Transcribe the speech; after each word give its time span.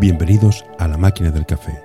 Bienvenidos 0.00 0.64
a 0.78 0.86
La 0.86 0.96
Máquina 0.96 1.32
del 1.32 1.44
Café, 1.44 1.82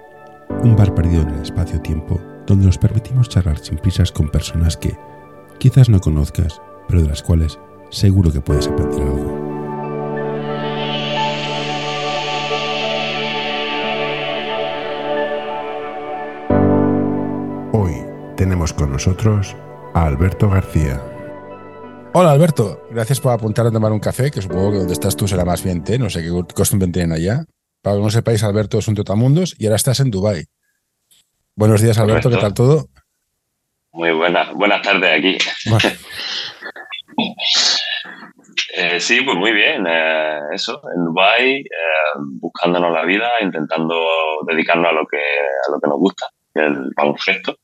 un 0.61 0.75
bar 0.75 0.93
perdido 0.93 1.23
en 1.23 1.29
el 1.29 1.41
espacio-tiempo 1.41 2.21
donde 2.45 2.67
nos 2.67 2.77
permitimos 2.77 3.27
charlar 3.27 3.57
sin 3.57 3.79
prisas 3.79 4.11
con 4.11 4.29
personas 4.29 4.77
que 4.77 4.95
quizás 5.57 5.89
no 5.89 5.99
conozcas, 5.99 6.61
pero 6.87 7.01
de 7.01 7.07
las 7.07 7.23
cuales 7.23 7.57
seguro 7.89 8.31
que 8.31 8.39
puedes 8.39 8.67
aprender 8.67 9.01
algo. 9.01 9.39
Hoy 17.71 17.95
tenemos 18.37 18.73
con 18.73 18.91
nosotros 18.91 19.55
a 19.95 20.05
Alberto 20.05 20.51
García. 20.51 21.01
Hola 22.13 22.29
Alberto, 22.29 22.83
gracias 22.91 23.19
por 23.19 23.33
apuntar 23.33 23.65
a 23.65 23.71
tomar 23.71 23.91
un 23.91 23.99
café, 23.99 24.29
que 24.29 24.39
supongo 24.39 24.73
que 24.73 24.77
donde 24.77 24.93
estás 24.93 25.15
tú 25.15 25.27
será 25.27 25.45
más 25.45 25.63
bien 25.63 25.83
té, 25.83 25.97
no 25.97 26.11
sé 26.11 26.21
qué 26.21 26.53
costumbre 26.53 26.87
tienen 26.89 27.11
allá. 27.11 27.47
Para 27.83 27.97
que 27.97 28.01
no 28.01 28.09
sepáis, 28.09 28.41
Alberto 28.43 28.79
es 28.79 28.87
un 28.87 28.95
totamundos 28.95 29.55
y 29.59 29.65
ahora 29.65 29.75
estás 29.75 29.99
en 29.99 30.09
Dubai. 30.09 30.45
Buenos 31.53 31.81
días 31.81 31.97
Alberto, 31.97 32.29
¿qué 32.29 32.37
tal 32.37 32.53
todo? 32.53 32.87
Muy 33.91 34.11
buenas, 34.11 34.53
buenas 34.53 34.81
tardes 34.81 35.19
aquí. 35.19 35.37
Eh, 38.75 38.99
sí, 38.99 39.21
pues 39.21 39.37
muy 39.37 39.51
bien. 39.51 39.85
Eh, 39.87 40.39
eso, 40.51 40.81
en 40.95 41.05
Dubai, 41.05 41.59
eh, 41.59 41.65
buscándonos 42.39 42.91
la 42.91 43.05
vida, 43.05 43.29
intentando 43.39 43.95
dedicarnos 44.47 44.89
a 44.89 44.93
lo 44.93 45.05
que 45.05 45.17
a 45.17 45.71
lo 45.71 45.79
que 45.79 45.89
nos 45.89 45.99
gusta, 45.99 46.27
el 46.55 46.91
baloncesto. 46.95 47.55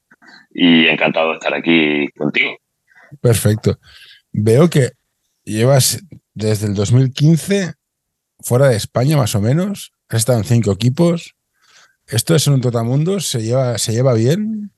Y 0.52 0.86
encantado 0.86 1.30
de 1.30 1.34
estar 1.34 1.54
aquí 1.56 2.08
contigo. 2.16 2.52
Perfecto. 3.22 3.80
Veo 4.32 4.70
que 4.70 4.92
llevas 5.44 6.04
desde 6.36 6.68
el 6.68 6.76
2015 6.76 7.74
fuera 8.40 8.68
de 8.68 8.76
España, 8.76 9.18
más 9.18 9.34
o 9.34 9.42
menos. 9.42 9.94
Estado 10.18 10.40
en 10.40 10.46
cinco 10.46 10.72
equipos. 10.72 11.36
¿Esto 12.08 12.36
es 12.36 12.48
un 12.48 12.62
totamundo? 12.62 13.20
¿Se 13.20 13.42
lleva, 13.42 13.78
¿Se 13.78 13.92
lleva 13.92 14.14
bien? 14.14 14.72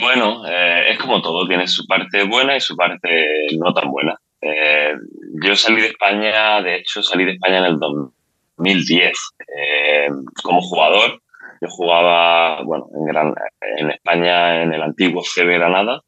Bueno, 0.00 0.44
eh, 0.46 0.90
es 0.90 0.98
como 0.98 1.20
todo, 1.20 1.46
tiene 1.46 1.66
su 1.66 1.86
parte 1.86 2.24
buena 2.24 2.56
y 2.56 2.60
su 2.60 2.76
parte 2.76 3.46
no 3.58 3.72
tan 3.72 3.90
buena. 3.90 4.16
Eh, 4.40 4.94
yo 5.42 5.54
salí 5.54 5.80
de 5.80 5.88
España, 5.88 6.62
de 6.62 6.76
hecho 6.76 7.02
salí 7.02 7.24
de 7.24 7.32
España 7.32 7.58
en 7.58 7.64
el 7.64 7.78
2010 7.78 9.12
eh, 9.56 10.08
como 10.42 10.60
jugador. 10.62 11.20
Yo 11.60 11.68
jugaba, 11.68 12.62
bueno, 12.62 12.86
en, 12.94 13.04
Gran, 13.06 13.34
en 13.78 13.90
España 13.90 14.62
en 14.62 14.72
el 14.72 14.82
antiguo 14.82 15.22
CB 15.22 15.54
Granada, 15.54 16.02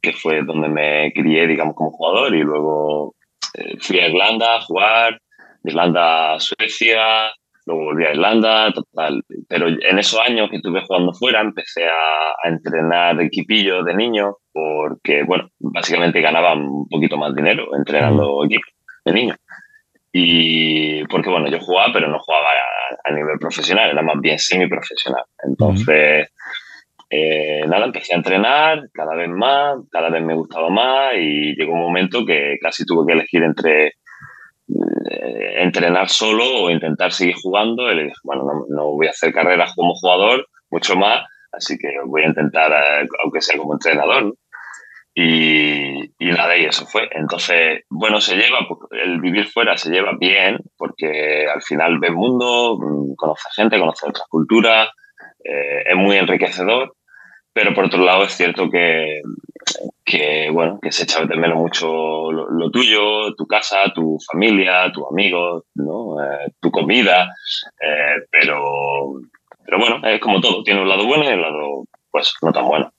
que 0.00 0.12
fue 0.12 0.42
donde 0.42 0.68
me 0.68 1.12
crié, 1.12 1.46
digamos, 1.46 1.74
como 1.74 1.90
jugador, 1.90 2.34
y 2.34 2.42
luego 2.42 3.14
fui 3.80 3.98
a 3.98 4.08
Irlanda 4.08 4.56
a 4.56 4.60
jugar, 4.60 5.20
Irlanda 5.66 6.34
a 6.34 6.40
Suecia, 6.40 7.32
luego 7.66 7.84
volví 7.84 8.04
a 8.04 8.12
Irlanda, 8.12 8.72
total. 8.72 9.22
Pero 9.48 9.68
en 9.68 9.98
esos 9.98 10.20
años 10.20 10.48
que 10.50 10.56
estuve 10.56 10.84
jugando 10.86 11.12
fuera, 11.12 11.40
empecé 11.40 11.84
a, 11.84 12.48
entrenar 12.48 13.20
equipillos 13.20 13.84
de 13.84 13.94
niños 13.94 14.36
porque, 14.52 15.24
bueno, 15.24 15.48
básicamente 15.58 16.20
ganaba 16.20 16.54
un 16.54 16.86
poquito 16.88 17.16
más 17.16 17.34
dinero 17.34 17.74
entrenando 17.76 18.44
equipos 18.44 18.72
de 19.04 19.12
niños. 19.12 19.36
Y 20.12 21.04
porque, 21.06 21.28
bueno, 21.28 21.48
yo 21.48 21.58
jugaba, 21.58 21.92
pero 21.92 22.08
no 22.08 22.18
jugaba 22.20 22.46
a, 23.04 23.10
nivel 23.10 23.38
profesional, 23.40 23.90
era 23.90 24.02
más 24.02 24.20
bien 24.20 24.38
semi-profesional. 24.38 25.24
Entonces, 25.42 26.28
eh, 27.10 27.64
nada, 27.66 27.86
empecé 27.86 28.14
a 28.14 28.18
entrenar 28.18 28.88
cada 28.92 29.16
vez 29.16 29.28
más, 29.28 29.78
cada 29.90 30.08
vez 30.08 30.22
me 30.22 30.34
gustaba 30.34 30.70
más 30.70 31.14
y 31.16 31.56
llegó 31.56 31.72
un 31.72 31.80
momento 31.80 32.24
que 32.24 32.56
casi 32.60 32.84
tuve 32.84 33.06
que 33.06 33.12
elegir 33.14 33.42
entre 33.42 33.94
entrenar 34.68 36.08
solo 36.08 36.44
o 36.44 36.70
intentar 36.70 37.12
seguir 37.12 37.34
jugando. 37.42 37.90
Y 37.90 37.96
le 37.96 38.12
bueno, 38.22 38.66
no, 38.68 38.92
voy 38.92 39.06
a 39.06 39.10
hacer 39.10 39.32
carreras 39.32 39.72
como 39.74 39.94
jugador, 39.94 40.46
mucho 40.70 40.96
más, 40.96 41.24
así 41.52 41.76
que 41.78 41.88
voy 42.06 42.22
a 42.22 42.28
intentar, 42.28 42.72
eh, 42.72 43.08
aunque 43.22 43.40
sea 43.40 43.58
como 43.58 43.74
entrenador. 43.74 44.34
Y, 45.18 46.12
y, 46.18 46.30
nada, 46.30 46.58
y 46.58 46.66
eso 46.66 46.84
fue. 46.86 47.08
Entonces, 47.12 47.84
bueno, 47.88 48.20
se 48.20 48.36
lleva, 48.36 48.58
pues, 48.68 48.80
el 49.02 49.18
vivir 49.20 49.46
fuera 49.46 49.76
se 49.76 49.90
lleva 49.90 50.12
bien, 50.20 50.58
porque 50.76 51.46
al 51.46 51.62
final 51.62 51.98
ves 51.98 52.12
mundo, 52.12 52.76
mm, 52.78 53.14
conoces 53.16 53.54
gente, 53.54 53.78
conoces 53.78 54.10
otras 54.10 54.28
culturas, 54.28 54.90
eh, 55.42 55.84
es 55.86 55.96
muy 55.96 56.16
enriquecedor, 56.16 56.94
pero 57.54 57.72
por 57.72 57.86
otro 57.86 58.04
lado 58.04 58.24
es 58.24 58.32
cierto 58.32 58.68
que, 58.68 59.22
que 60.04 60.48
bueno, 60.52 60.78
que 60.80 60.92
se 60.92 61.04
echa 61.04 61.24
de 61.24 61.36
menos 61.36 61.58
mucho 61.58 62.30
lo, 62.30 62.70
tuyo, 62.70 63.34
tu 63.34 63.46
casa, 63.46 63.92
tu 63.94 64.18
familia, 64.30 64.90
tus 64.92 65.04
amigos, 65.10 65.64
¿no? 65.74 66.22
Eh, 66.22 66.52
tu 66.60 66.70
comida, 66.70 67.34
eh, 67.80 68.24
pero, 68.30 69.20
pero 69.64 69.78
bueno, 69.78 70.06
es 70.06 70.20
como 70.20 70.40
todo, 70.40 70.62
tiene 70.62 70.82
un 70.82 70.88
lado 70.88 71.06
bueno 71.06 71.24
y 71.24 71.34
un 71.34 71.42
lado, 71.42 71.84
pues, 72.10 72.34
no 72.42 72.52
tan 72.52 72.66
bueno. 72.66 72.92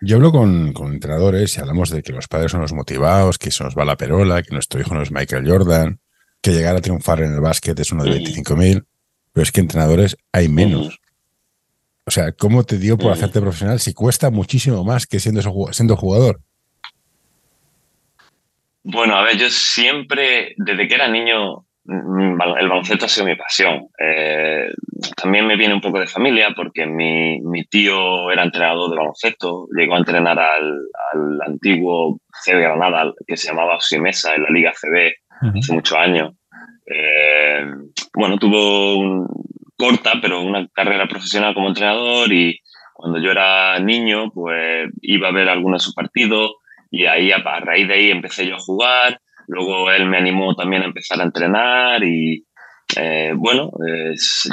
Yo 0.00 0.16
hablo 0.16 0.30
con, 0.30 0.72
con, 0.72 0.92
entrenadores 0.92 1.56
y 1.56 1.60
hablamos 1.60 1.90
de 1.90 2.02
que 2.02 2.12
los 2.12 2.28
padres 2.28 2.52
son 2.52 2.60
los 2.60 2.72
motivados, 2.72 3.36
que 3.36 3.50
se 3.50 3.64
nos 3.64 3.76
va 3.76 3.84
la 3.84 3.96
perola, 3.96 4.42
que 4.42 4.52
nuestro 4.52 4.80
hijo 4.80 4.94
no 4.94 5.02
es 5.02 5.10
Michael 5.10 5.50
Jordan, 5.50 5.98
que 6.40 6.52
llegar 6.52 6.76
a 6.76 6.80
triunfar 6.80 7.20
en 7.20 7.34
el 7.34 7.40
básquet 7.40 7.78
es 7.80 7.90
uno 7.90 8.04
de 8.04 8.12
25.000, 8.12 8.84
pero 9.32 9.42
es 9.42 9.50
que 9.50 9.60
entrenadores 9.60 10.16
hay 10.32 10.48
menos. 10.48 11.00
O 12.08 12.10
sea, 12.10 12.32
¿cómo 12.32 12.64
te 12.64 12.78
dio 12.78 12.96
por 12.96 13.10
mm. 13.10 13.12
hacerte 13.12 13.38
profesional 13.38 13.80
si 13.80 13.92
cuesta 13.92 14.30
muchísimo 14.30 14.82
más 14.82 15.06
que 15.06 15.20
siendo, 15.20 15.42
siendo 15.72 15.94
jugador? 15.94 16.40
Bueno, 18.82 19.14
a 19.14 19.24
ver, 19.24 19.36
yo 19.36 19.50
siempre, 19.50 20.54
desde 20.56 20.88
que 20.88 20.94
era 20.94 21.06
niño, 21.08 21.66
mm, 21.84 22.40
el 22.60 22.68
baloncesto 22.70 23.04
ha 23.04 23.08
sido 23.10 23.26
mi 23.26 23.36
pasión. 23.36 23.88
Eh, 23.98 24.70
también 25.20 25.46
me 25.46 25.58
viene 25.58 25.74
un 25.74 25.82
poco 25.82 26.00
de 26.00 26.06
familia 26.06 26.54
porque 26.56 26.86
mi, 26.86 27.42
tío 27.68 28.30
era 28.30 28.42
entrenador 28.42 28.88
de 28.88 28.96
baloncesto, 28.96 29.66
llegó 29.76 29.96
a 29.96 29.98
entrenar 29.98 30.38
al, 30.38 30.80
antiguo 31.46 32.22
CB 32.42 32.58
Granada, 32.58 33.12
que 33.26 33.36
se 33.36 33.48
llamaba 33.48 33.76
Simesa 33.80 34.34
en 34.34 34.44
la 34.44 34.48
Liga 34.50 34.72
CB 34.72 35.12
hace 35.58 35.74
muchos 35.74 35.98
años. 35.98 36.32
Eh, 36.86 37.66
bueno, 38.14 38.38
tuvo 38.38 38.96
un, 38.96 39.28
corta, 39.78 40.14
pero 40.20 40.42
una 40.42 40.66
carrera 40.74 41.06
profesional 41.06 41.54
como 41.54 41.68
entrenador 41.68 42.32
y 42.32 42.60
cuando 42.92 43.20
yo 43.20 43.30
era 43.30 43.78
niño, 43.78 44.30
pues 44.32 44.90
iba 45.02 45.28
a 45.28 45.32
ver 45.32 45.48
algunos 45.48 45.80
de 45.80 45.84
sus 45.84 45.94
partidos 45.94 46.56
y 46.90 47.06
ahí 47.06 47.30
a, 47.30 47.38
raíz 47.60 47.86
de 47.86 47.94
ahí 47.94 48.10
empecé 48.10 48.46
yo 48.46 48.56
a 48.56 48.60
jugar. 48.60 49.20
Luego 49.46 49.90
él 49.92 50.06
me 50.06 50.18
animó 50.18 50.54
también 50.56 50.82
a 50.82 50.86
empezar 50.86 51.20
a 51.20 51.24
entrenar 51.24 52.02
y 52.02 52.44
eh, 52.96 53.32
bueno, 53.36 53.70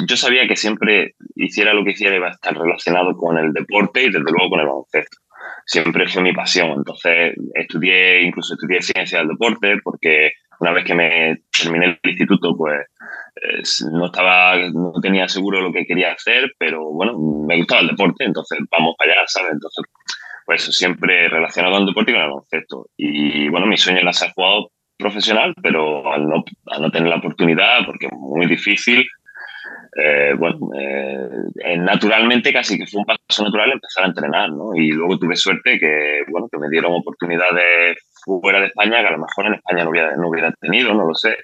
yo 0.06 0.16
sabía 0.16 0.46
que 0.46 0.56
siempre 0.56 1.16
hiciera 1.34 1.74
lo 1.74 1.84
que 1.84 1.90
hiciera 1.90 2.16
iba 2.16 2.28
a 2.28 2.32
estar 2.32 2.56
relacionado 2.56 3.16
con 3.16 3.36
el 3.36 3.52
deporte 3.52 4.02
y 4.02 4.06
desde 4.06 4.20
luego 4.20 4.50
con 4.50 4.60
el 4.60 4.66
baloncesto. 4.66 5.18
Siempre 5.64 6.06
fue 6.06 6.22
mi 6.22 6.32
pasión. 6.32 6.70
Entonces 6.76 7.34
estudié, 7.54 8.22
incluso 8.22 8.54
estudié 8.54 8.80
ciencia 8.80 9.18
del 9.18 9.28
deporte 9.28 9.78
porque 9.82 10.32
una 10.60 10.72
vez 10.72 10.84
que 10.84 10.94
me 10.94 11.42
terminé 11.56 11.86
el 11.86 12.10
instituto, 12.10 12.56
pues 12.56 12.86
no 13.92 14.06
estaba, 14.06 14.56
no 14.72 14.92
tenía 15.00 15.28
seguro 15.28 15.60
lo 15.60 15.72
que 15.72 15.84
quería 15.84 16.12
hacer, 16.12 16.52
pero 16.58 16.84
bueno, 16.92 17.18
me 17.46 17.56
gustaba 17.58 17.82
el 17.82 17.88
deporte, 17.88 18.24
entonces 18.24 18.58
vamos 18.70 18.94
para 18.98 19.12
allá, 19.12 19.22
¿sabes? 19.26 19.52
Entonces, 19.52 19.84
pues 20.46 20.62
siempre 20.62 21.28
relacionado 21.28 21.74
con 21.74 21.82
el 21.82 21.88
deporte 21.88 22.12
y 22.12 22.14
con 22.14 22.22
el 22.22 22.30
concepto. 22.30 22.86
Y 22.96 23.48
bueno, 23.48 23.66
mi 23.66 23.76
sueño 23.76 24.00
era 24.00 24.12
ser 24.12 24.32
jugador 24.32 24.70
profesional, 24.96 25.54
pero 25.62 26.10
al 26.12 26.26
no, 26.26 26.44
al 26.66 26.82
no 26.82 26.90
tener 26.90 27.08
la 27.08 27.16
oportunidad, 27.16 27.84
porque 27.84 28.06
es 28.06 28.12
muy 28.12 28.46
difícil, 28.46 29.06
eh, 29.98 30.34
bueno, 30.38 30.58
eh, 30.78 31.78
naturalmente 31.78 32.52
casi 32.52 32.78
que 32.78 32.86
fue 32.86 33.00
un 33.00 33.06
paso 33.06 33.44
natural 33.44 33.72
empezar 33.72 34.04
a 34.04 34.08
entrenar, 34.08 34.50
¿no? 34.50 34.74
Y 34.74 34.90
luego 34.92 35.18
tuve 35.18 35.36
suerte 35.36 35.78
que, 35.78 36.22
bueno, 36.30 36.48
que 36.50 36.58
me 36.58 36.68
dieron 36.70 36.92
oportunidades 36.92 37.98
fuera 38.26 38.60
de 38.60 38.66
España 38.66 39.00
que 39.00 39.06
a 39.06 39.12
lo 39.12 39.18
mejor 39.18 39.46
en 39.46 39.54
España 39.54 39.84
no 39.84 39.90
hubiera, 39.90 40.16
no 40.16 40.28
hubiera 40.28 40.52
tenido, 40.60 40.92
no 40.94 41.06
lo 41.06 41.14
sé. 41.14 41.36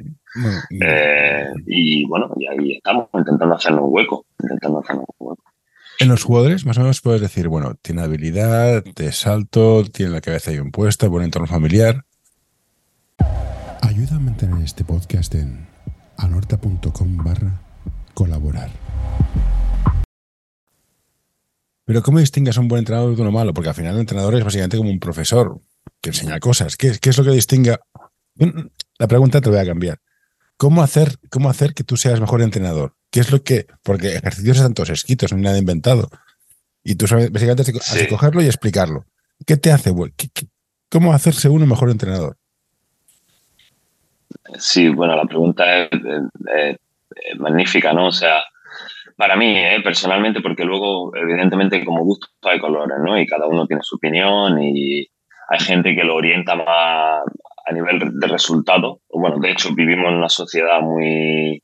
Eh, 0.80 1.46
y 1.66 2.04
bueno, 2.06 2.32
y 2.36 2.46
ahí 2.46 2.72
estamos 2.76 3.08
intentando 3.14 3.54
hacernos 3.54 3.84
un 3.84 3.90
hueco, 3.92 4.26
intentando 4.40 4.80
hacernos 4.80 5.06
un 5.18 5.28
hueco. 5.28 5.44
En 6.00 6.08
los 6.08 6.24
jugadores, 6.24 6.66
más 6.66 6.78
o 6.78 6.80
menos 6.80 7.00
puedes 7.00 7.20
decir, 7.20 7.48
bueno, 7.48 7.74
tiene 7.80 8.02
habilidad, 8.02 8.82
de 8.82 9.12
salto, 9.12 9.84
tiene 9.84 10.10
la 10.10 10.20
cabeza 10.20 10.50
bien 10.50 10.72
puesta, 10.72 11.06
buen 11.06 11.24
entorno 11.24 11.46
familiar. 11.46 12.04
Ayuda 13.82 14.16
a 14.16 14.18
mantener 14.18 14.64
este 14.64 14.84
podcast 14.84 15.34
en 15.34 15.66
anorta.com 16.16 17.16
barra 17.18 17.60
colaborar. 18.14 18.70
Pero 21.84 22.02
¿cómo 22.02 22.20
distingues 22.20 22.56
a 22.56 22.60
un 22.60 22.68
buen 22.68 22.80
entrenador 22.80 23.14
de 23.14 23.22
uno 23.22 23.32
malo? 23.32 23.52
Porque 23.52 23.68
al 23.68 23.74
final 23.74 23.94
el 23.94 24.00
entrenador 24.00 24.34
es 24.34 24.44
básicamente 24.44 24.76
como 24.76 24.90
un 24.90 25.00
profesor 25.00 25.60
que 26.00 26.10
enseña 26.10 26.40
cosas. 26.40 26.76
¿Qué, 26.76 26.92
qué 27.00 27.10
es 27.10 27.18
lo 27.18 27.24
que 27.24 27.30
distingue? 27.30 27.76
La 28.98 29.06
pregunta 29.08 29.40
te 29.40 29.50
voy 29.50 29.58
a 29.58 29.66
cambiar. 29.66 29.98
¿Cómo 30.56 30.82
hacer, 30.82 31.16
¿Cómo 31.30 31.50
hacer 31.50 31.74
que 31.74 31.84
tú 31.84 31.96
seas 31.96 32.20
mejor 32.20 32.42
entrenador? 32.42 32.94
¿Qué 33.10 33.20
es 33.20 33.32
lo 33.32 33.42
que...? 33.42 33.66
Porque 33.82 34.14
ejercicios 34.16 34.56
están 34.56 34.74
todos 34.74 34.90
escritos, 34.90 35.32
no 35.32 35.38
hay 35.38 35.42
nada 35.42 35.58
inventado. 35.58 36.08
Y 36.84 36.94
tú 36.94 37.06
sabes, 37.06 37.30
básicamente 37.30 37.72
has 37.78 37.94
de 37.94 38.08
cogerlo 38.08 38.42
y 38.42 38.46
explicarlo. 38.46 39.04
¿Qué 39.46 39.56
te 39.56 39.72
hace? 39.72 39.92
¿Cómo 40.88 41.12
hacerse 41.12 41.48
uno 41.48 41.66
mejor 41.66 41.90
entrenador? 41.90 42.36
Sí, 44.58 44.88
bueno, 44.88 45.16
la 45.16 45.24
pregunta 45.24 45.84
es, 45.84 45.90
magnífica, 47.38 47.92
¿no? 47.92 48.08
O 48.08 48.12
sea, 48.12 48.42
para 49.16 49.36
mí, 49.36 49.56
¿eh? 49.56 49.80
personalmente, 49.82 50.40
porque 50.40 50.64
luego, 50.64 51.14
evidentemente, 51.16 51.84
como 51.84 52.04
gusto 52.04 52.28
hay 52.42 52.60
colores, 52.60 52.98
¿no? 53.04 53.18
Y 53.18 53.26
cada 53.26 53.46
uno 53.46 53.66
tiene 53.66 53.82
su 53.82 53.96
opinión 53.96 54.62
y 54.62 55.08
hay 55.52 55.60
gente 55.60 55.94
que 55.94 56.02
lo 56.02 56.16
orienta 56.16 56.56
más 56.56 56.66
a 56.66 57.72
nivel 57.72 58.18
de 58.18 58.26
resultado. 58.26 59.00
Bueno, 59.12 59.36
de 59.38 59.50
hecho, 59.50 59.74
vivimos 59.74 60.08
en 60.08 60.16
una 60.16 60.30
sociedad 60.30 60.80
muy 60.80 61.62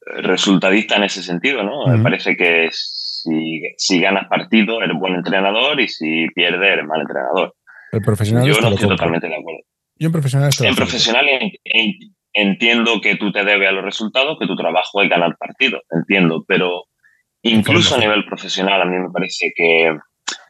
resultadista 0.00 0.96
en 0.96 1.04
ese 1.04 1.22
sentido, 1.22 1.62
¿no? 1.62 1.86
Me 1.86 2.02
parece 2.02 2.34
que 2.34 2.68
si, 2.72 3.60
si, 3.76 4.00
ganas 4.00 4.26
partido 4.28 4.80
eres 4.80 4.96
buen 4.98 5.16
entrenador 5.16 5.78
y 5.80 5.88
si 5.88 6.28
pierdes 6.34 6.72
eres 6.72 6.86
mal 6.86 7.02
entrenador. 7.02 7.54
El 7.92 8.00
profesional 8.00 8.46
Yo 8.46 8.58
no 8.60 8.68
estoy 8.68 8.88
totalmente 8.88 9.28
de 9.28 9.34
acuerdo. 9.34 9.60
Yo 9.98 10.06
en 10.06 10.12
profesional 10.12 10.48
estoy 10.48 10.68
En 10.68 10.74
profesional 10.74 11.26
entiendo 12.32 13.00
que 13.02 13.16
tú 13.16 13.32
te 13.32 13.44
debes 13.44 13.68
a 13.68 13.72
los 13.72 13.84
resultados, 13.84 14.38
que 14.40 14.46
tu 14.46 14.56
trabajo 14.56 15.02
es 15.02 15.10
ganar 15.10 15.36
partidos, 15.38 15.82
entiendo, 15.90 16.44
pero 16.48 16.84
incluso 17.42 17.96
a 17.96 17.98
nivel 17.98 18.24
profesional 18.24 18.80
a 18.80 18.86
mí 18.86 18.96
me 18.96 19.10
parece 19.10 19.52
que, 19.54 19.94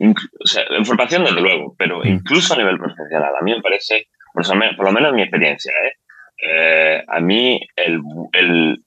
o 0.00 0.46
sea, 0.46 0.64
en 0.70 0.84
formación 0.84 1.25
desde 1.25 1.40
luego, 1.40 1.75
pero 1.78 2.00
mm. 2.00 2.06
incluso 2.06 2.55
a 2.55 2.58
nivel 2.58 2.78
profesional 2.78 3.32
a 3.38 3.44
mí 3.44 3.55
me 3.55 3.62
parece, 3.62 4.08
por 4.32 4.87
lo 4.87 4.93
menos 4.93 5.11
en 5.11 5.17
mi 5.17 5.23
experiencia, 5.23 5.73
¿eh? 5.84 5.93
Eh, 6.38 7.02
a 7.08 7.20
mí 7.20 7.58
el, 7.76 8.00
el, 8.32 8.84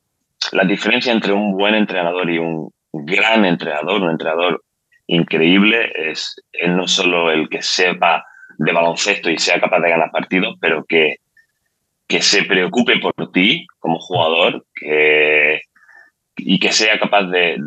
la 0.52 0.64
diferencia 0.66 1.12
entre 1.12 1.34
un 1.34 1.58
buen 1.58 1.74
entrenador 1.74 2.30
y 2.30 2.38
un 2.38 2.72
gran 2.94 3.44
entrenador, 3.44 4.04
un 4.04 4.12
entrenador 4.12 4.64
increíble, 5.08 5.92
es, 5.96 6.36
es 6.52 6.70
no 6.70 6.88
solo 6.88 7.32
el 7.32 7.50
que 7.50 7.64
sepa 7.64 8.24
de 8.60 8.72
baloncesto 8.72 9.32
y 9.32 9.40
sea 9.40 9.60
capaz 9.60 9.80
de 9.80 9.90
ganar 9.90 10.12
partidos, 10.12 10.56
pero 10.62 10.86
que 10.88 11.18
que 12.10 12.24
se 12.24 12.44
preocupe 12.44 12.98
por 12.98 13.32
ti 13.32 13.68
como 13.78 14.00
jugador 14.00 14.66
que, 14.74 15.62
y 16.42 16.60
que 16.60 16.72
sea 16.72 17.00
capaz 17.00 17.24
de, 17.24 17.58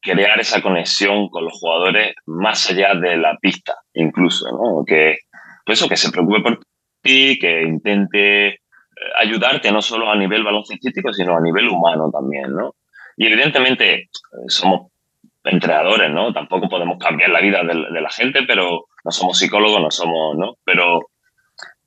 crear 0.00 0.40
esa 0.40 0.62
conexión 0.62 1.28
con 1.28 1.44
los 1.44 1.52
jugadores 1.58 2.14
más 2.26 2.70
allá 2.70 2.94
de 2.94 3.16
la 3.16 3.36
pista, 3.40 3.74
incluso, 3.94 4.46
¿no? 4.50 4.84
Que, 4.86 5.18
pues 5.64 5.78
eso, 5.78 5.88
que 5.88 5.96
se 5.96 6.10
preocupe 6.10 6.40
por 6.40 6.60
ti, 7.02 7.38
que 7.38 7.62
intente 7.62 8.46
eh, 8.48 8.58
ayudarte 9.18 9.70
no 9.70 9.82
solo 9.82 10.10
a 10.10 10.16
nivel 10.16 10.42
baloncestístico, 10.42 11.12
sino 11.12 11.36
a 11.36 11.40
nivel 11.40 11.68
humano 11.68 12.10
también, 12.10 12.52
¿no? 12.54 12.74
Y 13.16 13.26
evidentemente 13.26 13.94
eh, 13.94 14.08
somos 14.48 14.90
entrenadores, 15.44 16.10
¿no? 16.10 16.32
Tampoco 16.32 16.68
podemos 16.68 16.98
cambiar 16.98 17.30
la 17.30 17.40
vida 17.40 17.62
de, 17.62 17.74
de, 17.92 18.00
la 18.00 18.10
gente, 18.10 18.40
pero 18.46 18.86
no 19.04 19.10
somos 19.10 19.38
psicólogos, 19.38 19.80
no 19.80 19.90
somos, 19.90 20.36
¿no? 20.36 20.54
Pero 20.64 21.00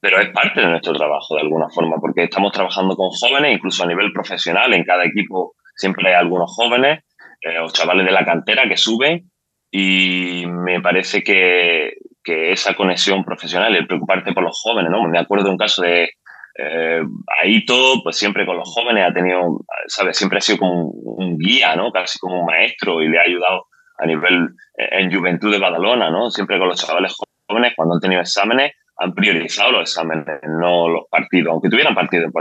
pero 0.04 0.20
es 0.20 0.32
parte 0.32 0.60
de 0.60 0.68
nuestro 0.68 0.92
trabajo 0.92 1.36
de 1.36 1.44
alguna 1.44 1.70
forma, 1.70 1.96
porque 2.02 2.24
estamos 2.26 2.52
trabajando 2.52 2.94
con 2.94 3.10
jóvenes, 3.12 3.56
incluso 3.56 3.86
a 3.86 3.88
nivel 3.88 4.12
profesional, 4.12 4.74
en 4.74 4.84
cada 4.84 5.06
equipo 5.06 5.54
siempre 5.76 6.10
hay 6.10 6.16
algunos 6.16 6.52
jóvenes 6.56 7.04
eh, 7.42 7.58
chavales 7.72 8.06
de 8.06 8.12
la 8.12 8.26
cantera 8.26 8.68
que 8.68 8.78
suben 8.78 9.30
y 9.72 10.46
me 10.48 10.82
parece 10.82 11.24
que, 11.24 11.94
que, 12.24 12.52
esa 12.52 12.76
conexión 12.76 13.26
profesional, 13.26 13.76
el 13.76 13.88
preocuparte 13.88 14.34
por 14.34 14.44
los 14.44 14.60
jóvenes, 14.62 14.92
¿no? 14.92 15.04
Me 15.08 15.20
acuerdo 15.20 15.46
de 15.46 15.52
un 15.52 15.58
caso 15.58 15.82
de 15.82 16.10
eh, 16.56 17.02
Aito, 17.42 18.02
pues 18.04 18.16
siempre 18.16 18.46
con 18.46 18.58
los 18.58 18.70
jóvenes 18.70 19.06
ha 19.10 19.14
tenido, 19.14 19.62
¿sabes? 19.88 20.16
Siempre 20.16 20.38
ha 20.38 20.42
sido 20.42 20.60
como 20.60 20.90
un, 20.92 21.38
guía, 21.38 21.76
¿no? 21.76 21.92
Casi 21.92 22.20
como 22.20 22.42
un 22.42 22.46
maestro 22.46 23.02
y 23.02 23.10
le 23.10 23.18
ha 23.18 23.24
ayudado 23.24 23.66
a 23.98 24.06
nivel 24.06 24.50
eh, 24.78 24.90
en 24.92 25.12
Juventud 25.12 25.52
de 25.52 25.60
Badalona, 25.60 26.12
¿no? 26.12 26.30
Siempre 26.30 26.60
con 26.60 26.68
los 26.68 26.80
chavales 26.80 27.16
jóvenes 27.48 27.74
cuando 27.76 27.96
han 27.96 28.02
tenido 28.02 28.22
exámenes 28.22 28.74
han 28.98 29.14
priorizado 29.14 29.72
los 29.72 29.90
exámenes, 29.90 30.26
no 30.44 30.88
los 30.88 31.04
partidos, 31.10 31.52
aunque 31.52 31.70
tuvieran 31.70 31.96
partidos 31.96 32.32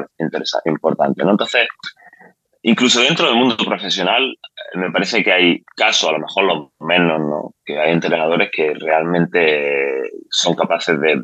importantes. 0.67 1.25
¿no? 1.25 1.31
Entonces, 1.31 1.67
incluso 2.62 3.00
dentro 3.00 3.26
del 3.26 3.37
mundo 3.37 3.56
profesional, 3.56 4.23
eh, 4.25 4.79
me 4.79 4.91
parece 4.91 5.23
que 5.23 5.32
hay 5.32 5.62
casos, 5.76 6.09
a 6.09 6.12
lo 6.12 6.20
mejor 6.20 6.44
los 6.44 6.69
menos, 6.81 7.20
¿no? 7.20 7.55
que 7.64 7.79
hay 7.79 7.93
entrenadores 7.93 8.50
que 8.53 8.75
realmente 8.75 10.11
son 10.31 10.55
capaces 10.55 10.99
de, 11.00 11.23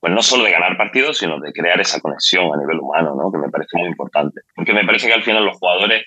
pues 0.00 0.12
no 0.12 0.22
solo 0.22 0.44
de 0.44 0.52
ganar 0.52 0.76
partidos, 0.76 1.18
sino 1.18 1.38
de 1.40 1.52
crear 1.52 1.80
esa 1.80 2.00
conexión 2.00 2.52
a 2.52 2.58
nivel 2.58 2.80
humano, 2.80 3.14
¿no? 3.14 3.30
que 3.30 3.38
me 3.38 3.50
parece 3.50 3.76
muy 3.78 3.88
importante. 3.88 4.40
Porque 4.54 4.72
me 4.72 4.84
parece 4.84 5.06
que 5.06 5.14
al 5.14 5.22
final 5.22 5.44
los 5.44 5.58
jugadores 5.58 6.04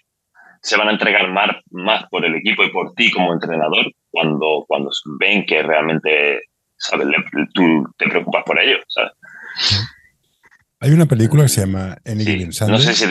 se 0.61 0.77
van 0.77 0.87
a 0.87 0.91
entregar 0.91 1.29
más, 1.31 1.49
más 1.69 2.05
por 2.09 2.25
el 2.25 2.35
equipo 2.35 2.63
y 2.63 2.71
por 2.71 2.93
ti 2.95 3.11
como 3.11 3.33
entrenador 3.33 3.85
cuando, 4.09 4.65
cuando 4.67 4.89
ven 5.19 5.45
que 5.45 5.61
realmente 5.61 6.41
¿sabes? 6.77 7.07
tú 7.53 7.85
te 7.97 8.07
preocupas 8.09 8.43
por 8.43 8.59
ello, 8.59 8.77
¿sabes? 8.87 9.11
Hay 10.79 10.91
una 10.91 11.05
película 11.05 11.43
que 11.43 11.49
se 11.49 11.61
llama 11.61 11.97
Any 12.05 12.51
sí, 12.51 12.65
No 12.67 12.77
sé 12.77 12.93
si 12.93 13.05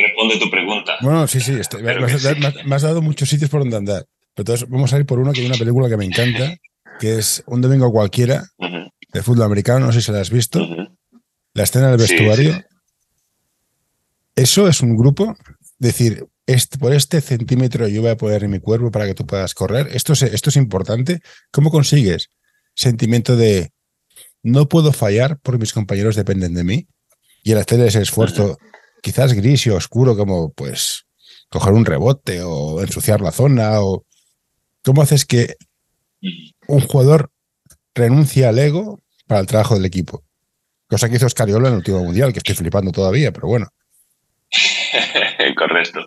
responde 0.00 0.38
tu 0.38 0.50
pregunta. 0.50 0.94
Bueno, 1.00 1.26
sí, 1.26 1.40
sí, 1.40 1.52
me, 1.82 2.74
has, 2.74 2.82
dado 2.82 3.02
muchos 3.02 3.28
sitios 3.28 3.50
por 3.50 3.60
donde 3.60 3.76
andar. 3.76 4.04
Pero 4.34 4.42
entonces 4.42 4.68
vamos 4.68 4.92
a 4.92 4.98
ir 4.98 5.06
por 5.06 5.18
uno 5.18 5.32
que 5.32 5.40
hay 5.40 5.46
una 5.46 5.56
película 5.56 5.88
que 5.88 5.96
me 5.96 6.04
encanta, 6.04 6.56
que 6.98 7.18
es 7.18 7.42
Un 7.46 7.60
domingo 7.60 7.90
cualquiera, 7.90 8.44
de 9.12 9.22
fútbol 9.22 9.44
americano, 9.44 9.86
no 9.86 9.92
sé 9.92 10.00
si 10.00 10.12
la 10.12 10.20
has 10.20 10.30
visto. 10.30 10.66
La 11.54 11.62
escena 11.62 11.88
del 11.88 11.98
vestuario. 11.98 12.62
Eso 14.34 14.68
es 14.68 14.82
un 14.82 14.96
grupo, 14.96 15.34
decir, 15.78 16.26
este, 16.46 16.76
por 16.78 16.92
este 16.92 17.22
centímetro 17.22 17.88
yo 17.88 18.02
voy 18.02 18.10
a 18.10 18.16
poner 18.16 18.44
en 18.44 18.50
mi 18.50 18.60
cuerpo 18.60 18.90
para 18.90 19.06
que 19.06 19.14
tú 19.14 19.26
puedas 19.26 19.54
correr. 19.54 19.88
Esto 19.92 20.12
es, 20.12 20.22
esto 20.22 20.50
es 20.50 20.56
importante. 20.56 21.20
¿Cómo 21.50 21.70
consigues 21.70 22.30
sentimiento 22.76 23.36
de 23.36 23.72
no 24.42 24.68
puedo 24.68 24.92
fallar 24.92 25.38
porque 25.42 25.58
mis 25.58 25.72
compañeros 25.72 26.14
dependen 26.14 26.54
de 26.54 26.62
mí. 26.62 26.86
Y 27.42 27.52
el 27.52 27.58
hacer 27.58 27.80
ese 27.80 28.00
esfuerzo, 28.00 28.58
quizás 29.02 29.32
gris 29.32 29.66
y 29.66 29.70
oscuro, 29.70 30.16
como 30.16 30.52
pues 30.52 31.06
coger 31.48 31.72
un 31.72 31.84
rebote 31.84 32.42
o 32.42 32.80
ensuciar 32.80 33.20
la 33.20 33.32
zona, 33.32 33.80
o 33.80 34.04
cómo 34.82 35.02
haces 35.02 35.24
que 35.24 35.54
un 36.66 36.80
jugador 36.80 37.30
renuncie 37.94 38.46
al 38.46 38.58
ego 38.58 39.00
para 39.26 39.40
el 39.40 39.46
trabajo 39.46 39.74
del 39.74 39.84
equipo. 39.84 40.22
Cosa 40.88 41.08
que 41.08 41.16
hizo 41.16 41.26
Oscariola 41.26 41.68
en 41.68 41.74
el 41.74 41.78
último 41.78 42.02
mundial, 42.02 42.32
que 42.32 42.38
estoy 42.38 42.54
flipando 42.54 42.92
todavía, 42.92 43.32
pero 43.32 43.48
bueno. 43.48 43.66
Correcto. 45.56 46.00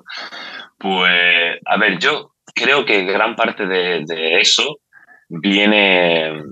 Pues, 0.77 1.59
a 1.65 1.77
ver, 1.77 1.99
yo 1.99 2.33
creo 2.55 2.85
que 2.85 3.03
gran 3.03 3.35
parte 3.35 3.65
de 3.65 4.39
eso 4.39 4.79
viene, 5.29 6.43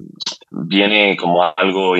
viene 0.51 1.17
como 1.17 1.43
algo... 1.43 1.95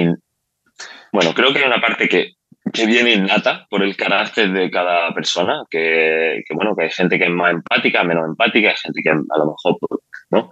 bueno, 1.12 1.34
creo 1.34 1.52
que 1.52 1.60
hay 1.60 1.66
una 1.66 1.82
parte 1.82 2.08
que, 2.08 2.34
que 2.74 2.86
viene 2.86 3.14
innata 3.14 3.68
por 3.70 3.84
el 3.84 3.96
carácter 3.96 4.52
de 4.52 4.70
cada 4.70 5.14
persona, 5.14 5.64
que, 5.70 6.44
bueno, 6.54 6.76
que 6.76 6.86
hay 6.86 6.90
gente 6.90 7.18
que 7.18 7.26
es 7.26 7.30
más 7.30 7.52
empática, 7.52 8.04
menos 8.04 8.26
empática, 8.26 8.74
gente 8.76 9.02
que 9.02 9.10
a 9.10 9.14
lo 9.14 9.46
mejor, 9.46 9.78
¿no? 10.32 10.50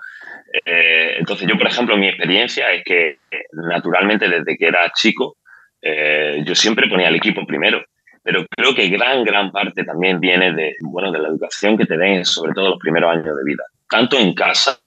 Eh, 0.66 1.16
entonces 1.20 1.48
yo, 1.48 1.58
por 1.58 1.68
ejemplo, 1.68 1.98
mi 1.98 2.08
experiencia 2.08 2.72
es 2.72 2.84
que 2.84 3.18
naturalmente 3.54 4.30
desde 4.30 4.58
que 4.58 4.68
era 4.68 4.92
chico, 4.94 5.38
eh, 5.82 6.42
yo 6.46 6.56
siempre 6.56 6.88
ponía 6.88 7.08
al 7.08 7.16
equipo 7.16 7.46
primero, 7.46 7.84
pero 8.24 8.46
creo 8.50 8.74
que 8.74 8.88
gran, 8.88 9.24
gran 9.24 9.52
parte 9.52 9.84
también 9.84 10.20
viene 10.20 10.54
de, 10.54 10.76
bueno, 10.82 11.12
de 11.12 11.20
la 11.20 11.28
educación 11.28 11.78
que 11.78 11.86
te 11.86 11.98
den, 11.98 12.26
sobre 12.26 12.54
todo 12.54 12.70
los 12.70 12.80
primeros 12.80 13.12
años 13.12 13.36
de 13.36 13.44
vida, 13.46 13.64
tanto 13.90 14.18
en 14.18 14.34
casa 14.34 14.80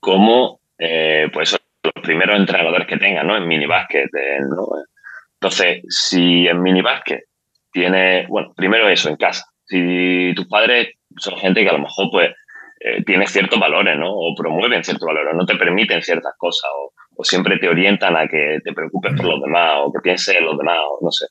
como 0.00 0.60
eh, 0.78 1.28
pues 1.32 1.56
los 1.82 2.02
primeros 2.02 2.38
entrenadores 2.38 2.86
que 2.86 2.96
tengan, 2.96 3.26
¿no? 3.26 3.36
En 3.36 3.46
minibásquet, 3.46 4.10
¿no? 4.50 4.66
Entonces, 5.42 5.82
si 5.88 6.46
en 6.46 6.62
minibásquet 6.62 7.24
tiene, 7.72 8.26
bueno, 8.28 8.52
primero 8.54 8.88
eso, 8.88 9.08
en 9.08 9.16
casa. 9.16 9.44
Si 9.64 10.32
tus 10.36 10.46
padres 10.46 10.94
son 11.16 11.36
gente 11.36 11.64
que 11.64 11.68
a 11.68 11.72
lo 11.72 11.80
mejor, 11.80 12.10
pues, 12.12 12.30
eh, 12.78 13.02
tiene 13.04 13.26
ciertos 13.26 13.58
valores, 13.58 13.98
¿no? 13.98 14.12
O 14.12 14.36
promueven 14.36 14.84
ciertos 14.84 15.04
valores, 15.04 15.34
no 15.34 15.44
te 15.44 15.56
permiten 15.56 16.00
ciertas 16.00 16.34
cosas, 16.38 16.70
o, 16.76 16.92
o, 17.16 17.24
siempre 17.24 17.58
te 17.58 17.68
orientan 17.68 18.16
a 18.16 18.28
que 18.28 18.60
te 18.62 18.72
preocupes 18.72 19.14
por 19.16 19.26
los 19.26 19.42
demás, 19.42 19.78
o 19.78 19.92
que 19.92 19.98
pienses 20.00 20.36
en 20.36 20.44
los 20.44 20.56
demás, 20.56 20.78
o 20.78 21.00
no 21.02 21.10
sé. 21.10 21.26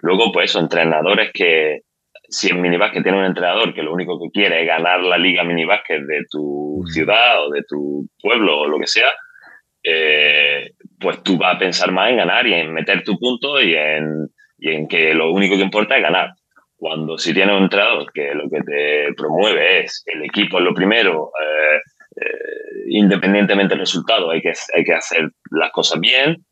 Luego, 0.00 0.32
pues, 0.32 0.50
eso, 0.50 0.58
entrenadores 0.58 1.30
que, 1.32 1.82
si 2.28 2.48
en 2.48 2.60
minibásquet 2.60 3.04
tiene 3.04 3.18
un 3.18 3.26
entrenador 3.26 3.72
que 3.74 3.84
lo 3.84 3.92
único 3.92 4.18
que 4.20 4.30
quiere 4.32 4.62
es 4.62 4.66
ganar 4.66 5.04
la 5.04 5.18
liga 5.18 5.44
minibásquet 5.44 6.00
de 6.00 6.24
tu 6.28 6.82
ciudad 6.88 7.46
o 7.46 7.50
de 7.50 7.62
tu 7.62 8.08
pueblo 8.20 8.62
o 8.62 8.66
lo 8.66 8.80
que 8.80 8.88
sea, 8.88 9.12
eh, 9.84 10.72
pues 11.00 11.22
tú 11.22 11.36
vas 11.36 11.56
a 11.56 11.58
pensar 11.58 11.92
más 11.92 12.10
en 12.10 12.16
ganar 12.16 12.46
y 12.46 12.54
en 12.54 12.72
meter 12.72 13.02
tu 13.02 13.18
punto 13.18 13.60
y 13.60 13.74
en, 13.74 14.28
y 14.58 14.70
en 14.70 14.88
que 14.88 15.14
lo 15.14 15.32
único 15.32 15.56
que 15.56 15.62
importa 15.62 15.96
es 15.96 16.02
ganar. 16.02 16.30
Cuando 16.76 17.16
si 17.18 17.32
tienes 17.32 17.56
un 17.56 17.64
entrenador 17.64 18.10
que 18.12 18.34
lo 18.34 18.48
que 18.50 18.60
te 18.60 19.14
promueve 19.14 19.80
es 19.80 20.02
el 20.06 20.24
equipo 20.24 20.58
es 20.58 20.64
lo 20.64 20.74
primero, 20.74 21.30
eh, 21.40 21.76
eh, 22.20 22.84
independientemente 22.88 23.74
del 23.74 23.80
resultado, 23.80 24.30
hay 24.30 24.40
que, 24.42 24.52
hay 24.74 24.84
que 24.84 24.94
hacer 24.94 25.30
las 25.50 25.70
cosas 25.72 26.00
bien, 26.00 26.44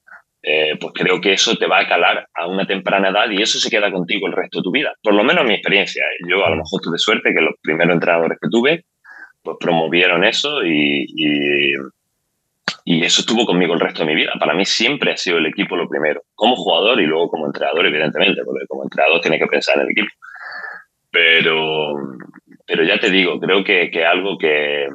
eh, 0.43 0.77
pues 0.79 0.93
creo 0.95 1.21
que 1.21 1.33
eso 1.33 1.57
te 1.57 1.67
va 1.67 1.81
a 1.81 1.89
calar 1.89 2.27
a 2.35 2.47
una 2.47 2.67
temprana 2.67 3.09
edad 3.09 3.31
y 3.31 3.41
eso 3.41 3.59
se 3.59 3.71
queda 3.71 3.91
contigo 3.91 4.27
el 4.27 4.35
resto 4.35 4.59
de 4.59 4.65
tu 4.65 4.71
vida. 4.71 4.93
Por 5.03 5.15
lo 5.15 5.25
menos 5.25 5.43
en 5.43 5.49
mi 5.49 5.55
experiencia. 5.55 6.05
Yo 6.29 6.45
a 6.45 6.51
lo 6.51 6.57
mejor 6.57 6.81
tuve 6.83 6.99
suerte 6.99 7.35
que 7.35 7.41
los 7.41 7.55
primeros 7.63 7.95
entrenadores 7.95 8.39
que 8.41 8.49
tuve 8.51 8.85
pues 9.43 9.57
promovieron 9.61 10.25
eso 10.25 10.65
y 10.65 11.07
eso 13.04 13.21
estuvo 13.21 13.47
conmigo 13.47 13.75
el 13.75 13.80
resto 13.80 14.00
de 14.00 14.06
mi 14.06 14.14
vida. 14.14 14.33
Para 14.38 14.54
mí 14.54 14.64
siempre 14.64 15.12
ha 15.12 15.16
sido 15.16 15.38
el 15.38 15.47
equipo 15.47 15.76
lo 15.76 15.88
primero, 15.88 16.23
como 16.35 16.56
jugador 16.56 17.00
y 17.00 17.06
luego 17.06 17.28
como 17.28 17.47
entrenador, 17.47 17.87
evidentemente, 17.87 18.42
porque 18.44 18.66
como 18.66 18.85
entrenador 18.85 19.21
tiene 19.21 19.38
que 19.38 19.47
pensar 19.47 19.76
en 19.76 19.83
el 19.83 19.90
equipo. 19.90 20.09
Pero, 21.11 21.94
pero 22.66 22.83
ya 22.83 22.99
te 22.99 23.11
digo, 23.11 23.38
creo 23.38 23.62
que, 23.62 23.90
que 23.90 24.04
algo 24.04 24.37
que, 24.37 24.88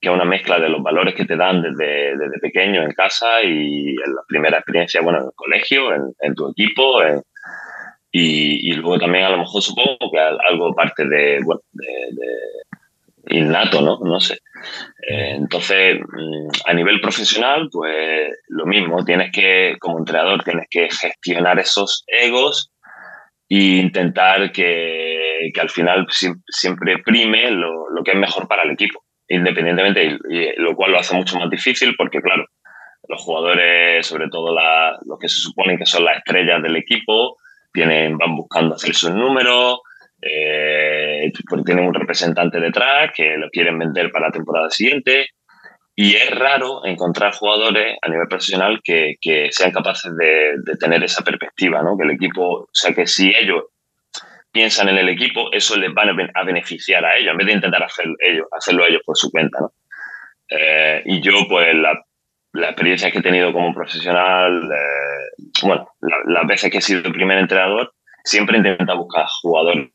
que 0.00 0.08
es 0.08 0.14
una 0.14 0.24
mezcla 0.24 0.58
de 0.58 0.68
los 0.68 0.82
valores 0.82 1.14
que 1.14 1.24
te 1.24 1.36
dan 1.36 1.62
desde, 1.62 2.16
desde 2.16 2.40
pequeño 2.40 2.82
en 2.82 2.92
casa 2.92 3.42
y 3.42 3.90
en 3.90 4.14
la 4.14 4.22
primera 4.26 4.58
experiencia, 4.58 5.00
bueno, 5.00 5.20
en 5.20 5.26
el 5.26 5.32
colegio, 5.34 5.94
en, 5.94 6.34
tu 6.34 6.50
equipo, 6.50 7.00
y, 8.10 8.70
y, 8.70 8.72
luego 8.74 8.98
también 8.98 9.24
a 9.24 9.30
lo 9.30 9.38
mejor 9.38 9.62
supongo 9.62 10.10
que 10.12 10.18
algo 10.18 10.74
parte 10.74 11.06
de, 11.06 11.40
innato, 13.32 13.80
¿no? 13.80 13.98
No 14.02 14.20
sé. 14.20 14.34
Eh, 15.08 15.34
entonces, 15.36 15.98
mm, 16.00 16.48
a 16.66 16.74
nivel 16.74 17.00
profesional, 17.00 17.68
pues 17.70 18.28
lo 18.48 18.66
mismo, 18.66 19.04
tienes 19.04 19.32
que, 19.32 19.76
como 19.80 19.98
entrenador, 19.98 20.42
tienes 20.44 20.66
que 20.70 20.88
gestionar 20.90 21.58
esos 21.58 22.04
egos 22.06 22.70
e 23.48 23.78
intentar 23.78 24.52
que, 24.52 25.50
que 25.52 25.60
al 25.60 25.70
final 25.70 26.06
siempre 26.48 27.02
prime 27.04 27.50
lo, 27.50 27.90
lo 27.90 28.02
que 28.02 28.12
es 28.12 28.16
mejor 28.16 28.48
para 28.48 28.62
el 28.62 28.70
equipo 28.70 29.02
independientemente, 29.32 30.18
y, 30.28 30.60
lo 30.60 30.76
cual 30.76 30.92
lo 30.92 30.98
hace 30.98 31.14
mucho 31.14 31.38
más 31.38 31.48
difícil 31.48 31.94
porque, 31.96 32.20
claro, 32.20 32.46
los 33.08 33.20
jugadores, 33.22 34.06
sobre 34.06 34.28
todo 34.28 34.54
los 35.04 35.18
que 35.18 35.28
se 35.28 35.36
suponen 35.36 35.78
que 35.78 35.86
son 35.86 36.04
las 36.04 36.18
estrellas 36.18 36.62
del 36.62 36.76
equipo, 36.76 37.38
tienen, 37.72 38.18
van 38.18 38.36
buscando 38.36 38.74
hacer 38.74 38.94
sus 38.94 39.12
números, 39.12 39.80
eh, 40.22 41.32
tienen 41.66 41.86
un 41.86 41.94
representante 41.94 42.60
detrás 42.60 43.10
que 43.14 43.36
lo 43.36 43.50
quieren 43.50 43.78
vender 43.78 44.10
para 44.10 44.28
la 44.28 44.32
temporada 44.32 44.70
siguiente. 44.70 45.26
Y 45.94 46.14
es 46.14 46.30
raro 46.30 46.86
encontrar 46.86 47.34
jugadores 47.34 47.98
a 48.00 48.08
nivel 48.08 48.26
profesional 48.26 48.80
que, 48.82 49.16
que 49.20 49.48
sean 49.50 49.72
capaces 49.72 50.10
de, 50.16 50.54
de, 50.64 50.76
tener 50.78 51.04
esa 51.04 51.22
perspectiva, 51.22 51.82
¿no? 51.82 51.98
Que 51.98 52.04
el 52.04 52.12
equipo, 52.12 52.62
o 52.62 52.68
sea, 52.72 52.94
que 52.94 53.06
si 53.06 53.28
ellos 53.28 53.64
piensan 54.52 54.88
en 54.88 54.98
el 54.98 55.08
equipo, 55.08 55.52
eso 55.52 55.76
les 55.76 55.90
va 55.90 56.04
a 56.34 56.44
beneficiar 56.44 57.04
a 57.04 57.16
ellos, 57.16 57.32
en 57.32 57.38
vez 57.38 57.46
de 57.46 57.52
intentar 57.54 57.82
hacerlo 57.82 58.14
ellos, 58.20 58.46
hacerlo 58.52 58.86
ellos 58.86 59.02
por 59.04 59.16
su 59.16 59.30
cuenta. 59.30 59.58
¿no? 59.60 59.72
Eh, 60.48 61.02
y 61.06 61.20
yo, 61.20 61.32
pues, 61.48 61.74
la, 61.74 61.98
la, 62.52 62.68
experiencia 62.68 63.10
que 63.10 63.18
he 63.18 63.22
tenido 63.22 63.52
como 63.52 63.74
profesional, 63.74 64.70
eh, 64.70 65.44
bueno, 65.62 65.88
la, 66.00 66.16
las 66.26 66.46
veces 66.46 66.70
que 66.70 66.78
he 66.78 66.82
sido 66.82 67.10
primer 67.12 67.38
entrenador, 67.38 67.92
siempre 68.24 68.58
intenta 68.58 68.94
buscar 68.94 69.26
jugadores 69.42 69.90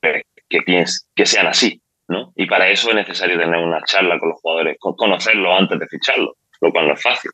que, 0.49 0.61
piensen, 0.61 1.07
que 1.15 1.25
sean 1.25 1.47
así. 1.47 1.81
¿no? 2.07 2.31
Y 2.35 2.45
para 2.45 2.69
eso 2.69 2.89
es 2.89 2.95
necesario 2.95 3.37
tener 3.37 3.59
una 3.59 3.83
charla 3.83 4.17
con 4.19 4.29
los 4.29 4.39
jugadores, 4.41 4.77
conocerlos 4.79 5.59
antes 5.59 5.79
de 5.79 5.87
ficharlos, 5.87 6.35
lo 6.61 6.71
cual 6.71 6.87
no 6.87 6.93
es 6.93 7.01
fácil. 7.01 7.31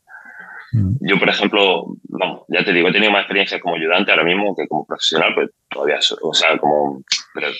Mm. 0.72 0.96
Yo, 1.02 1.20
por 1.20 1.30
ejemplo, 1.30 1.86
vamos, 2.10 2.46
ya 2.48 2.64
te 2.64 2.74
digo, 2.74 2.90
he 2.90 2.92
tenido 2.92 3.12
más 3.12 3.22
experiencia 3.22 3.60
como 3.60 3.76
ayudante 3.76 4.12
ahora 4.12 4.24
mismo 4.24 4.56
que 4.56 4.68
como 4.68 4.86
profesional, 4.86 5.36
pues 5.36 5.50
todavía, 5.70 6.00
o 6.22 6.34
sea, 6.34 6.58
como, 6.58 7.04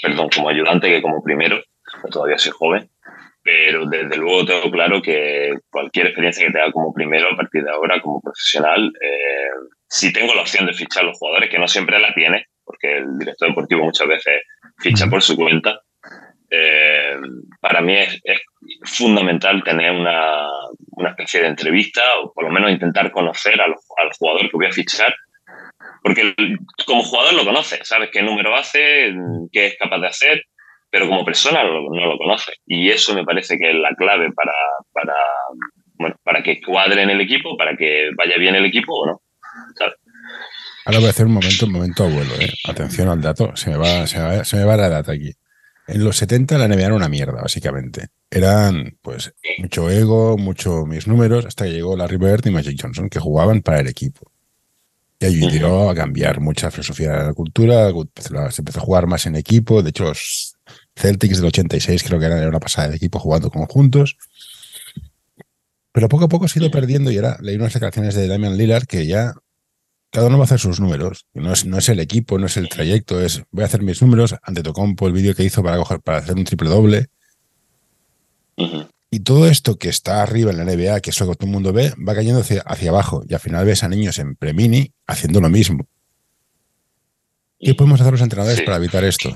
perdón, 0.02 0.30
como 0.36 0.50
ayudante 0.50 0.90
que 0.90 1.02
como 1.02 1.22
primero, 1.24 1.62
pues 2.02 2.12
todavía 2.12 2.38
soy 2.38 2.52
joven. 2.52 2.90
Pero 3.44 3.86
desde 3.86 4.16
luego 4.16 4.46
tengo 4.46 4.72
claro 4.72 5.02
que 5.02 5.52
cualquier 5.70 6.08
experiencia 6.08 6.48
que 6.48 6.54
tenga 6.54 6.72
como 6.72 6.94
primero 6.94 7.28
a 7.30 7.36
partir 7.36 7.64
de 7.64 7.72
ahora, 7.72 8.02
como 8.02 8.22
profesional, 8.22 8.94
eh, 9.02 9.68
si 9.86 10.14
tengo 10.14 10.34
la 10.34 10.42
opción 10.42 10.66
de 10.66 10.74
fichar 10.74 11.04
a 11.04 11.08
los 11.08 11.18
jugadores, 11.20 11.50
que 11.50 11.60
no 11.60 11.68
siempre 11.68 12.00
la 12.00 12.14
tiene, 12.14 12.48
porque 12.84 12.98
el 12.98 13.18
director 13.18 13.50
deportivo 13.50 13.84
muchas 13.84 14.08
veces 14.08 14.42
ficha 14.78 15.08
por 15.08 15.22
su 15.22 15.36
cuenta, 15.36 15.80
eh, 16.50 17.16
para 17.60 17.82
mí 17.82 17.98
es, 17.98 18.20
es, 18.24 18.42
fundamental 18.84 19.64
tener 19.64 19.92
una, 19.92 20.48
una, 20.92 21.10
especie 21.10 21.42
de 21.42 21.48
entrevista 21.48 22.02
o 22.22 22.32
por 22.32 22.46
lo 22.46 22.52
menos 22.52 22.72
intentar 22.72 23.12
conocer 23.12 23.60
al, 23.60 23.72
al 23.72 24.12
jugador 24.18 24.42
que 24.50 24.58
voy 24.58 24.68
a 24.68 24.72
fichar. 24.72 25.14
Porque 26.02 26.36
como 26.86 27.04
jugador 27.04 27.34
lo 27.34 27.46
conoce, 27.46 27.80
sabes 27.84 28.10
qué 28.12 28.22
número 28.22 28.56
hace, 28.56 29.14
qué 29.52 29.68
es 29.68 29.78
capaz 29.78 30.00
de 30.00 30.08
hacer, 30.08 30.44
pero 30.90 31.08
como 31.08 31.26
persona 31.26 31.64
no, 31.64 31.82
no 31.90 32.06
lo 32.06 32.18
conoce. 32.18 32.54
Y 32.66 32.90
eso 32.90 33.16
me 33.16 33.24
parece 33.24 33.58
que 33.58 33.70
es 33.70 33.76
la 33.76 33.96
clave 33.96 34.32
para, 34.34 34.54
para, 34.92 35.16
bueno, 35.96 36.16
para 36.24 36.44
que 36.44 36.62
cuadre 36.62 37.02
en 37.02 37.10
el 37.10 37.22
equipo, 37.22 37.58
para 37.58 37.76
que 37.76 38.10
vaya 38.18 38.38
bien 38.38 38.56
el 38.56 38.66
equipo 38.66 38.94
o 38.94 39.08
no. 39.08 39.22
¿sabes? 39.76 39.96
Ahora 40.86 41.00
voy 41.00 41.08
a 41.08 41.12
hacer 41.12 41.26
un 41.26 41.34
momento, 41.34 41.66
un 41.66 41.72
momento 41.72 42.04
abuelo, 42.04 42.34
¿eh? 42.40 42.54
Atención 42.68 43.08
al 43.08 43.22
dato, 43.22 43.56
se 43.56 43.70
me 43.70 43.78
va, 43.78 44.06
se 44.06 44.18
me 44.18 44.24
va, 44.24 44.44
se 44.44 44.58
me 44.58 44.66
va 44.66 44.76
la 44.76 44.90
data 44.90 45.14
aquí. 45.14 45.34
En 45.88 46.04
los 46.04 46.18
70 46.18 46.58
la 46.58 46.68
NBA 46.68 46.86
era 46.86 46.96
una 46.96 47.10
mierda, 47.10 47.42
básicamente. 47.42 48.08
Eran, 48.30 48.98
pues, 49.02 49.34
mucho 49.60 49.90
ego, 49.90 50.38
mucho 50.38 50.86
mis 50.86 51.08
números, 51.08 51.46
hasta 51.46 51.66
que 51.66 51.72
llegó 51.72 51.96
Larry 51.96 52.18
Bird 52.18 52.46
y 52.48 52.52
Magic 52.52 52.80
Johnson, 52.82 53.10
que 53.10 53.20
jugaban 53.20 53.62
para 53.62 53.80
el 53.80 53.88
equipo. 53.88 54.32
Y 55.20 55.26
ayudó 55.26 55.90
a 55.90 55.96
cambiar 55.96 56.42
mucha 56.42 56.70
filosofía 56.70 57.12
de 57.12 57.26
la 57.28 57.34
cultura, 57.34 57.92
se 58.52 58.62
empezó 58.62 58.80
a 58.80 58.84
jugar 58.84 59.08
más 59.08 59.26
en 59.26 59.38
equipo. 59.38 59.82
De 59.82 59.92
hecho, 59.92 60.04
los 60.04 60.56
Celtics 60.96 61.38
del 61.38 61.48
86 61.48 62.04
creo 62.04 62.20
que 62.20 62.26
eran 62.26 62.46
una 62.46 62.60
pasada 62.60 62.90
de 62.90 62.98
equipo 62.98 63.20
jugando 63.20 63.50
conjuntos. 63.50 64.18
Pero 65.94 66.10
poco 66.10 66.26
a 66.26 66.30
poco 66.30 66.48
se 66.48 66.60
ha 66.60 66.64
ido 66.64 66.72
perdiendo 66.72 67.10
y 67.12 67.18
ahora 67.18 67.38
leí 67.40 67.56
unas 67.56 67.72
declaraciones 67.72 68.16
de 68.16 68.28
Damian 68.28 68.58
Lillard 68.58 68.86
que 68.86 69.06
ya 69.06 69.34
cada 70.14 70.28
uno 70.28 70.38
va 70.38 70.44
a 70.44 70.46
hacer 70.46 70.60
sus 70.60 70.80
números. 70.80 71.26
No 71.34 71.52
es, 71.52 71.66
no 71.66 71.80
es 71.80 71.90
el 71.90 72.00
equipo, 72.00 72.38
no 72.38 72.46
es 72.46 72.56
el 72.56 72.70
trayecto, 72.70 73.20
es 73.20 73.44
voy 73.50 73.64
a 73.64 73.66
hacer 73.66 73.82
mis 73.82 74.00
números. 74.00 74.36
Ante 74.44 74.62
Tocompo, 74.62 75.08
el 75.08 75.14
vídeo 75.14 75.34
que 75.34 75.44
hizo 75.44 75.64
para, 75.64 75.78
coger, 75.78 76.02
para 76.02 76.20
hacer 76.20 76.36
un 76.36 76.44
triple 76.44 76.70
doble. 76.70 77.08
Uh 78.56 78.64
-huh. 78.64 78.90
Y 79.10 79.22
todo 79.22 79.48
esto 79.48 79.78
que 79.78 79.90
está 79.90 80.22
arriba 80.22 80.52
en 80.52 80.58
la 80.58 80.66
NBA, 80.66 81.02
que 81.02 81.10
es 81.10 81.20
lo 81.20 81.28
que 81.28 81.36
todo 81.36 81.48
el 81.48 81.54
mundo 81.54 81.74
ve, 81.74 81.94
va 81.98 82.14
cayendo 82.14 82.42
hacia, 82.42 82.62
hacia 82.62 82.92
abajo. 82.92 83.24
Y 83.28 83.34
al 83.34 83.40
final 83.40 83.66
ves 83.66 83.84
a 83.84 83.90
niños 83.90 84.20
en 84.20 84.36
Premini 84.36 84.94
haciendo 85.08 85.42
lo 85.42 85.50
mismo. 85.50 85.88
¿Qué 87.60 87.74
podemos 87.74 88.00
hacer 88.00 88.14
los 88.14 88.22
entrenadores 88.22 88.60
sí. 88.60 88.66
para 88.66 88.78
evitar 88.78 89.04
esto? 89.04 89.36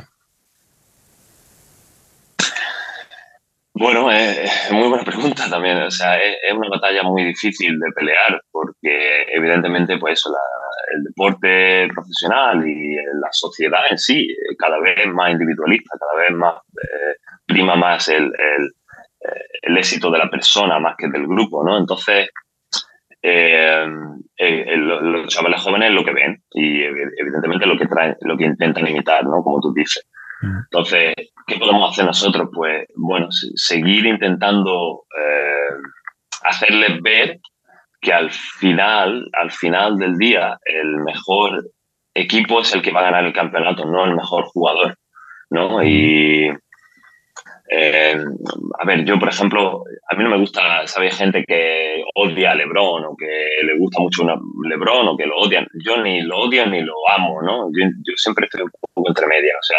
Bueno, 3.74 4.12
es 4.12 4.38
eh, 4.38 4.74
muy 4.74 4.89
buena 4.89 5.03
pregunta 5.03 5.50
también. 5.50 5.77
O 5.77 5.91
sea, 5.91 6.17
es, 6.17 6.36
es, 6.48 6.53
una 6.53 6.69
batalla 6.69 7.03
muy 7.03 7.24
difícil 7.24 7.79
de 7.79 7.91
pelear 7.96 8.41
porque 8.51 9.25
evidentemente, 9.36 9.98
pues 9.98 10.19
eso, 10.19 10.31
la, 10.31 10.67
el 10.94 11.03
deporte 11.03 11.88
profesional 11.94 12.67
y 12.67 12.96
la 12.96 13.29
sociedad 13.32 13.82
en 13.89 13.98
sí, 13.98 14.27
cada 14.58 14.79
vez 14.79 15.08
más 15.08 15.32
individualista, 15.32 15.98
cada 16.00 16.24
vez 16.24 16.32
más 16.32 16.56
eh, 16.82 17.17
prima 17.46 17.75
más 17.75 18.08
el, 18.10 18.25
el, 18.25 18.72
el, 19.62 19.77
éxito 19.77 20.10
de 20.12 20.20
la 20.20 20.29
persona 20.29 20.79
más 20.79 20.96
que 20.98 21.08
del 21.10 21.27
grupo, 21.27 21.63
¿no? 21.63 21.77
Entonces, 21.77 22.29
eh, 23.22 23.86
los 24.38 25.27
chavales 25.27 25.62
jóvenes 25.62 25.91
lo 25.91 26.06
que 26.06 26.13
ven 26.13 26.44
y 26.51 26.84
evidentemente 26.84 27.65
lo 27.65 27.77
que 27.77 27.88
traen, 27.88 28.15
lo 28.22 28.38
que 28.38 28.46
intentan 28.46 28.88
imitar, 28.88 29.24
¿no? 29.24 29.44
Como 29.44 29.60
tú 29.60 29.74
dices. 29.74 30.08
Entonces, 30.41 31.15
¿qué 31.48 31.58
podemos 31.58 31.91
hacer 31.91 32.06
nosotros? 32.06 32.50
Pues, 32.53 32.86
bueno, 32.96 33.27
seguir 33.32 34.06
intentando 34.06 35.06
eh, 35.20 35.74
hacerles 36.44 37.01
ver 37.01 37.39
que 38.00 38.13
al 38.13 38.32
final, 38.32 39.30
al 39.34 39.51
final 39.51 39.98
del 39.98 40.18
día, 40.18 40.60
el 40.66 40.98
mejor 40.98 41.72
equipo 42.13 42.62
es 42.62 42.74
el 42.74 42.82
que 42.82 42.92
va 42.92 43.01
a 43.01 43.06
ganar 43.06 43.25
el 43.25 43.34
campeonato, 43.34 43.86
no 43.86 44.06
el 44.06 44.16
mejor 44.16 44.46
jugador, 44.46 44.98
¿no? 45.50 45.84
Y, 45.84 46.50
eh, 47.70 48.18
a 48.80 48.86
ver, 48.86 49.04
yo, 49.04 49.20
por 49.20 49.30
ejemplo, 49.30 49.84
a 50.10 50.16
mí 50.16 50.24
no 50.24 50.30
me 50.30 50.39
gusta, 50.39 50.88
¿sabes? 50.88 51.18
Gente 51.18 51.44
que 51.46 52.04
odia 52.16 52.51
a 52.51 52.56
LeBron 52.56 53.06
o 53.06 53.16
que 53.18 53.48
le 53.63 53.77
gusta 53.77 54.01
mucho 54.01 54.24
una 54.24 54.36
LeBron 54.70 55.08
o 55.08 55.18
que 55.18 55.25
lo 55.25 55.38
odian. 55.38 55.68
Yo 55.86 56.01
ni 56.01 56.22
lo 56.22 56.38
odio 56.39 56.66
ni 56.68 56.82
lo 56.82 56.94
amo, 57.10 57.42
¿no? 57.42 57.68
Yo, 57.74 57.86
yo 57.86 58.13
siempre 58.16 58.46
estoy 58.46 58.63
un 58.63 58.72
poco 58.72 59.10
entre 59.10 59.27
media. 59.27 59.54
O 59.60 59.63
sea, 59.63 59.77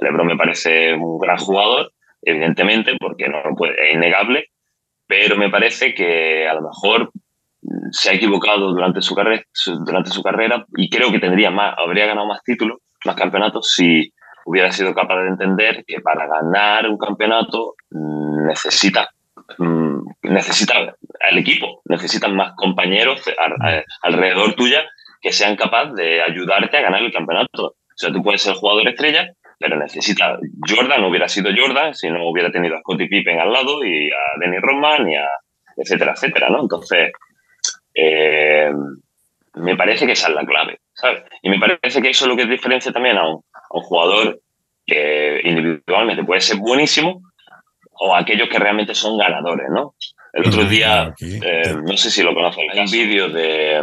LeBron 0.00 0.26
me 0.26 0.36
parece 0.36 0.94
un 0.94 1.18
gran 1.18 1.36
jugador, 1.36 1.92
evidentemente, 2.22 2.96
porque 2.98 3.28
no 3.28 3.42
puede, 3.56 3.74
es 3.88 3.94
innegable, 3.94 4.48
pero 5.06 5.36
me 5.36 5.50
parece 5.50 5.94
que 5.94 6.48
a 6.48 6.54
lo 6.54 6.62
mejor 6.62 7.10
se 7.90 8.10
ha 8.10 8.14
equivocado 8.14 8.72
durante 8.72 9.00
su 9.02 9.14
carrera, 9.14 9.42
durante 9.84 10.10
su 10.10 10.22
carrera 10.22 10.64
y 10.76 10.88
creo 10.88 11.10
que 11.10 11.18
tendría 11.18 11.50
más, 11.50 11.74
habría 11.78 12.06
ganado 12.06 12.26
más 12.26 12.42
títulos, 12.42 12.78
más 13.04 13.16
campeonatos 13.16 13.72
si 13.72 14.12
hubiera 14.44 14.70
sido 14.70 14.94
capaz 14.94 15.20
de 15.22 15.28
entender 15.28 15.84
que 15.86 16.00
para 16.00 16.26
ganar 16.26 16.88
un 16.88 16.98
campeonato 16.98 17.74
necesita 17.90 19.10
necesita 20.22 20.74
el 21.30 21.38
equipo, 21.38 21.80
necesitan 21.86 22.36
más 22.36 22.52
compañeros 22.56 23.22
alrededor 24.02 24.54
tuya 24.54 24.84
que 25.20 25.32
sean 25.32 25.56
capaces 25.56 25.94
de 25.94 26.22
ayudarte 26.22 26.76
a 26.76 26.82
ganar 26.82 27.02
el 27.02 27.12
campeonato. 27.12 27.66
O 27.66 27.96
sea, 27.96 28.12
tú 28.12 28.22
puedes 28.22 28.42
ser 28.42 28.54
jugador 28.54 28.86
estrella, 28.88 29.32
pero 29.58 29.76
necesita. 29.76 30.38
Jordan 30.68 31.04
hubiera 31.04 31.28
sido 31.28 31.50
Jordan 31.56 31.94
si 31.94 32.10
no 32.10 32.28
hubiera 32.28 32.52
tenido 32.52 32.76
a 32.76 32.80
Scottie 32.80 33.08
Pippen 33.08 33.40
al 33.40 33.52
lado 33.52 33.84
y 33.84 34.08
a 34.10 34.38
Denny 34.40 34.58
Rodman 34.58 35.08
y 35.10 35.16
a 35.16 35.26
etcétera, 35.76 36.12
etcétera, 36.12 36.48
¿no? 36.50 36.62
Entonces, 36.62 37.12
eh, 38.00 38.70
me 39.54 39.76
parece 39.76 40.06
que 40.06 40.12
esa 40.12 40.28
es 40.28 40.34
la 40.34 40.44
clave, 40.44 40.78
¿sabes? 40.92 41.24
Y 41.42 41.50
me 41.50 41.58
parece 41.58 42.00
que 42.00 42.10
eso 42.10 42.24
es 42.24 42.28
lo 42.28 42.36
que 42.36 42.46
diferencia 42.46 42.92
también 42.92 43.18
a 43.18 43.28
un, 43.28 43.42
a 43.52 43.76
un 43.76 43.82
jugador 43.82 44.40
que 44.86 45.40
individualmente 45.44 46.24
puede 46.24 46.40
ser 46.40 46.58
buenísimo, 46.58 47.20
o 48.00 48.14
aquellos 48.14 48.48
que 48.48 48.58
realmente 48.58 48.94
son 48.94 49.18
ganadores, 49.18 49.66
¿no? 49.70 49.94
El 50.32 50.46
otro 50.46 50.64
día, 50.64 51.12
eh, 51.20 51.74
no 51.82 51.96
sé 51.96 52.10
si 52.10 52.22
lo 52.22 52.34
conocen, 52.34 52.70
hay 52.70 52.78
un 52.78 52.90
vídeo 52.90 53.28
de, 53.30 53.82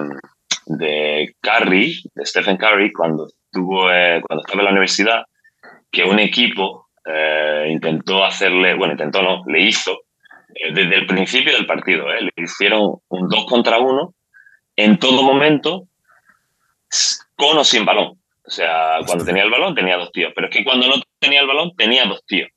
de 0.67 1.36
Curry, 1.41 2.01
de 2.13 2.25
Stephen 2.25 2.55
Curry, 2.55 2.93
cuando, 2.93 3.27
estuvo, 3.27 3.91
eh, 3.91 4.22
cuando 4.25 4.43
estaba 4.45 4.62
en 4.62 4.65
la 4.65 4.72
universidad, 4.72 5.24
que 5.91 6.03
un 6.03 6.19
equipo 6.19 6.88
eh, 7.05 7.67
intentó 7.69 8.24
hacerle, 8.24 8.75
bueno, 8.75 8.93
intentó 8.93 9.22
no, 9.22 9.43
le 9.48 9.62
hizo, 9.62 10.04
desde 10.74 10.95
el 10.95 11.05
principio 11.05 11.53
del 11.53 11.65
partido, 11.65 12.07
le 12.07 12.31
hicieron 12.38 12.95
un 13.09 13.27
2 13.27 13.45
contra 13.45 13.79
1 13.79 14.13
en 14.77 14.97
todo 15.00 15.24
momento, 15.24 15.88
con 17.35 17.57
o 17.57 17.63
sin 17.63 17.85
balón. 17.85 18.19
O 18.47 18.50
sea, 18.50 19.00
cuando 19.05 19.25
tenía 19.25 19.43
el 19.43 19.50
balón 19.50 19.74
tenía 19.74 19.97
dos 19.97 20.12
tíos, 20.12 20.31
pero 20.35 20.47
es 20.47 20.55
que 20.55 20.63
cuando 20.63 20.88
no 20.88 20.95
tenía 21.19 21.41
el 21.41 21.47
balón 21.47 21.75
tenía 21.75 22.05
dos 22.05 22.24
tíos, 22.25 22.50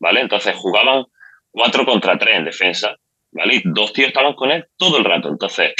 ¿vale? 0.00 0.20
Entonces 0.20 0.56
jugaban 0.56 1.04
4 1.50 1.84
contra 1.84 2.18
3 2.18 2.36
en 2.38 2.44
defensa, 2.44 2.96
¿vale? 3.32 3.56
Y 3.56 3.62
dos 3.64 3.92
tíos 3.92 4.08
estaban 4.08 4.34
con 4.34 4.50
él 4.50 4.66
todo 4.76 4.98
el 4.98 5.04
rato. 5.04 5.28
Entonces, 5.28 5.74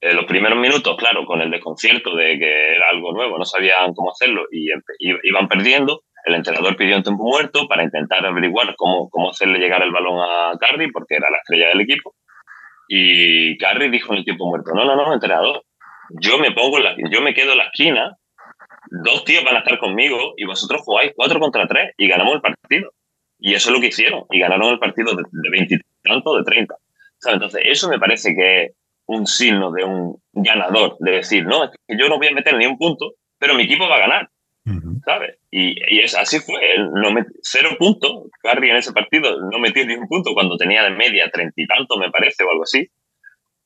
en 0.00 0.16
los 0.16 0.26
primeros 0.26 0.58
minutos, 0.58 0.96
claro, 0.98 1.24
con 1.24 1.40
el 1.40 1.50
desconcierto 1.50 2.14
de 2.16 2.38
que 2.38 2.74
era 2.74 2.90
algo 2.90 3.12
nuevo, 3.12 3.38
no 3.38 3.44
sabían 3.44 3.94
cómo 3.94 4.10
hacerlo 4.10 4.46
y 4.50 4.68
iban 4.98 5.48
perdiendo. 5.48 6.02
El 6.24 6.34
entrenador 6.34 6.76
pidió 6.76 6.96
un 6.96 7.02
tiempo 7.02 7.22
muerto 7.22 7.68
para 7.68 7.84
intentar 7.84 8.24
averiguar 8.24 8.74
cómo, 8.76 9.08
cómo 9.10 9.30
hacerle 9.30 9.58
llegar 9.58 9.82
el 9.82 9.92
balón 9.92 10.20
a 10.20 10.56
Carri, 10.58 10.90
porque 10.90 11.16
era 11.16 11.30
la 11.30 11.38
estrella 11.38 11.68
del 11.68 11.82
equipo. 11.82 12.14
Y 12.88 13.56
Carri 13.58 13.90
dijo 13.90 14.12
en 14.12 14.18
el 14.18 14.24
tiempo 14.24 14.46
muerto, 14.46 14.72
no, 14.74 14.84
no, 14.84 14.96
no, 14.96 15.12
entrenador, 15.12 15.62
yo 16.20 16.38
me 16.38 16.52
pongo 16.52 16.78
la, 16.78 16.94
yo 17.10 17.20
me 17.20 17.34
quedo 17.34 17.52
en 17.52 17.58
la 17.58 17.64
esquina, 17.64 18.16
dos 19.04 19.24
tíos 19.24 19.44
van 19.44 19.56
a 19.56 19.58
estar 19.60 19.78
conmigo 19.78 20.34
y 20.36 20.44
vosotros 20.44 20.82
jugáis 20.82 21.12
cuatro 21.14 21.40
contra 21.40 21.66
tres 21.66 21.92
y 21.96 22.08
ganamos 22.08 22.34
el 22.34 22.40
partido. 22.40 22.90
Y 23.38 23.54
eso 23.54 23.68
es 23.68 23.74
lo 23.74 23.80
que 23.80 23.88
hicieron. 23.88 24.24
Y 24.30 24.40
ganaron 24.40 24.70
el 24.70 24.78
partido 24.78 25.12
de 25.14 25.50
veintitantos, 25.50 26.36
de 26.38 26.44
treinta. 26.44 26.76
Entonces, 27.26 27.62
eso 27.64 27.88
me 27.88 27.98
parece 27.98 28.34
que 28.34 28.64
es 28.64 28.72
un 29.06 29.26
signo 29.26 29.70
de 29.72 29.84
un 29.84 30.16
ganador, 30.32 30.96
de 31.00 31.12
decir, 31.12 31.44
no, 31.44 31.64
es 31.64 31.70
que 31.70 31.96
yo 31.98 32.08
no 32.08 32.16
voy 32.16 32.28
a 32.28 32.32
meter 32.32 32.56
ni 32.56 32.66
un 32.66 32.78
punto, 32.78 33.12
pero 33.38 33.54
mi 33.54 33.64
equipo 33.64 33.88
va 33.88 33.96
a 33.96 34.00
ganar. 34.00 34.28
¿Sabes? 35.04 35.38
Y, 35.50 35.76
y, 35.94 36.00
es, 36.00 36.16
así 36.16 36.40
fue. 36.40 36.54
no 36.78 37.10
cero 37.42 37.70
puntos. 37.78 38.30
Carrie 38.42 38.70
en 38.70 38.76
ese 38.76 38.92
partido 38.92 39.38
no 39.50 39.58
metió 39.58 39.84
ni 39.86 39.94
un 39.94 40.08
punto 40.08 40.32
cuando 40.32 40.56
tenía 40.56 40.82
de 40.84 40.90
media 40.90 41.30
treinta 41.30 41.54
y 41.56 41.66
tanto, 41.66 41.98
me 41.98 42.10
parece, 42.10 42.44
o 42.44 42.50
algo 42.50 42.62
así. 42.62 42.88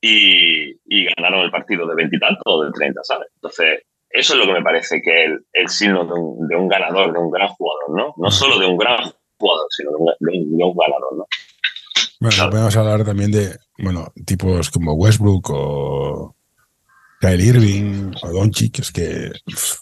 Y, 0.01 0.71
y 0.85 1.05
ganaron 1.15 1.41
el 1.41 1.51
partido 1.51 1.87
de 1.87 1.95
veintitantos 1.95 2.43
o 2.45 2.63
de 2.63 2.71
treinta, 2.71 3.01
¿sabes? 3.03 3.29
Entonces, 3.35 3.83
eso 4.09 4.33
es 4.33 4.39
lo 4.39 4.45
que 4.45 4.53
me 4.53 4.63
parece 4.63 5.01
que 5.01 5.23
es 5.23 5.29
el, 5.29 5.45
el 5.53 5.69
signo 5.69 6.05
de 6.05 6.13
un, 6.13 6.47
de 6.47 6.55
un, 6.55 6.67
ganador, 6.67 7.13
de 7.13 7.19
un 7.19 7.31
gran 7.31 7.47
jugador, 7.49 7.95
¿no? 7.95 8.13
No 8.17 8.31
solo 8.31 8.59
de 8.59 8.65
un 8.65 8.77
gran 8.77 8.97
jugador, 9.37 9.67
sino 9.69 9.91
de 9.91 9.97
un, 9.97 10.57
de 10.57 10.63
un, 10.63 10.75
ganador, 10.75 11.17
¿no? 11.17 11.25
Bueno, 12.19 12.49
podemos 12.49 12.75
hablar 12.75 13.05
también 13.05 13.31
de, 13.31 13.55
bueno, 13.77 14.11
tipos 14.25 14.69
como 14.71 14.93
Westbrook 14.93 15.49
o 15.51 16.35
Kyle 17.19 17.43
Irving 17.43 18.11
o 18.21 18.29
Doncic, 18.29 18.79
es 18.79 18.91
que 18.91 19.31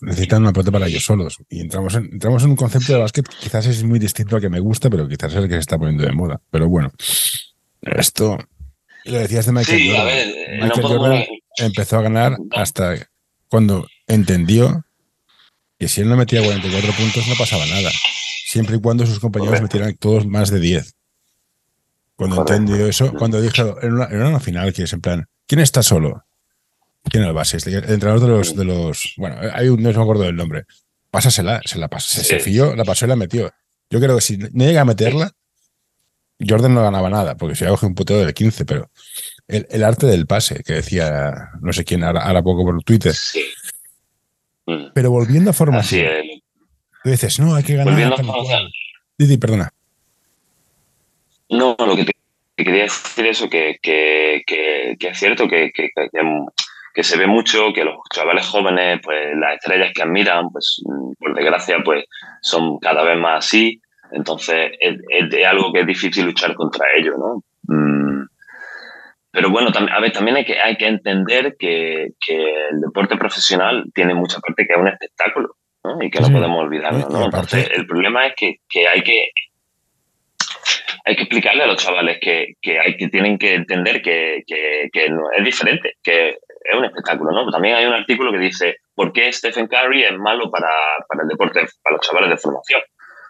necesitan 0.02 0.42
una 0.42 0.54
pelota 0.54 0.72
para 0.72 0.88
ellos 0.88 1.04
solos. 1.04 1.38
Y 1.50 1.60
entramos 1.62 1.94
en, 1.94 2.06
entramos 2.06 2.44
en 2.44 2.50
un 2.52 2.56
concepto 2.56 2.94
de 2.94 3.00
básquet 3.00 3.28
que 3.28 3.38
quizás 3.38 3.68
es 3.68 3.84
muy 3.84 4.00
distinto 4.00 4.36
al 4.36 4.42
que 4.42 4.50
me 4.50 4.60
gusta, 4.60 4.90
pero 4.90 5.08
quizás 5.08 5.32
es 5.34 5.38
el 5.38 5.48
que 5.48 5.54
se 5.54 5.60
está 5.60 5.78
poniendo 5.78 6.04
de 6.04 6.14
moda. 6.14 6.42
Pero 6.50 6.68
bueno, 6.68 6.92
esto, 7.82 8.38
lo 9.06 9.20
decías 9.20 9.46
de 9.46 9.52
Michael 9.52 9.78
sí, 9.78 9.88
Jordan. 9.88 10.02
A 10.02 10.06
ver, 10.06 10.28
Michael 10.64 10.82
no 10.82 10.88
Jordan 10.90 11.24
empezó 11.58 12.00
a 12.00 12.02
ganar 12.02 12.38
hasta 12.52 13.08
cuando 13.50 13.88
entendió 14.08 14.84
que 15.78 15.88
si 15.88 16.02
él 16.02 16.10
no 16.10 16.18
metía 16.18 16.44
44 16.44 16.92
puntos 16.94 17.28
no 17.28 17.36
pasaba 17.36 17.68
nada, 17.68 17.92
siempre 18.48 18.78
y 18.78 18.82
cuando 18.82 19.06
sus 19.06 19.20
compañeros 19.20 19.62
metieran 19.62 19.96
todos 19.96 20.26
más 20.26 20.50
de 20.50 20.60
10. 20.60 20.96
Cuando 22.16 22.40
entendió 22.40 22.88
eso, 22.88 23.14
cuando 23.14 23.40
dijo 23.40 23.80
en 23.80 23.94
una, 23.94 24.06
en 24.06 24.24
una 24.24 24.40
final 24.40 24.74
que 24.74 24.84
es 24.84 24.94
en 24.94 25.02
plan, 25.02 25.28
¿quién 25.46 25.62
está 25.62 25.84
solo? 25.84 26.24
¿Quién 27.10 27.24
el 27.24 27.34
base? 27.34 27.58
El 27.66 27.76
entrenador 27.92 28.20
de 28.22 28.28
los, 28.28 28.56
de 28.56 28.66
los 28.66 29.14
bueno, 29.18 29.38
hay 29.54 29.70
un, 29.70 29.82
no 29.82 29.92
me 29.92 30.02
acuerdo 30.02 30.24
del 30.24 30.36
nombre. 30.36 30.66
Pásasela, 31.12 31.62
se 31.66 31.80
la 31.80 31.88
pasó, 31.88 32.20
se, 32.20 32.24
se 32.24 32.40
Sí. 32.40 32.52
fió, 32.52 32.76
la 32.76 32.84
pasó 32.84 33.06
y 33.06 33.10
la 33.10 33.16
metió. 33.16 33.52
Yo 33.90 34.00
creo 34.00 34.16
que 34.16 34.22
si 34.22 34.38
no 34.38 34.50
llega 34.66 34.82
a 34.82 34.86
meterla, 34.86 35.32
Jordan 36.48 36.74
no 36.74 36.84
ganaba 36.84 37.10
nada, 37.10 37.36
porque 37.36 37.56
si 37.56 37.66
coge 37.66 37.86
un 37.86 37.96
puteo 37.96 38.20
del 38.20 38.34
15, 38.34 38.66
pero 38.66 38.92
el, 39.48 39.66
el 39.72 39.84
arte 39.84 40.06
del 40.06 40.28
pase, 40.28 40.62
que 40.64 40.74
decía 40.74 41.50
no 41.62 41.72
sé 41.74 41.84
quién, 41.86 42.04
ahora, 42.04 42.22
ahora 42.24 42.44
poco 42.44 42.64
por 42.64 42.84
Twitter. 42.84 43.14
Sí. 43.14 43.44
Mm, 44.66 44.88
Pero 44.94 45.10
volviendo 45.12 45.50
a 45.50 45.54
formación, 45.54 46.08
tú 47.04 47.10
dices, 47.10 47.40
no, 47.40 47.56
hay 47.56 47.64
que 47.64 47.74
ganar. 47.76 47.94
Volviendo 47.94 48.16
a 48.16 48.18
formación. 48.18 48.70
Didi, 49.18 49.38
perdona. 49.38 49.72
No, 51.50 51.76
lo 51.80 51.96
que 51.96 52.04
te, 52.06 52.12
te 52.56 52.64
quería 52.66 52.84
decir 52.84 53.26
eso, 53.26 53.50
que, 53.50 53.78
que, 53.82 54.44
que, 54.46 54.98
que 55.00 55.08
es 55.08 55.18
cierto 55.18 55.48
que, 55.48 55.72
que, 55.74 55.90
que, 56.98 57.04
se 57.04 57.16
ve 57.16 57.28
mucho, 57.28 57.72
que 57.74 57.84
los 57.84 57.98
chavales 58.12 58.48
jóvenes, 58.48 59.00
pues 59.04 59.36
las 59.36 59.58
estrellas 59.58 59.92
que 59.94 60.02
admiran, 60.02 60.50
pues 60.50 60.82
por 61.20 61.36
desgracia, 61.36 61.78
pues 61.86 62.06
son 62.42 62.80
cada 62.80 63.04
vez 63.04 63.20
más 63.20 63.46
así. 63.46 63.80
Entonces 64.12 64.72
es, 64.80 65.46
algo 65.46 65.72
que 65.72 65.82
es 65.82 65.86
difícil 65.86 66.26
luchar 66.26 66.56
contra 66.56 66.88
ello, 66.98 67.14
¿no? 67.18 67.44
Mm, 67.68 68.26
Pero 69.30 69.52
bueno, 69.52 69.70
a 69.72 70.00
ver, 70.00 70.12
también 70.12 70.38
hay 70.38 70.46
que, 70.46 70.60
hay 70.60 70.76
que 70.76 70.88
entender 70.88 71.56
que, 71.60 72.14
que 72.26 72.68
el 72.72 72.82
deporte 72.82 73.16
profesional 73.16 73.86
tiene 73.94 74.16
mucha 74.16 74.40
parte 74.40 74.66
que 74.66 74.74
es 74.74 74.80
un 74.80 74.88
espectáculo, 74.88 75.50
¿no? 75.84 76.02
Y 76.02 76.10
que 76.10 76.20
no 76.20 76.32
podemos 76.32 76.64
olvidarlo, 76.64 77.08
¿no? 77.12 77.26
Entonces, 77.26 77.70
el 77.76 77.86
problema 77.86 78.26
es 78.26 78.34
que, 78.36 78.56
que 78.68 78.88
hay 78.88 79.04
que 79.04 79.30
hay 81.06 81.16
que 81.16 81.24
explicarle 81.24 81.64
a 81.64 81.68
los 81.68 81.78
chavales 81.78 82.18
que, 82.20 82.56
que, 82.62 82.80
hay, 82.80 82.98
que 82.98 83.08
tienen 83.08 83.38
que 83.38 83.54
entender 83.54 84.02
que, 84.02 84.44
que, 84.46 84.90
que 84.92 85.10
no, 85.10 85.32
es 85.38 85.46
diferente, 85.46 85.94
que 86.04 86.36
es 86.64 86.78
un 86.78 86.86
espectáculo, 86.86 87.32
¿no? 87.32 87.50
También 87.52 87.76
hay 87.76 87.86
un 87.86 87.94
artículo 87.94 88.32
que 88.32 88.40
dice 88.40 88.78
¿por 88.98 89.14
qué 89.14 89.32
Stephen 89.32 89.68
Curry 89.68 90.04
es 90.04 90.18
malo 90.18 90.50
para, 90.50 90.70
para 91.08 91.22
el 91.22 91.30
deporte, 91.30 91.66
para 91.84 91.96
los 91.96 92.06
chavales 92.06 92.32
de 92.32 92.38
formación? 92.38 92.82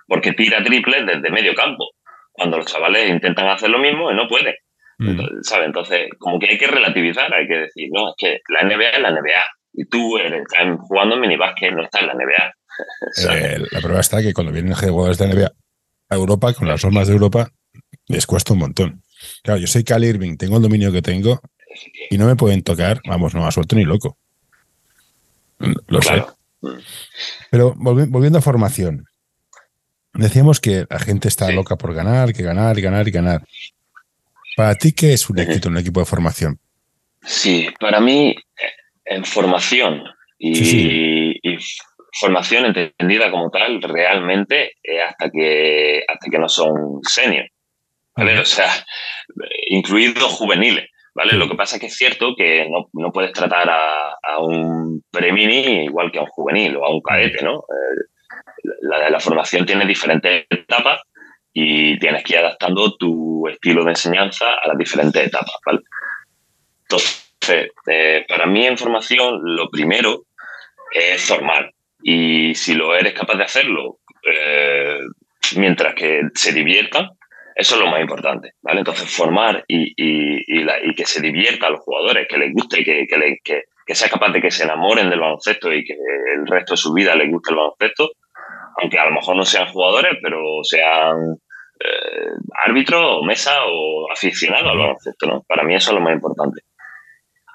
Porque 0.08 0.32
tira 0.32 0.64
triples 0.64 1.06
desde 1.06 1.30
medio 1.30 1.54
campo, 1.54 1.92
cuando 2.32 2.58
los 2.58 2.66
chavales 2.66 3.10
intentan 3.10 3.50
hacer 3.50 3.70
lo 3.70 3.78
mismo 3.78 4.10
y 4.10 4.16
no 4.16 4.28
pueden. 4.28 4.56
Mm. 4.98 5.10
Entonces, 5.10 5.38
¿sabes? 5.42 5.68
Entonces, 5.68 6.08
como 6.18 6.40
que 6.40 6.48
hay 6.50 6.58
que 6.58 6.68
relativizar, 6.68 7.34
hay 7.34 7.48
que 7.48 7.58
decir, 7.58 7.90
no, 7.92 8.10
es 8.10 8.16
que 8.18 8.40
la 8.48 8.64
NBA 8.64 8.90
es 8.92 9.02
la 9.02 9.12
NBA 9.12 9.44
y 9.74 9.86
tú 9.90 10.18
eres, 10.18 10.42
estás 10.42 10.78
jugando 10.80 11.16
en 11.16 11.22
minibásquet, 11.22 11.74
no 11.74 11.84
estás 11.84 12.02
en 12.02 12.08
la 12.08 12.14
NBA. 12.14 12.54
Eh, 13.32 13.58
la 13.72 13.82
prueba 13.82 14.02
está 14.02 14.22
que 14.22 14.34
cuando 14.34 14.54
vienen 14.54 14.76
jugadores 14.76 15.18
de 15.18 15.28
NBA 15.28 15.52
a 16.10 16.16
Europa, 16.16 16.54
con 16.54 16.68
las 16.68 16.84
normas 16.84 17.08
de 17.08 17.14
Europa, 17.14 17.50
les 18.08 18.28
cuesta 18.28 18.54
un 18.54 18.60
montón. 18.60 19.02
Claro, 19.42 19.60
yo 19.60 19.66
soy 19.66 19.84
Cal 19.84 20.04
Irving, 20.04 20.38
tengo 20.38 20.58
el 20.58 20.62
dominio 20.62 20.92
que 20.92 21.02
tengo 21.02 21.42
y 22.10 22.18
no 22.18 22.26
me 22.28 22.36
pueden 22.36 22.64
tocar, 22.64 23.02
vamos, 23.08 23.34
no 23.34 23.46
me 23.46 23.52
suelto 23.52 23.76
ni 23.76 23.84
loco. 23.86 24.18
Lo 25.60 26.02
sé. 26.02 26.10
claro. 26.10 26.36
Pero 27.52 27.74
volvi- 27.76 28.10
volviendo 28.10 28.40
a 28.40 28.42
formación, 28.42 29.06
decíamos 30.14 30.60
que 30.60 30.86
la 30.90 31.00
gente 31.00 31.28
está 31.28 31.48
Sí. 31.48 31.54
loca 31.54 31.76
por 31.76 31.94
ganar, 31.94 32.34
que 32.34 32.44
ganar 32.44 32.78
y 32.78 32.82
ganar 32.82 33.08
y 33.08 33.12
ganar. 33.12 33.42
¿Para 34.56 34.76
ti 34.76 34.92
qué 34.92 35.14
es 35.14 35.30
un 35.30 35.40
éxito 35.40 35.68
en 35.68 35.76
un 35.76 35.80
equipo 35.80 36.00
de 36.00 36.06
formación? 36.06 36.60
Sí, 37.24 37.68
para 37.80 38.00
mí, 38.00 38.30
eh, 38.32 38.36
en 39.06 39.24
formación 39.26 40.04
y, 40.40 40.56
Sí, 40.56 41.40
y 41.44 41.58
formación 42.20 42.66
entendida 42.66 43.30
como 43.30 43.50
tal, 43.52 43.82
realmente 43.82 44.74
es 44.82 45.02
hasta 45.08 45.30
que, 45.30 46.04
hasta 46.08 46.30
que 46.30 46.40
no 46.40 46.50
son 46.50 46.74
senior. 47.04 47.46
¿vale? 48.16 48.40
O 48.40 48.46
sea, 48.46 48.66
eh, 48.74 49.66
incluidos 49.70 50.24
juveniles. 50.34 50.90
Lo 51.26 51.50
que 51.50 51.56
pasa 51.56 51.76
es 51.76 51.82
que 51.82 51.88
es 51.88 51.96
cierto 51.96 52.36
que 52.36 52.68
no, 52.70 52.90
no 52.94 53.12
puedes 53.12 53.34
tratar 53.34 53.70
a, 53.70 54.12
a 54.22 54.40
un 54.40 55.04
premini 55.12 55.86
igual 55.86 56.12
que 56.12 56.20
a 56.20 56.24
un 56.24 56.28
juvenil 56.28 56.76
o 56.78 56.86
a 56.86 56.94
un 56.94 57.02
cadete, 57.02 57.44
¿no? 57.44 57.60
Eh, 57.60 58.64
la, 58.82 59.10
la 59.10 59.20
formación 59.20 59.66
tiene 59.66 59.86
diferentes 59.86 60.46
etapas 60.50 61.02
y 61.54 61.98
tienes 61.98 62.24
que 62.24 62.34
ir 62.34 62.40
adaptando 62.40 62.96
tu 62.98 63.48
estilo 63.48 63.84
de 63.84 63.92
enseñanza 63.92 64.46
a 64.64 64.68
las 64.68 64.78
diferentes 64.78 65.26
etapas, 65.26 65.56
¿vale? 65.66 65.80
Entonces, 66.84 67.28
eh, 67.88 68.26
para 68.28 68.46
mí 68.46 68.66
en 68.66 68.78
formación 68.78 69.40
lo 69.44 69.70
primero 69.70 70.24
es 70.92 71.22
formar 71.26 71.72
y 72.02 72.54
si 72.56 72.76
lo 72.76 72.96
eres 72.96 73.14
capaz 73.14 73.38
de 73.38 73.44
hacerlo 73.44 74.00
eh, 74.24 75.00
mientras 75.56 75.96
que 75.96 76.22
se 76.36 76.54
diviertan, 76.54 77.10
eso 77.58 77.76
es 77.76 77.82
lo 77.82 77.88
más 77.88 78.02
importante, 78.02 78.52
¿vale? 78.62 78.80
Entonces 78.80 79.10
formar 79.16 79.64
y, 79.68 79.88
y, 79.96 80.44
y, 80.48 80.64
la- 80.64 80.80
y 80.84 80.94
que 80.94 81.06
se 81.06 81.22
divierta 81.22 81.68
a 81.68 81.72
los 81.72 81.80
jugadores, 81.82 82.28
que 82.30 82.38
les 82.38 82.54
guste, 82.54 82.84
que, 82.84 83.08
que, 83.08 83.38
que, 83.44 83.64
que 83.86 83.96
sea 83.96 84.10
capaz 84.10 84.30
de 84.32 84.42
que 84.42 84.52
se 84.52 84.64
enamoren 84.64 85.10
del 85.10 85.20
baloncesto 85.20 85.74
y 85.74 85.84
que 85.84 85.94
el 85.94 86.46
resto 86.48 86.74
de 86.74 86.78
su 86.78 86.94
vida 86.94 87.16
les 87.16 87.32
guste 87.32 87.52
el 87.52 87.58
baloncesto, 87.58 88.12
aunque 88.80 89.00
a 89.00 89.06
lo 89.06 89.12
mejor 89.12 89.36
no 89.36 89.44
sean 89.46 89.68
jugadores, 89.68 90.14
pero 90.22 90.40
sean 90.64 91.36
eh, 91.80 92.30
árbitros 92.66 93.02
o 93.04 93.24
mesa 93.24 93.54
o 93.66 94.12
aficionados 94.12 94.70
al 94.70 94.78
baloncesto, 94.78 95.26
¿no? 95.26 95.44
Para 95.48 95.64
mí 95.64 95.74
eso 95.76 95.92
es 95.92 95.96
lo 95.96 96.02
más 96.02 96.14
importante. 96.14 96.62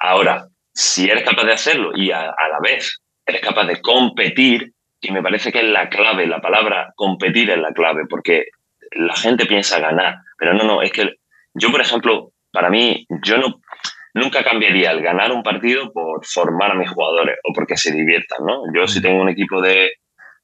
Ahora, 0.01 0.47
si 0.73 1.09
eres 1.09 1.23
capaz 1.23 1.45
de 1.45 1.53
hacerlo 1.53 1.93
y 1.95 2.11
a, 2.11 2.23
a 2.23 2.49
la 2.51 2.59
vez 2.62 3.01
eres 3.25 3.41
capaz 3.41 3.67
de 3.67 3.81
competir, 3.81 4.73
que 5.01 5.12
me 5.12 5.23
parece 5.23 5.53
que 5.53 5.59
es 5.61 5.65
la 5.65 5.88
clave, 5.88 6.27
la 6.27 6.41
palabra 6.41 6.93
competir 6.97 7.51
es 7.51 7.59
la 7.59 7.73
clave, 7.73 8.03
porque 8.09 8.47
la 8.94 9.14
gente 9.16 9.46
piensa 9.46 9.78
ganar, 9.78 10.16
pero 10.38 10.55
no, 10.55 10.64
no, 10.64 10.83
es 10.83 10.92
que 10.92 11.14
yo, 11.55 11.70
por 11.70 11.81
ejemplo, 11.81 12.33
para 12.52 12.70
mí, 12.70 13.07
yo 13.24 13.38
no, 13.38 13.61
nunca 14.14 14.44
cambiaría 14.44 14.90
el 14.90 15.02
ganar 15.02 15.33
un 15.33 15.42
partido 15.42 15.92
por 15.92 16.24
formar 16.24 16.72
a 16.72 16.74
mis 16.74 16.90
jugadores 16.90 17.37
o 17.44 17.52
porque 17.52 17.76
se 17.76 17.92
diviertan, 17.92 18.44
¿no? 18.46 18.62
Yo 18.74 18.87
si 18.87 19.02
tengo 19.02 19.20
un 19.20 19.28
equipo 19.28 19.61
de... 19.61 19.92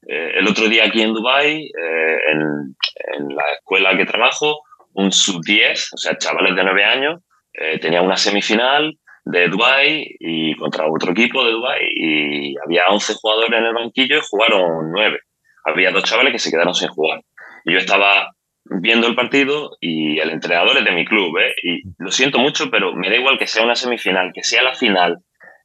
Eh, 0.07 0.31
el 0.37 0.47
otro 0.47 0.67
día 0.67 0.85
aquí 0.85 1.01
en 1.01 1.13
Dubai, 1.13 1.65
eh, 1.65 2.17
en, 2.31 2.75
en, 3.17 3.35
la 3.35 3.43
escuela 3.53 3.97
que 3.97 4.05
trabajo, 4.05 4.61
un 4.93 5.11
sub-10, 5.11 5.89
o 5.93 5.97
sea, 5.97 6.17
chavales 6.17 6.55
de 6.55 6.63
9 6.63 6.83
años, 6.83 7.21
eh, 7.53 7.79
tenía 7.79 8.01
una 8.01 8.15
semifinal 8.15 8.97
de 9.25 9.47
Dubai 9.49 10.07
y 10.19 10.55
contra 10.55 10.89
otro 10.89 11.11
equipo 11.11 11.43
de 11.43 11.51
Dubai 11.51 11.81
y 11.93 12.55
había 12.63 12.87
11 12.87 13.13
jugadores 13.15 13.59
en 13.59 13.65
el 13.65 13.73
banquillo 13.73 14.17
y 14.17 14.21
jugaron 14.27 14.91
9. 14.91 15.19
Había 15.65 15.91
dos 15.91 16.03
chavales 16.03 16.31
que 16.31 16.39
se 16.39 16.49
quedaron 16.49 16.73
sin 16.73 16.87
jugar. 16.87 17.21
Y 17.65 17.73
yo 17.73 17.79
estaba 17.79 18.31
viendo 18.69 19.07
el 19.07 19.15
partido 19.15 19.77
y 19.79 20.19
el 20.19 20.29
entrenador 20.29 20.77
es 20.77 20.85
de 20.85 20.91
mi 20.91 21.05
club, 21.05 21.37
¿eh? 21.37 21.53
Y 21.63 21.81
lo 21.97 22.11
siento 22.11 22.39
mucho, 22.39 22.69
pero 22.69 22.93
me 22.93 23.09
da 23.09 23.15
igual 23.15 23.37
que 23.37 23.47
sea 23.47 23.63
una 23.63 23.75
semifinal, 23.75 24.31
que 24.33 24.43
sea 24.43 24.61
la 24.61 24.75
final 24.75 25.19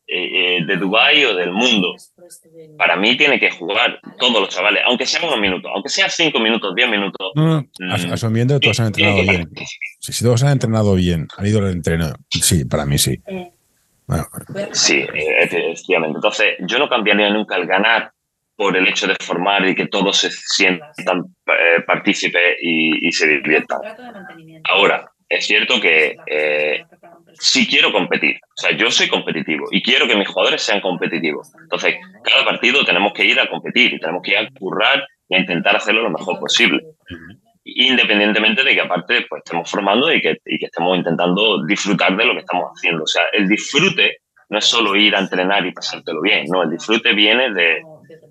eh, 0.07 0.59
eh, 0.59 0.67
de 0.67 0.77
Dubái 0.77 1.25
o 1.25 1.35
del 1.35 1.51
mundo. 1.53 1.95
Para 2.77 2.97
mí 2.97 3.17
tiene 3.17 3.40
que 3.40 3.51
jugar 3.51 4.01
todos 4.19 4.40
los 4.40 4.49
chavales, 4.49 4.83
aunque 4.87 5.07
sean 5.07 5.25
unos 5.25 5.38
minutos, 5.38 5.71
aunque 5.75 5.88
sean 5.88 6.11
cinco 6.11 6.40
minutos, 6.40 6.75
diez 6.75 6.88
minutos. 6.88 7.33
No, 7.35 7.62
mm, 7.62 8.12
asumiendo 8.12 8.55
que 8.61 8.67
todos 8.67 8.81
han 8.81 8.87
entrenado 8.88 9.23
bien. 9.23 9.51
Si, 10.01 10.25
todos 10.25 10.43
han 10.43 10.53
entrenado 10.53 10.95
bien, 10.95 11.29
han 11.37 11.47
ido 11.47 11.61
al 11.61 11.73
entreno, 11.73 12.12
sí, 12.29 12.64
para 12.64 12.85
mí 12.85 12.99
sí. 12.99 13.19
Bueno. 14.07 14.27
Sí, 14.73 15.03
efectivamente. 15.40 16.19
Entonces, 16.19 16.57
yo 16.61 16.79
no 16.79 16.88
cambiaría 16.88 17.31
nunca 17.31 17.57
el 17.57 17.67
ganar 17.67 18.12
por 18.57 18.77
el 18.77 18.87
hecho 18.87 19.07
de 19.07 19.17
formar 19.21 19.67
y 19.67 19.75
que 19.75 19.87
todos 19.87 20.17
se 20.19 20.31
sientan 20.31 21.25
eh, 21.47 21.83
partícipes 21.87 22.57
y, 22.61 23.11
se 23.12 23.27
diviertan. 23.27 23.81
Ahora, 24.64 25.11
es 25.29 25.47
cierto 25.47 25.81
que 25.81 26.17
eh, 26.27 26.85
sí 27.35 27.67
quiero 27.67 27.93
competir. 27.93 28.37
O 28.37 28.61
sea, 28.61 28.77
yo 28.77 28.90
soy 28.90 29.09
competitivo 29.09 29.67
y 29.71 29.83
quiero 29.83 30.07
que 30.07 30.17
mis 30.17 30.29
jugadores 30.29 30.62
sean 30.62 30.81
competitivos. 30.81 31.51
Entonces, 31.62 31.97
cada 32.23 32.45
partido 32.45 32.85
tenemos 32.85 33.12
que 33.12 33.25
ir 33.25 33.40
a 33.40 33.49
competir 33.49 33.95
y 33.95 34.01
tenemos 34.01 34.23
que 34.23 34.33
ir 34.33 34.38
a 34.38 34.49
currar 34.59 35.07
y 35.29 35.35
a 35.35 35.40
intentar 35.40 35.77
hacerlo 35.77 36.03
lo 36.03 36.11
mejor 36.11 36.38
posible. 36.38 36.83
Independientemente 37.64 38.62
de 38.62 38.75
que 38.75 38.81
aparte 38.81 39.27
pues, 39.29 39.43
estemos 39.45 39.71
formando 39.71 40.12
y 40.12 40.21
que, 40.21 40.37
y 40.45 40.59
que 40.59 40.67
estemos 40.67 40.97
intentando 40.97 41.64
disfrutar 41.64 42.17
de 42.17 42.25
lo 42.25 42.35
que 42.35 42.40
estamos 42.40 42.71
haciendo. 42.77 43.03
O 43.03 43.07
sea, 43.07 43.25
el 43.33 43.49
disfrute 43.49 44.19
no 44.51 44.59
es 44.59 44.64
solo 44.67 44.95
ir 44.95 45.17
a 45.17 45.21
entrenar 45.21 45.67
y 45.67 45.73
pasártelo 45.73 46.21
bien, 46.21 46.45
no, 46.47 46.62
el 46.62 46.71
disfrute 46.71 47.14
viene 47.14 47.53
de, 47.53 47.81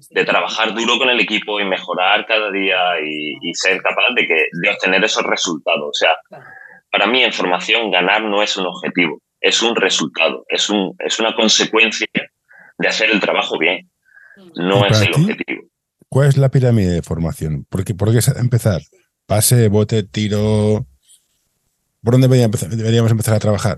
de 0.09 0.25
trabajar 0.25 0.73
duro 0.73 0.97
con 0.97 1.09
el 1.09 1.19
equipo 1.19 1.59
y 1.59 1.65
mejorar 1.65 2.25
cada 2.25 2.51
día 2.51 2.77
y, 3.01 3.53
ser 3.53 3.81
capaz 3.81 4.13
de, 4.15 4.27
que, 4.27 4.45
de 4.51 4.69
obtener 4.69 5.03
esos 5.03 5.23
resultados. 5.23 5.89
O 5.89 5.93
sea, 5.93 6.15
para 6.91 7.07
mí 7.07 7.23
en 7.23 7.33
formación 7.33 7.91
ganar 7.91 8.23
no 8.23 8.41
es 8.41 8.55
un 8.57 8.67
objetivo, 8.67 9.21
es 9.39 9.61
un 9.61 9.75
resultado, 9.75 10.45
es, 10.47 10.69
un, 10.69 10.95
es 10.99 11.19
una 11.19 11.35
consecuencia 11.35 12.07
de 12.77 12.87
hacer 12.87 13.09
el 13.11 13.19
trabajo 13.19 13.57
bien, 13.57 13.89
no 14.55 14.85
es 14.85 15.01
el 15.01 15.13
objetivo. 15.13 15.63
¿Cuál 16.09 16.27
es 16.27 16.37
la 16.37 16.49
pirámide 16.49 16.91
de 16.91 17.01
formación? 17.01 17.65
Porque, 17.69 17.95
¿Por 17.95 18.11
qué 18.11 18.19
empezar? 18.37 18.81
Pase, 19.25 19.67
bote, 19.67 20.03
tiro. 20.03 20.85
¿Por 22.03 22.19
dónde 22.19 22.27
deberíamos 22.27 23.11
empezar 23.11 23.33
a 23.33 23.39
trabajar? 23.39 23.77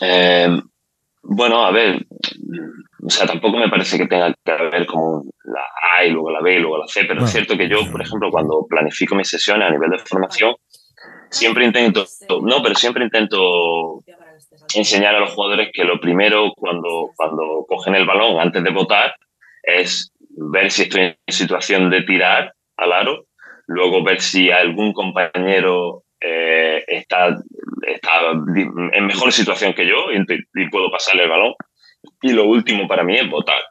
Eh, 0.00 0.48
bueno, 1.24 1.64
a 1.64 1.70
ver, 1.72 2.06
o 3.02 3.10
sea, 3.10 3.26
tampoco 3.26 3.58
me 3.58 3.68
parece 3.68 3.98
que 3.98 4.06
tenga 4.06 4.32
que 4.44 4.52
haber 4.52 4.86
como 4.86 5.24
la 5.44 5.62
A 5.96 6.04
y 6.04 6.10
luego 6.10 6.30
la 6.30 6.40
B 6.40 6.56
y 6.56 6.60
luego 6.60 6.78
la 6.78 6.86
C, 6.86 7.04
pero 7.04 7.24
es 7.24 7.30
cierto 7.32 7.56
que 7.56 7.68
yo, 7.68 7.78
por 7.90 8.02
ejemplo, 8.02 8.30
cuando 8.30 8.66
planifico 8.68 9.14
mis 9.14 9.28
sesiones 9.28 9.68
a 9.68 9.72
nivel 9.72 9.90
de 9.90 9.98
formación, 9.98 10.54
siempre 11.30 11.64
intento, 11.64 12.04
no, 12.42 12.62
pero 12.62 12.74
siempre 12.74 13.04
intento 13.04 14.02
enseñar 14.74 15.14
a 15.14 15.20
los 15.20 15.32
jugadores 15.32 15.70
que 15.72 15.84
lo 15.84 16.00
primero 16.00 16.52
cuando, 16.56 17.10
cuando 17.16 17.64
cogen 17.68 17.94
el 17.94 18.06
balón 18.06 18.40
antes 18.40 18.62
de 18.62 18.70
votar 18.70 19.14
es 19.62 20.12
ver 20.30 20.70
si 20.70 20.82
estoy 20.82 21.02
en 21.02 21.16
situación 21.28 21.90
de 21.90 22.02
tirar 22.02 22.54
al 22.76 22.92
aro, 22.92 23.26
luego 23.66 24.02
ver 24.02 24.20
si 24.20 24.50
algún 24.50 24.92
compañero 24.92 26.04
eh, 26.20 26.84
está, 26.86 27.36
está 27.94 28.30
en 28.30 29.06
mejor 29.06 29.32
situación 29.32 29.74
que 29.74 29.86
yo 29.86 30.06
y, 30.12 30.70
puedo 30.70 30.90
pasarle 30.90 31.24
el 31.24 31.30
balón. 31.30 31.54
Y 32.22 32.32
lo 32.32 32.44
último 32.44 32.86
para 32.86 33.04
mí 33.04 33.16
es 33.16 33.28
votar. 33.28 33.62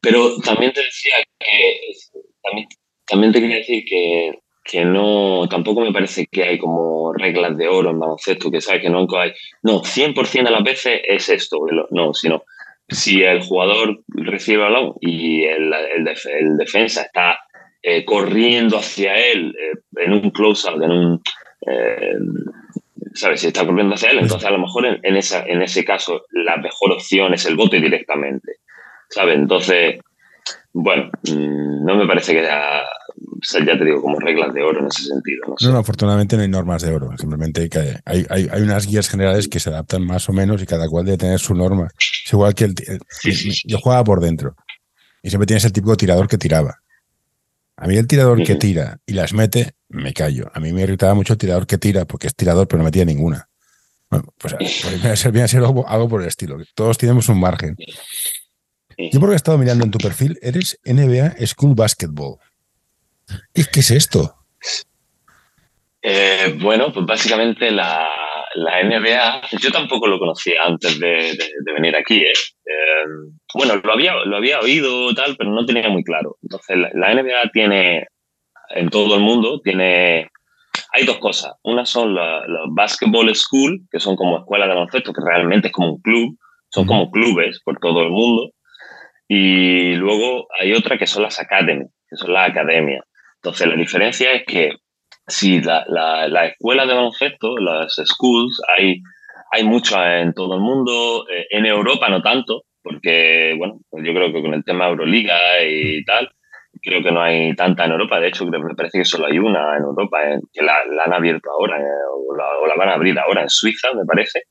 Pero 0.00 0.36
también 0.44 0.72
te 0.72 0.82
decía 0.82 1.14
que, 1.38 1.80
también, 2.42 2.68
también 3.06 3.32
te 3.32 3.40
quería 3.40 3.56
decir 3.56 3.84
que, 3.88 4.38
que 4.64 4.84
no, 4.84 5.46
tampoco 5.48 5.82
me 5.82 5.92
parece 5.92 6.26
que 6.26 6.44
hay 6.44 6.58
como 6.58 7.12
reglas 7.12 7.56
de 7.56 7.68
oro 7.68 7.90
en 7.90 8.00
baloncesto, 8.00 8.50
que 8.50 8.60
sabes 8.60 8.82
que 8.82 8.90
no 8.90 9.06
hay, 9.18 9.32
no, 9.62 9.82
100% 9.82 10.44
de 10.44 10.50
las 10.50 10.62
veces 10.62 11.00
es 11.04 11.28
esto, 11.28 11.58
no, 11.90 12.14
sino 12.14 12.44
si 12.88 13.22
el 13.22 13.42
jugador 13.42 14.02
recibe 14.08 14.64
el 14.64 14.72
balón 14.72 14.94
y 15.00 15.44
el, 15.44 15.72
el, 15.72 16.56
defensa 16.56 17.02
está 17.02 17.38
eh, 17.82 18.04
corriendo 18.04 18.78
hacia 18.78 19.14
él 19.14 19.54
eh, 19.58 20.02
en 20.04 20.12
un 20.12 20.30
close-out, 20.30 20.82
en 20.82 20.90
un, 20.90 21.22
eh, 21.66 22.16
¿sabes? 23.14 23.40
Si 23.40 23.46
está 23.46 23.64
corriendo 23.64 23.94
hacia 23.94 24.10
él, 24.10 24.18
entonces 24.18 24.46
a 24.46 24.52
lo 24.52 24.58
mejor 24.58 24.86
en, 24.86 25.16
esa, 25.16 25.44
en 25.46 25.62
ese 25.62 25.84
caso 25.84 26.22
la 26.30 26.56
mejor 26.56 26.92
opción 26.92 27.32
es 27.32 27.46
el 27.46 27.56
bote 27.56 27.80
directamente, 27.80 28.56
¿sabes? 29.08 29.36
Entonces, 29.36 30.00
bueno, 30.72 31.10
mm, 31.22 31.84
no 31.84 31.96
me 31.96 32.06
parece 32.06 32.32
que 32.32 32.40
haya, 32.40 32.82
ya 33.64 33.78
te 33.78 33.84
digo, 33.84 34.02
como 34.02 34.18
reglas 34.18 34.52
de 34.52 34.62
oro 34.62 34.80
en 34.80 34.86
ese 34.86 35.04
sentido. 35.04 35.54
No, 35.60 35.72
no, 35.72 35.78
afortunadamente 35.78 36.36
no 36.36 36.42
hay 36.42 36.48
normas 36.48 36.82
de 36.82 36.92
oro, 36.92 37.10
simplemente 37.16 37.68
que 37.68 37.78
hay, 38.04 38.26
hay, 38.28 38.48
hay, 38.50 38.62
unas 38.62 38.86
guías 38.86 39.08
generales 39.08 39.48
que 39.48 39.60
se 39.60 39.70
adaptan 39.70 40.04
más 40.04 40.28
o 40.28 40.32
menos 40.32 40.60
y 40.60 40.66
cada 40.66 40.88
cual 40.88 41.04
debe 41.04 41.18
tener 41.18 41.38
su 41.38 41.54
norma. 41.54 41.88
Es 41.96 42.32
igual 42.32 42.54
que 42.54 42.64
el, 42.64 42.74
yo 43.64 43.78
jugaba 43.78 44.02
por 44.02 44.20
dentro 44.20 44.56
y 45.22 45.30
siempre 45.30 45.46
tienes 45.46 45.64
el 45.64 45.72
típico 45.72 45.96
tirador 45.96 46.26
que 46.26 46.36
tiraba. 46.36 46.80
A 47.76 47.86
mí 47.86 47.96
el 47.96 48.06
tirador 48.06 48.42
que 48.44 48.54
tira 48.54 48.98
y 49.04 49.14
las 49.14 49.32
mete, 49.32 49.74
me 49.88 50.12
callo. 50.12 50.50
A 50.54 50.60
mí 50.60 50.72
me 50.72 50.82
irritaba 50.82 51.14
mucho 51.14 51.32
el 51.32 51.38
tirador 51.38 51.66
que 51.66 51.78
tira, 51.78 52.04
porque 52.04 52.28
es 52.28 52.34
tirador, 52.34 52.68
pero 52.68 52.78
no 52.78 52.84
metía 52.84 53.04
ninguna. 53.04 53.48
Bueno, 54.10 54.32
pues, 54.38 54.54
pues 54.54 55.32
viene 55.32 55.42
a 55.42 55.48
ser 55.48 55.64
algo, 55.64 56.08
por 56.08 56.22
el 56.22 56.28
estilo. 56.28 56.56
Todos 56.74 56.98
tenemos 56.98 57.28
un 57.28 57.40
margen. 57.40 57.76
Yo 58.96 59.18
porque 59.18 59.32
he 59.32 59.36
estado 59.36 59.58
mirando 59.58 59.84
en 59.84 59.90
tu 59.90 59.98
perfil, 59.98 60.38
eres 60.40 60.78
NBA 60.84 61.34
School 61.46 61.74
Basketball. 61.74 62.38
¿Qué, 63.52 63.64
qué 63.64 63.80
es 63.80 63.90
esto? 63.90 64.36
Eh, 66.00 66.56
bueno, 66.60 66.92
pues 66.92 67.06
básicamente 67.06 67.72
la, 67.72 68.06
la, 68.54 68.82
NBA, 68.82 69.48
yo 69.60 69.70
tampoco 69.70 70.06
lo 70.06 70.18
conocía 70.18 70.62
antes 70.64 70.98
de, 70.98 71.36
venir 71.74 71.96
aquí. 71.96 72.20
¿eh? 72.20 72.32
Eh, 72.66 73.04
bueno, 73.54 73.76
lo 73.76 73.92
había, 73.92 74.14
lo 74.24 74.36
había 74.36 74.60
oído 74.60 75.14
tal, 75.14 75.36
pero 75.36 75.50
no 75.50 75.64
tenía 75.66 75.88
muy 75.88 76.04
claro. 76.04 76.36
Entonces, 76.42 76.76
la, 76.94 77.14
NBA 77.14 77.50
tiene, 77.52 78.06
en 78.70 78.88
todo 78.90 79.16
el 79.16 79.20
mundo, 79.20 79.60
tiene, 79.62 80.28
hay 80.92 81.04
dos 81.04 81.18
cosas. 81.18 81.54
Una 81.62 81.84
son 81.84 82.14
los 82.14 82.68
basketball 82.74 83.34
school, 83.34 83.80
que 83.90 84.00
son 84.00 84.16
como 84.16 84.38
escuelas 84.38 84.68
de 84.68 84.74
baloncesto, 84.74 85.12
que 85.12 85.22
realmente 85.24 85.68
es 85.68 85.72
como 85.72 85.94
un 85.94 86.00
club, 86.00 86.38
son 86.70 86.86
como 86.86 87.10
clubes 87.10 87.60
por 87.64 87.78
todo 87.78 88.02
el 88.02 88.10
mundo. 88.10 88.50
Y 89.28 89.94
luego 89.94 90.46
hay 90.60 90.72
otra 90.72 90.98
que 90.98 91.06
son 91.06 91.22
las 91.22 91.40
academy, 91.40 91.86
que 92.08 92.16
son 92.16 92.32
las 92.32 92.50
academias. 92.50 93.04
Entonces, 93.36 93.66
la 93.66 93.76
diferencia 93.76 94.32
es 94.32 94.44
que 94.46 94.70
Sí, 95.26 95.60
la, 95.62 95.84
la, 95.88 96.28
la, 96.28 96.46
escuela 96.46 96.84
de 96.84 96.94
baloncesto, 96.94 97.56
las 97.56 97.94
schools, 98.04 98.60
hay, 98.76 99.00
hay 99.52 99.64
muchas 99.64 100.22
en 100.22 100.34
todo 100.34 100.54
el 100.54 100.60
mundo. 100.60 101.26
Eh, 101.30 101.46
en 101.50 101.64
Europa 101.64 102.10
no 102.10 102.20
tanto, 102.20 102.64
porque, 102.82 103.54
bueno, 103.56 103.78
pues 103.88 104.04
yo 104.06 104.12
creo 104.12 104.32
que 104.32 104.42
con 104.42 104.52
el 104.52 104.64
tema 104.64 104.88
Euroliga 104.88 105.64
y 105.66 106.04
tal, 106.04 106.30
creo 106.82 107.02
que 107.02 107.10
no 107.10 107.22
hay 107.22 107.54
tanta 107.54 107.86
en 107.86 107.92
Europa. 107.92 108.20
De 108.20 108.28
hecho, 108.28 108.44
me 108.46 108.74
parece 108.74 108.98
que 108.98 109.04
solo 109.06 109.26
hay 109.26 109.38
una 109.38 109.78
en 109.78 109.84
Europa, 109.84 110.18
eh, 110.30 110.40
que 110.52 110.62
la, 110.62 110.82
han 111.04 111.14
abierto 111.14 111.50
ahora, 111.50 111.78
eh, 111.80 112.04
o, 112.12 112.36
la, 112.36 112.74
van 112.76 112.90
a 112.90 112.94
abrir 112.94 113.18
ahora 113.18 113.42
en 113.42 113.48
Suiza, 113.48 113.94
me 113.94 114.04
parece. 114.04 114.42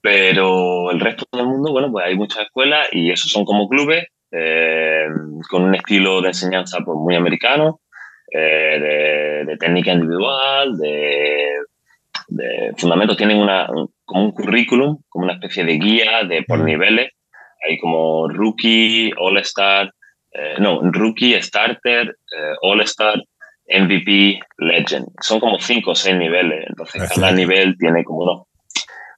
Pero 0.00 0.90
el 0.92 1.00
resto 1.00 1.24
del 1.32 1.46
mundo, 1.46 1.72
bueno, 1.72 1.90
pues 1.90 2.06
hay 2.06 2.14
muchas 2.14 2.44
escuelas 2.44 2.88
y 2.92 3.10
esos 3.10 3.30
son 3.30 3.44
como 3.44 3.68
clubes 3.68 4.06
con 5.48 5.62
un 5.62 5.74
estilo 5.76 6.20
de 6.20 6.28
enseñanza 6.28 6.78
pues, 6.84 6.96
muy 6.98 7.14
americano 7.14 7.80
eh, 8.36 9.44
de, 9.46 9.56
técnica 9.58 9.92
individual, 9.92 10.76
de, 10.76 11.54
fundamentos. 12.76 13.16
Tienen 13.16 13.38
una, 13.38 13.68
como 14.04 14.24
un 14.24 14.32
currículum, 14.32 14.98
como 15.08 15.26
una 15.26 15.34
especie 15.34 15.64
de 15.64 15.78
guía 15.78 16.24
de 16.24 16.42
por 16.42 16.58
niveles. 16.58 17.12
Hay 17.66 17.78
como 17.78 18.28
rookie, 18.28 19.12
all-star, 19.16 19.92
eh, 20.32 20.56
no, 20.58 20.80
rookie, 20.82 21.40
starter, 21.40 22.08
eh, 22.08 22.54
all-star, 22.60 23.22
MVP, 23.68 24.40
legend. 24.58 25.06
Son 25.20 25.38
como 25.38 25.60
cinco 25.60 25.92
o 25.92 25.94
seis 25.94 26.16
niveles. 26.16 26.64
Entonces, 26.68 27.08
cada 27.14 27.30
nivel 27.30 27.76
tiene 27.78 28.02
como 28.02 28.24
unos, 28.24 28.48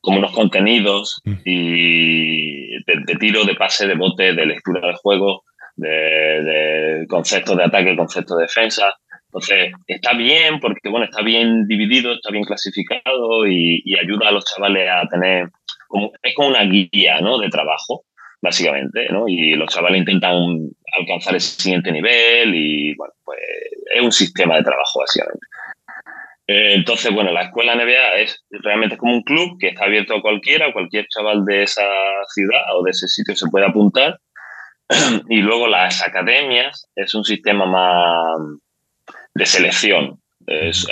como 0.03 0.19
unos 0.19 0.33
contenidos 0.33 1.23
mm. 1.25 1.35
y 1.43 2.85
de, 2.85 3.17
tiro, 3.19 3.45
de 3.45 3.55
pase, 3.55 3.87
de 3.87 3.95
bote, 3.95 4.35
de 4.35 4.45
lectura 4.45 4.87
del 4.87 4.97
juego, 4.97 5.43
de, 5.75 5.89
de 5.89 7.07
conceptos 7.09 7.57
de 7.57 7.65
ataque, 7.65 7.97
conceptos 7.97 8.37
de 8.37 8.43
defensa. 8.43 8.93
Entonces, 9.37 9.73
está 9.87 10.15
bien 10.15 10.61
porque, 10.61 10.89
bueno, 10.89 11.05
está 11.05 11.21
bien 11.21 11.67
dividido, 11.67 12.15
está 12.15 12.31
bien 12.31 12.45
clasificado 12.45 13.47
y, 13.47 13.83
ayuda 14.01 14.29
a 14.29 14.33
los 14.33 14.47
chavales 14.47 14.89
a 14.91 15.07
tener, 15.09 15.51
como, 15.89 16.11
es 16.23 16.35
como 16.35 16.49
una 16.49 16.65
guía, 16.65 17.21
¿no? 17.21 17.37
De 17.37 17.51
trabajo, 17.51 18.05
básicamente, 18.41 19.09
¿no? 19.11 19.29
Y 19.29 19.55
los 19.55 19.69
chavales 19.69 19.99
intentan 19.99 20.71
alcanzar 20.99 21.35
el 21.35 21.43
siguiente 21.43 21.93
nivel 21.93 22.55
y, 22.55 22.95
bueno, 22.95 23.13
pues 23.27 23.39
es 23.95 24.01
un 24.01 24.11
sistema 24.11 24.57
de 24.57 24.63
trabajo, 24.63 25.01
básicamente. 25.01 25.47
Eh, 26.47 26.75
entonces, 26.75 27.13
bueno, 27.13 27.31
la 27.31 27.43
escuela 27.43 27.75
NBA 27.75 28.15
es 28.21 28.43
realmente 28.49 28.97
como 28.97 29.13
un 29.13 29.23
club 29.23 29.59
que 29.61 29.69
está 29.69 29.85
abierto 29.85 30.15
a 30.15 30.23
cualquiera, 30.23 30.73
cualquier 30.73 31.09
chaval 31.09 31.45
de 31.45 31.65
esa 31.65 31.85
ciudad 32.35 32.63
o 32.75 32.83
de 32.85 32.93
ese 32.93 33.07
sitio 33.07 33.37
se 33.37 33.51
puede 33.51 33.67
apuntar. 33.67 34.19
Y 35.29 35.43
luego 35.43 35.67
las 35.67 36.03
academias 36.03 36.89
es 36.95 37.15
un 37.15 37.25
sistema 37.25 37.67
más 37.67 38.39
de 39.37 39.47
selección. 39.47 40.19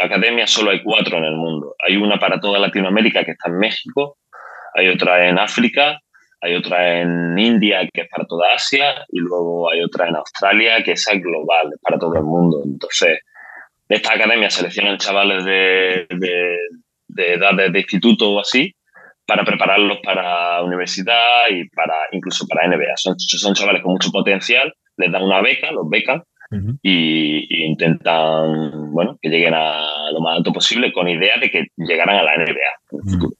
academias 0.03 0.51
solo 0.51 0.71
hay 0.71 0.83
cuatro 0.83 1.19
en 1.19 1.25
el 1.25 1.37
mundo. 1.37 1.75
Hay 1.87 1.97
una 1.97 2.19
para 2.19 2.41
toda 2.41 2.59
Latinoamérica 2.59 3.25
que 3.25 3.33
está 3.33 3.49
en 3.49 3.59
México, 3.59 4.19
hay 4.75 4.89
otra 4.89 5.29
en 5.29 5.39
África, 5.39 6.01
hay 6.41 6.55
otra 6.55 7.01
en 7.01 7.39
India 7.39 7.89
que 7.93 8.03
es 8.03 8.09
para 8.09 8.27
toda 8.27 8.53
Asia 8.55 9.07
y 9.09 9.19
luego 9.21 9.71
hay 9.71 9.83
otra 9.83 10.09
en 10.09 10.17
Australia 10.17 10.83
que 10.83 10.93
es 10.93 11.07
global, 11.15 11.71
es 11.73 11.81
para 11.81 11.99
todo 11.99 12.17
el 12.17 12.25
mundo. 12.25 12.61
Entonces, 12.65 13.21
esta 13.89 14.13
academia 14.13 14.51
seleccionan 14.51 14.99
chavales 14.99 15.45
de, 15.45 16.07
de, 16.11 16.59
de 17.09 17.33
edades 17.35 17.73
de 17.73 17.79
instituto 17.79 18.31
o 18.31 18.41
así 18.41 18.75
para 19.27 19.43
prepararlos 19.43 19.99
para 20.05 20.63
universidad 20.63 21.49
y 21.51 21.67
para 21.71 21.95
incluso 22.13 22.47
para 22.47 22.69
NBA. 22.69 22.97
Son, 22.97 23.15
son 23.19 23.55
chavales 23.55 23.83
con 23.83 23.93
mucho 23.93 24.11
potencial, 24.11 24.71
les 24.99 25.11
dan 25.11 25.23
una 25.23 25.41
beca, 25.41 25.71
los 25.73 25.89
becan 25.89 26.23
y, 26.83 27.65
intentan 27.65 28.93
bueno, 28.93 29.19
que 29.21 29.29
lleguen 29.29 29.55
a 29.55 30.11
lo 30.13 30.21
más 30.21 30.39
alto 30.39 30.53
posible 30.53 30.93
con 30.93 31.09
idea 31.09 31.35
de 31.41 31.51
que 31.51 31.67
llegaran 31.77 32.17
a 32.17 32.23
la 32.23 32.37
NBA 32.37 33.31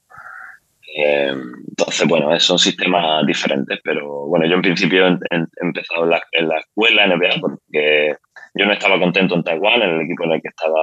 eh, 0.97 1.33
entonces, 1.69 2.07
bueno, 2.07 2.39
son 2.39 2.57
sistemas 2.57 3.25
diferentes, 3.25 3.79
pero 3.83 4.27
bueno, 4.27 4.45
yo 4.47 4.55
en 4.55 4.61
principio 4.61 5.05
he, 5.05 5.45
empezado 5.61 6.05
en 6.05 6.09
la, 6.09 6.21
en 6.31 6.47
la, 6.47 6.59
escuela 6.59 7.07
NBA 7.07 7.41
porque 7.41 8.15
yo 8.53 8.65
no 8.65 8.71
estaba 8.71 8.97
contento 8.97 9.35
en 9.35 9.43
Taiwán, 9.43 9.81
en 9.81 9.89
el 9.89 10.01
equipo 10.01 10.23
en 10.23 10.31
el 10.31 10.41
que 10.41 10.47
estaba 10.47 10.81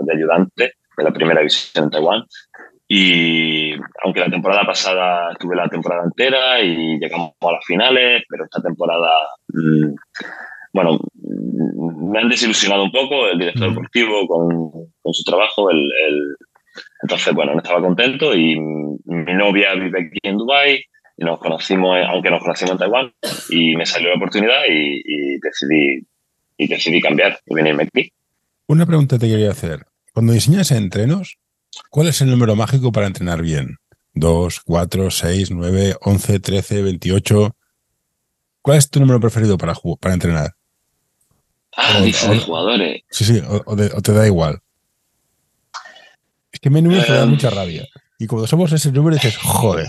de 0.00 0.14
ayudante, 0.14 0.72
de 0.96 1.04
la 1.04 1.12
primera 1.12 1.40
división 1.40 1.84
en 1.84 1.90
Taiwán. 1.90 2.24
Y 2.88 3.72
aunque 4.02 4.20
la 4.20 4.30
temporada 4.30 4.64
pasada 4.64 5.32
estuve 5.32 5.56
la 5.56 5.68
temporada 5.68 6.04
entera 6.04 6.60
y 6.60 6.98
llegamos 6.98 7.32
a 7.40 7.52
las 7.52 7.64
finales, 7.66 8.22
pero 8.28 8.44
esta 8.44 8.62
temporada, 8.62 9.10
mm, 9.48 9.94
bueno, 10.72 11.00
me 12.10 12.18
han 12.18 12.28
desilusionado 12.28 12.84
un 12.84 12.92
poco 12.92 13.28
el 13.28 13.38
director 13.38 13.70
deportivo 13.70 14.26
con, 14.26 14.70
con 15.02 15.14
su 15.14 15.24
trabajo. 15.24 15.70
El, 15.70 15.78
el, 15.78 16.36
entonces, 17.02 17.34
bueno, 17.34 17.52
no 17.52 17.58
estaba 17.58 17.80
contento 17.80 18.34
y 18.34 18.58
mi 18.58 19.34
novia 19.34 19.74
vive 19.74 20.06
aquí 20.06 20.18
en 20.22 20.38
Dubái 20.38 20.82
y 21.16 21.24
nos 21.24 21.38
conocimos, 21.38 21.96
aunque 22.08 22.30
nos 22.30 22.40
conocimos 22.40 22.72
en 22.72 22.78
Taiwán, 22.78 23.12
y 23.50 23.76
me 23.76 23.86
salió 23.86 24.08
la 24.08 24.16
oportunidad 24.16 24.62
y, 24.68 25.00
y 25.04 25.38
decidí 25.38 26.06
y 26.56 26.66
decidí 26.68 27.00
cambiar 27.00 27.38
y 27.46 27.54
venirme 27.54 27.84
aquí. 27.84 28.12
Una 28.66 28.86
pregunta 28.86 29.18
te 29.18 29.28
quería 29.28 29.50
hacer. 29.50 29.86
Cuando 30.12 30.32
diseñas 30.32 30.70
entrenos, 30.70 31.38
¿cuál 31.90 32.08
es 32.08 32.20
el 32.20 32.30
número 32.30 32.56
mágico 32.56 32.92
para 32.92 33.06
entrenar 33.06 33.42
bien? 33.42 33.76
¿2, 34.14 34.62
4, 34.64 35.10
6, 35.10 35.50
9, 35.50 35.94
11, 36.00 36.40
13, 36.40 36.82
28? 36.82 37.56
¿Cuál 38.62 38.78
es 38.78 38.88
tu 38.88 39.00
número 39.00 39.20
preferido 39.20 39.58
para, 39.58 39.74
para 40.00 40.14
entrenar? 40.14 40.52
Ah, 41.76 42.00
dice 42.00 42.28
de 42.28 42.38
jugadores. 42.38 43.02
Sí, 43.10 43.24
sí, 43.24 43.42
o, 43.46 43.76
te 43.76 44.12
da 44.12 44.26
igual. 44.26 44.60
Es 46.52 46.60
que 46.60 46.70
mi 46.70 46.82
número 46.82 47.04
te 47.04 47.12
da 47.12 47.24
em. 47.24 47.30
mucha 47.30 47.50
rabia. 47.50 47.86
Y 48.18 48.26
cuando 48.26 48.46
somos 48.46 48.72
ese 48.72 48.92
número 48.92 49.16
dices, 49.16 49.36
joder. 49.36 49.88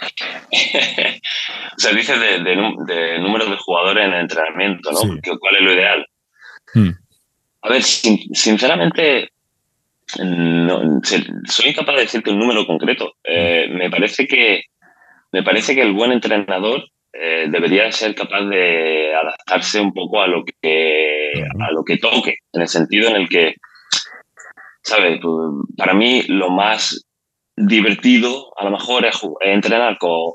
o 0.00 1.78
sea, 1.78 1.92
dices 1.92 2.18
de, 2.20 2.38
de, 2.44 3.18
número 3.18 3.46
de 3.46 3.56
jugadores 3.56 4.06
en 4.06 4.12
el 4.12 4.20
entrenamiento, 4.20 4.92
¿no? 4.92 5.00
¿Cuál 5.00 5.56
es 5.58 5.62
lo 5.62 5.72
ideal? 5.72 6.06
Hmm. 6.74 6.90
A 7.62 7.68
ver, 7.68 7.82
sinceramente, 7.82 9.30
no, 10.18 11.00
soy 11.44 11.70
incapaz 11.70 11.96
de 11.96 12.02
decirte 12.02 12.30
un 12.30 12.38
número 12.38 12.66
concreto. 12.66 13.14
Eh, 13.24 13.68
me 13.70 13.90
parece 13.90 14.26
que 14.26 14.62
me 15.32 15.42
parece 15.42 15.74
que 15.74 15.82
el 15.82 15.92
buen 15.92 16.12
entrenador 16.12 16.84
eh, 17.12 17.46
debería 17.48 17.90
ser 17.92 18.14
capaz 18.14 18.42
de 18.42 19.14
adaptarse 19.14 19.80
un 19.80 19.92
poco 19.92 20.20
a 20.20 20.26
lo 20.26 20.44
que 20.44 20.99
a 21.60 21.70
lo 21.70 21.84
que 21.84 21.98
toque, 21.98 22.36
en 22.52 22.62
el 22.62 22.68
sentido 22.68 23.08
en 23.08 23.16
el 23.16 23.28
que, 23.28 23.54
¿sabes? 24.82 25.18
Pues, 25.22 25.36
para 25.76 25.94
mí 25.94 26.22
lo 26.28 26.50
más 26.50 27.04
divertido 27.56 28.52
a 28.56 28.64
lo 28.64 28.70
mejor 28.70 29.04
es 29.04 29.20
entrenar 29.40 29.98
con 29.98 30.32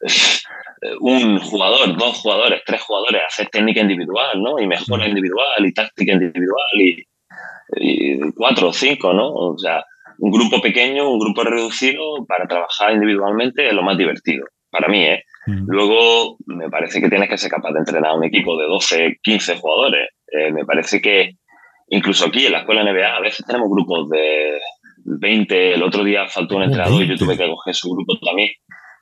un 1.00 1.38
jugador, 1.40 1.96
dos 1.96 2.18
jugadores, 2.18 2.62
tres 2.64 2.80
jugadores, 2.82 3.22
hacer 3.26 3.48
técnica 3.48 3.80
individual, 3.80 4.40
¿no? 4.42 4.58
Y 4.58 4.66
mejora 4.66 5.06
individual 5.06 5.64
y 5.64 5.72
táctica 5.72 6.12
individual 6.12 6.62
y, 6.74 7.04
cuatro 8.34 8.68
o 8.68 8.72
cinco, 8.72 9.12
¿no? 9.12 9.30
O 9.30 9.58
sea, 9.58 9.84
un 10.18 10.30
grupo 10.30 10.60
pequeño, 10.60 11.10
un 11.10 11.18
grupo 11.18 11.44
reducido 11.44 12.24
para 12.26 12.46
trabajar 12.46 12.92
individualmente 12.92 13.68
es 13.68 13.74
lo 13.74 13.82
más 13.82 13.98
divertido, 13.98 14.46
para 14.70 14.88
mí, 14.88 15.04
¿eh? 15.04 15.22
Luego, 15.46 16.36
me 16.46 16.68
parece 16.68 17.00
que 17.00 17.08
tienes 17.08 17.28
que 17.30 17.38
ser 17.38 17.50
capaz 17.50 17.72
de 17.72 17.78
entrenar 17.78 18.10
a 18.10 18.14
un 18.14 18.24
equipo 18.24 18.58
de 18.58 18.66
12, 18.66 19.16
15 19.22 19.56
jugadores. 19.56 20.08
Eh, 20.32 20.52
me 20.52 20.64
parece 20.64 21.00
que 21.00 21.36
incluso 21.88 22.26
aquí 22.26 22.46
en 22.46 22.52
la 22.52 22.60
escuela 22.60 22.84
NBA 22.84 23.16
a 23.16 23.20
veces 23.20 23.44
tenemos 23.46 23.68
grupos 23.70 24.08
de 24.10 24.58
20. 25.04 25.74
El 25.74 25.82
otro 25.82 26.04
día 26.04 26.26
faltó 26.28 26.56
un 26.56 26.64
entrenador 26.64 27.02
y 27.02 27.08
yo 27.08 27.16
tuve 27.16 27.36
que 27.36 27.48
coger 27.48 27.74
su 27.74 27.90
grupo 27.90 28.18
también. 28.18 28.50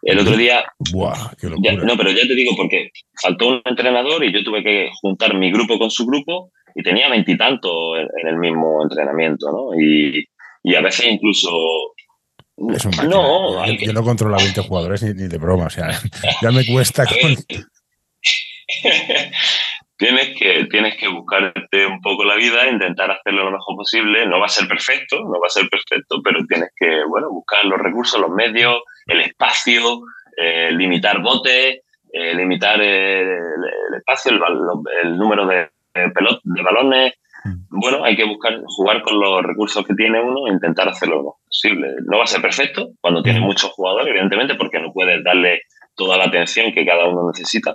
El 0.03 0.21
otro 0.21 0.37
día. 0.37 0.65
no, 0.93 1.97
pero 1.97 2.11
ya 2.11 2.23
te 2.29 2.35
digo, 2.35 2.55
porque 2.57 2.91
faltó 3.21 3.49
un 3.49 3.63
entrenador 3.65 4.25
y 4.25 4.33
yo 4.33 4.45
tuve 4.45 4.63
que 4.63 4.91
juntar 5.01 5.35
mi 5.35 5.51
grupo 5.51 5.79
con 5.79 5.91
su 5.91 6.07
grupo 6.07 6.53
y 6.75 6.83
tenía 6.83 7.09
veintitantos 7.09 7.99
en, 7.99 8.29
el 8.29 8.37
mismo 8.37 8.83
entrenamiento, 8.83 9.51
¿no? 9.51 9.75
Y, 9.81 10.25
y 10.63 10.75
a 10.75 10.81
veces 10.81 11.07
incluso. 11.07 11.51
Es 12.73 12.87
no, 13.05 13.67
yo, 13.67 13.93
no 13.93 14.03
controlo 14.03 14.37
a 14.37 14.39
20 14.43 14.63
jugadores 14.63 15.03
ni, 15.03 15.29
de 15.29 15.39
broma, 15.39 15.67
o 15.67 15.71
sea, 15.71 15.91
ya 16.43 16.51
me 16.51 16.65
cuesta. 16.65 17.05
tienes 19.97 20.39
que, 20.39 20.67
tienes 20.71 20.97
que 20.97 21.09
buscarte 21.09 21.87
un 21.87 22.01
poco 22.01 22.25
la 22.25 22.37
vida, 22.37 22.69
intentar 22.69 23.11
hacerlo 23.11 23.45
lo 23.45 23.53
mejor 23.53 23.77
posible. 23.77 24.27
No 24.27 24.39
va 24.39 24.47
a 24.47 24.51
ser 24.51 24.69
perfecto, 24.69 25.19
no 25.21 25.41
va 25.41 25.47
a 25.47 25.51
ser 25.51 25.69
perfecto, 25.69 26.21
pero 26.23 26.45
tienes 26.47 26.71
que, 26.77 27.05
bueno, 27.09 27.31
buscar 27.31 27.65
los 27.65 27.79
recursos, 27.79 28.21
los 28.21 28.31
medios, 28.31 28.83
el 29.07 29.21
espacio, 29.21 30.01
eh, 30.37 30.71
limitar 30.73 31.23
botes, 31.23 31.81
eh, 32.13 32.35
limitar 32.35 32.81
el, 32.81 33.29
espacio, 33.99 34.33
el, 35.03 35.17
número 35.17 35.47
de, 35.47 35.71
pelot, 36.15 36.41
de 36.45 36.63
balones. 36.63 37.15
Mm. 37.45 37.81
Bueno, 37.81 38.05
hay 38.05 38.17
que 38.17 38.25
buscar, 38.25 38.61
jugar 38.67 39.03
con 39.03 39.19
los 39.19 39.43
recursos 39.43 39.85
que 39.87 39.95
tiene 39.95 40.21
uno 40.21 40.47
e 40.47 40.53
intentar 40.53 40.89
hacerlo 40.89 41.17
lo 41.17 41.23
mejor 41.23 41.41
posible. 41.47 41.89
No 42.05 42.19
va 42.19 42.25
a 42.25 42.29
ser 42.29 42.43
perfecto 42.43 42.91
cuando 43.01 43.23
tienes 43.23 43.41
mm. 43.41 43.47
muchos 43.47 43.71
jugadores, 43.71 44.09
evidentemente, 44.09 44.57
porque 44.57 44.79
no 44.79 44.93
puedes 44.93 45.25
darle 45.25 45.63
toda 45.95 46.19
la 46.19 46.25
atención 46.25 46.73
que 46.73 46.85
cada 46.85 47.09
uno 47.09 47.31
necesita. 47.33 47.75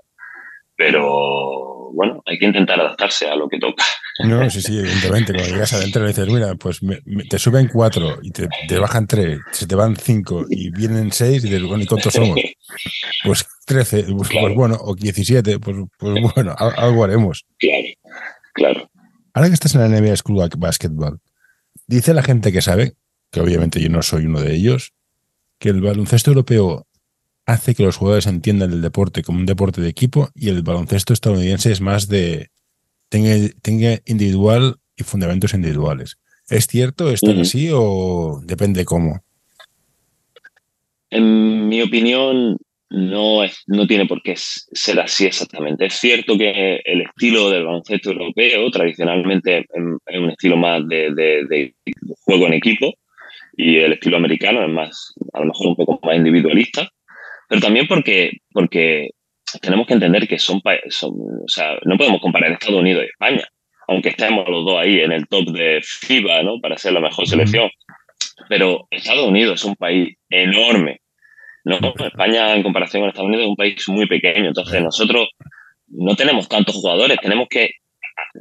Pero 0.75 1.80
bueno, 1.93 2.21
hay 2.25 2.37
que 2.37 2.45
intentar 2.45 2.79
adaptarse 2.79 3.27
a 3.27 3.35
lo 3.35 3.47
que 3.47 3.59
toca. 3.59 3.83
No, 4.23 4.49
sí, 4.49 4.61
sí, 4.61 4.77
evidentemente. 4.77 5.33
Cuando 5.33 5.51
llegas 5.51 5.73
adentro 5.73 6.07
dices, 6.07 6.27
mira, 6.27 6.55
pues 6.55 6.79
te 7.29 7.39
suben 7.39 7.67
cuatro 7.67 8.19
y 8.21 8.31
te, 8.31 8.79
bajan 8.79 9.07
tres, 9.07 9.39
se 9.51 9.67
te 9.67 9.75
van 9.75 9.95
cinco 9.95 10.45
y 10.49 10.69
vienen 10.71 11.11
seis 11.11 11.43
y 11.43 11.49
dices, 11.49 11.63
bueno, 11.63 11.83
¿y 11.83 11.87
cuántos 11.87 12.13
somos? 12.13 12.37
Pues 13.23 13.45
trece, 13.65 14.03
pues, 14.03 14.29
pues, 14.31 14.55
bueno, 14.55 14.77
o 14.79 14.95
diecisiete, 14.95 15.59
pues, 15.59 15.77
pues 15.97 16.15
bueno, 16.33 16.55
algo 16.57 17.03
haremos. 17.03 17.45
Claro, 17.59 17.87
claro. 18.53 18.91
Ahora 19.33 19.49
que 19.49 19.53
estás 19.53 19.75
en 19.75 19.81
la 19.81 19.87
NBA 19.87 20.15
School 20.15 20.49
Basketball, 20.57 21.19
dice 21.85 22.13
la 22.13 22.23
gente 22.23 22.51
que 22.51 22.61
sabe, 22.61 22.93
que 23.31 23.41
obviamente 23.41 23.79
yo 23.79 23.89
no 23.89 24.01
soy 24.01 24.25
uno 24.25 24.41
de 24.41 24.55
ellos, 24.55 24.93
que 25.59 25.69
el 25.69 25.81
baloncesto 25.81 26.31
europeo 26.31 26.87
hace 27.51 27.75
que 27.75 27.83
los 27.83 27.97
jugadores 27.97 28.27
entiendan 28.27 28.71
el 28.71 28.81
deporte 28.81 29.23
como 29.23 29.39
un 29.39 29.45
deporte 29.45 29.81
de 29.81 29.89
equipo 29.89 30.29
y 30.33 30.49
el 30.49 30.63
baloncesto 30.63 31.13
estadounidense 31.13 31.71
es 31.71 31.81
más 31.81 32.07
de 32.07 32.49
tenga, 33.09 33.35
tenga 33.61 33.99
individual 34.05 34.75
y 34.95 35.03
fundamentos 35.03 35.53
individuales. 35.53 36.17
¿Es 36.49 36.67
cierto? 36.67 37.11
¿Está 37.11 37.31
así 37.31 37.69
o 37.73 38.41
depende 38.43 38.83
cómo? 38.83 39.21
En 41.09 41.67
mi 41.67 41.81
opinión, 41.81 42.57
no, 42.89 43.43
es, 43.43 43.63
no 43.67 43.87
tiene 43.87 44.05
por 44.05 44.21
qué 44.21 44.33
ser 44.35 44.99
así 44.99 45.25
exactamente. 45.25 45.85
Es 45.85 45.93
cierto 45.93 46.37
que 46.37 46.81
el 46.83 47.01
estilo 47.01 47.49
del 47.49 47.65
baloncesto 47.65 48.11
europeo 48.11 48.69
tradicionalmente 48.69 49.59
es 49.59 49.65
un 50.19 50.29
estilo 50.29 50.57
más 50.57 50.85
de, 50.87 51.13
de, 51.13 51.73
juego 52.21 52.47
en 52.47 52.53
equipo 52.53 52.93
y 53.55 53.77
el 53.77 53.93
estilo 53.93 54.17
americano 54.17 54.63
es 54.63 54.69
más, 54.69 55.13
a 55.33 55.39
lo 55.39 55.47
mejor 55.47 55.67
un 55.67 55.75
poco 55.75 55.99
más 56.03 56.15
individualista 56.15 56.89
pero 57.51 57.63
también 57.63 57.85
porque, 57.85 58.31
porque 58.53 59.09
tenemos 59.61 59.85
que 59.85 59.95
entender 59.95 60.25
que 60.25 60.39
son, 60.39 60.61
son, 60.87 61.11
o 61.43 61.47
sea, 61.49 61.77
no 61.83 61.97
podemos 61.97 62.21
comparar 62.21 62.53
Estados 62.53 62.79
Unidos 62.79 63.03
y 63.03 63.07
España. 63.07 63.45
aunque 63.89 64.07
estemos 64.07 64.47
los 64.47 64.63
dos 64.63 64.79
ahí 64.79 65.01
en 65.01 65.11
el 65.11 65.27
top 65.27 65.49
de 65.49 65.81
FIBA, 65.83 66.43
¿no? 66.43 66.61
Para 66.61 66.77
ser 66.77 66.93
la 66.93 67.01
mejor 67.01 67.27
selección. 67.27 67.69
Pero 68.47 68.87
Estados 68.89 69.27
Unidos 69.27 69.59
es 69.59 69.65
un 69.65 69.75
país 69.75 70.15
enorme. 70.29 71.01
¿no? 71.65 71.77
España, 71.99 72.55
en 72.55 72.63
comparación 72.63 73.01
con 73.01 73.09
Estados 73.09 73.27
Unidos, 73.27 73.43
es 73.43 73.49
un 73.49 73.57
país 73.57 73.89
muy 73.89 74.07
pequeño. 74.07 74.47
Entonces, 74.47 74.81
nosotros 74.81 75.27
no 75.89 76.15
tenemos 76.15 76.47
tantos 76.47 76.75
jugadores. 76.75 77.17
Tenemos 77.21 77.49
que 77.49 77.71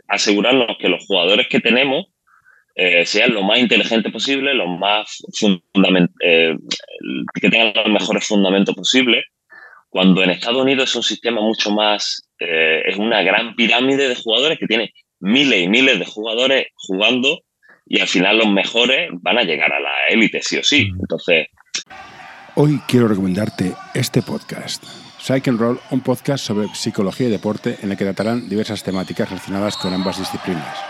asegurarnos 0.07 0.77
que 0.79 0.88
los 0.88 1.05
jugadores 1.05 1.49
que 1.49 1.59
tenemos 1.59 2.07
eh, 2.83 3.05
sean 3.05 3.35
lo 3.35 3.43
más 3.43 3.59
inteligentes 3.59 4.11
posible, 4.11 4.55
los 4.55 4.66
más 4.66 5.23
eh, 6.23 6.57
que 7.35 7.51
tengan 7.51 7.75
los 7.75 7.93
mejores 7.93 8.27
fundamentos 8.27 8.75
posibles. 8.75 9.23
Cuando 9.90 10.23
en 10.23 10.31
Estados 10.31 10.62
Unidos 10.62 10.88
es 10.88 10.97
un 10.97 11.03
sistema 11.03 11.43
mucho 11.43 11.71
más, 11.73 12.27
eh, 12.38 12.81
es 12.87 12.97
una 12.97 13.21
gran 13.21 13.55
pirámide 13.55 14.09
de 14.09 14.14
jugadores 14.14 14.59
que 14.59 14.66
tiene 14.66 14.95
miles 15.19 15.62
y 15.62 15.69
miles 15.69 15.99
de 15.99 16.07
jugadores 16.07 16.69
jugando 16.75 17.40
y 17.85 18.01
al 18.01 18.09
final 18.09 18.38
los 18.38 18.49
mejores 18.49 19.11
van 19.21 19.37
a 19.37 19.43
llegar 19.43 19.75
a 19.75 19.81
la 19.81 19.93
élite 20.09 20.40
sí 20.40 20.57
o 20.57 20.64
sí. 20.64 20.88
Entonces... 20.99 21.49
Hoy 22.55 22.81
quiero 22.88 23.09
recomendarte 23.09 23.75
este 23.93 24.23
podcast. 24.23 24.83
Psych 25.19 25.49
and 25.49 25.61
Roll, 25.61 25.79
un 25.90 26.01
podcast 26.01 26.47
sobre 26.47 26.69
psicología 26.69 27.27
y 27.27 27.31
deporte 27.31 27.77
en 27.83 27.90
el 27.90 27.99
que 27.99 28.05
tratarán 28.05 28.49
diversas 28.49 28.83
temáticas 28.83 29.29
relacionadas 29.29 29.77
con 29.77 29.93
ambas 29.93 30.19
disciplinas. 30.19 30.89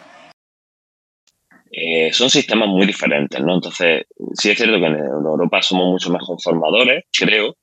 Eh, 1.73 2.11
son 2.11 2.29
sistemas 2.29 2.67
muy 2.67 2.85
diferentes, 2.85 3.39
¿no? 3.41 3.55
Entonces, 3.55 4.05
sí 4.33 4.49
es 4.49 4.57
cierto 4.57 4.77
que 4.77 4.85
en 4.87 4.95
Europa 4.95 5.61
somos 5.61 5.87
mucho 5.87 6.11
mejor 6.11 6.37
formadores, 6.41 7.05
creo. 7.17 7.55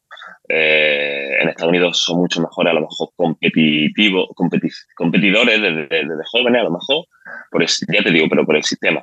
Eh, 0.48 1.42
en 1.42 1.48
Estados 1.50 1.68
Unidos 1.68 2.00
son 2.02 2.20
mucho 2.20 2.40
mejores, 2.40 2.70
a 2.70 2.74
lo 2.74 2.80
mejor, 2.80 3.10
competitivos, 3.14 4.28
competidores 4.94 5.60
desde, 5.60 6.08
jóvenes, 6.32 6.60
a 6.62 6.64
lo 6.64 6.70
mejor. 6.70 7.04
Por 7.50 7.66
ya 7.66 8.02
te 8.02 8.10
digo, 8.10 8.26
pero 8.30 8.46
por 8.46 8.56
el 8.56 8.64
sistema. 8.64 9.02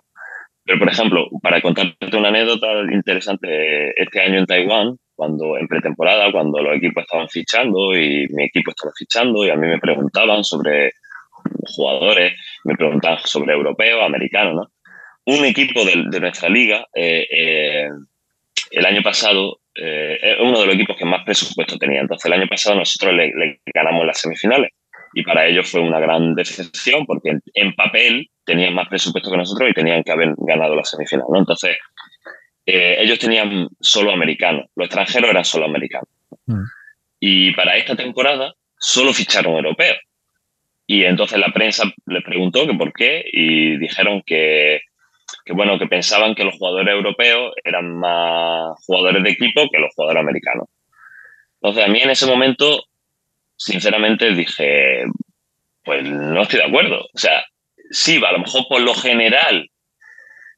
Pero, 0.63 0.80
por 0.80 0.89
ejemplo, 0.89 1.28
para 1.44 1.62
contarte 1.62 2.18
una 2.18 2.30
anécdota 2.30 2.68
interesante, 2.91 4.02
este 4.02 4.22
año 4.22 4.39
en 4.39 4.48
Taiwán, 4.48 4.98
cuando 5.13 5.58
en 5.58 5.68
pretemporada, 5.68 6.32
cuando 6.32 6.63
los 6.63 6.78
equipos 6.78 7.04
estaban 7.04 7.30
fichando 7.30 7.96
y 7.96 8.28
mi 8.30 8.46
equipo 8.46 8.72
estaba 8.72 8.91
fichando 8.98 9.46
y 9.46 9.52
a 9.52 9.56
mí 9.56 9.68
me 9.68 9.80
preguntaban 9.80 10.44
sobre 10.44 10.94
jugadores, 11.76 12.34
me 12.63 12.76
preguntaban 12.76 13.20
sobre 13.24 13.54
europeos, 13.54 14.02
americanos, 14.04 14.56
¿no? 14.56 14.75
Un 15.26 15.46
equipo 15.46 15.84
de, 15.84 16.20
nuestra 16.20 16.50
liga, 16.50 16.88
eh, 16.94 17.28
eh, 17.32 17.90
el 18.72 18.86
año 18.86 19.02
pasado, 19.02 19.60
eh, 19.74 20.20
es 20.22 20.40
uno 20.40 20.60
de 20.60 20.68
los 20.68 20.76
equipos 20.76 20.96
que 20.98 21.06
más 21.06 21.24
presupuesto 21.26 21.78
tenía. 21.78 22.02
Entonces, 22.02 22.26
el 22.26 22.34
año 22.34 22.48
pasado 22.48 22.78
nosotros 22.78 23.14
le, 23.14 23.28
le 23.28 23.60
ganamos 23.74 24.06
las 24.06 24.20
semifinales 24.20 24.72
y 25.16 25.24
para 25.24 25.48
ellos 25.48 25.72
fue 25.72 25.80
una 25.80 26.00
gran 26.00 26.36
decepción 26.36 27.06
porque 27.06 27.40
en, 27.54 27.74
papel 27.74 28.30
tenían 28.44 28.74
más 28.76 28.90
presupuesto 28.90 29.32
que 29.32 29.38
nosotros 29.38 29.70
y 29.70 29.74
tenían 29.74 30.04
que 30.04 30.12
haber 30.12 30.34
ganado 30.38 30.76
la 30.76 30.84
semifinal. 30.84 31.26
¿no? 31.32 31.40
Entonces, 31.40 31.78
eh, 32.66 32.98
ellos 33.00 33.18
tenían 33.18 33.70
solo 33.80 34.12
americanos, 34.12 34.66
los 34.76 34.88
extranjeros 34.88 35.30
eran 35.30 35.46
solo 35.46 35.66
americanos. 35.66 36.10
Mm. 36.48 36.64
Y 37.22 37.54
para 37.54 37.78
esta 37.78 37.96
temporada 37.96 38.54
solo 38.78 39.14
ficharon 39.14 39.54
europeos. 39.54 39.98
Y 40.86 41.06
entonces 41.06 41.40
la 41.40 41.54
prensa 41.54 41.86
les 42.08 42.24
preguntó 42.24 42.68
que 42.68 42.74
por 42.74 42.92
qué 42.92 43.24
y 43.32 43.78
dijeron 43.78 44.22
que, 44.26 44.82
que, 45.44 45.54
bueno, 45.54 45.78
que 45.80 45.88
pensaban 45.88 46.36
que 46.36 46.44
los 46.44 46.56
jugadores 46.58 46.94
europeos 46.94 47.54
eran 47.64 47.98
más 47.98 48.76
jugadores 48.86 49.24
de 49.24 49.32
equipo 49.32 49.70
que 49.72 49.80
los 49.80 49.94
jugadores 49.96 50.22
americanos. 50.22 50.68
Entonces 51.62 51.86
a 51.86 51.88
mí 51.88 52.02
en 52.02 52.10
ese 52.10 52.26
momento 52.28 52.84
sinceramente 53.58 54.32
dije, 54.32 55.04
pues 55.84 56.04
no 56.04 56.42
estoy 56.42 56.60
de 56.60 56.66
acuerdo. 56.66 57.02
O 57.14 57.18
sea, 57.18 57.44
sí, 57.90 58.22
a 58.24 58.32
lo 58.32 58.40
mejor 58.40 58.68
por 58.68 58.82
lo 58.82 58.94
general 58.94 59.70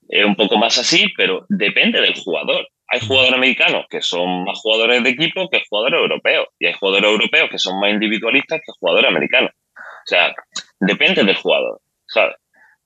es 0.09 0.25
un 0.25 0.35
poco 0.35 0.57
más 0.57 0.77
así, 0.77 1.07
pero 1.15 1.45
depende 1.49 2.01
del 2.01 2.15
jugador. 2.15 2.67
Hay 2.89 3.01
jugadores 3.01 3.33
americanos 3.33 3.85
que 3.89 4.01
son 4.01 4.45
más 4.45 4.59
jugadores 4.59 5.03
de 5.03 5.09
equipo 5.09 5.49
que 5.49 5.63
jugadores 5.69 5.99
europeos. 5.99 6.47
Y 6.59 6.67
hay 6.67 6.73
jugadores 6.73 7.09
europeos 7.09 7.49
que 7.49 7.59
son 7.59 7.79
más 7.79 7.91
individualistas 7.91 8.61
que 8.65 8.71
jugadores 8.79 9.09
americanos. 9.09 9.51
O 9.75 10.07
sea, 10.07 10.33
depende 10.79 11.23
del 11.23 11.35
jugador. 11.35 11.81
¿sabes? 12.07 12.35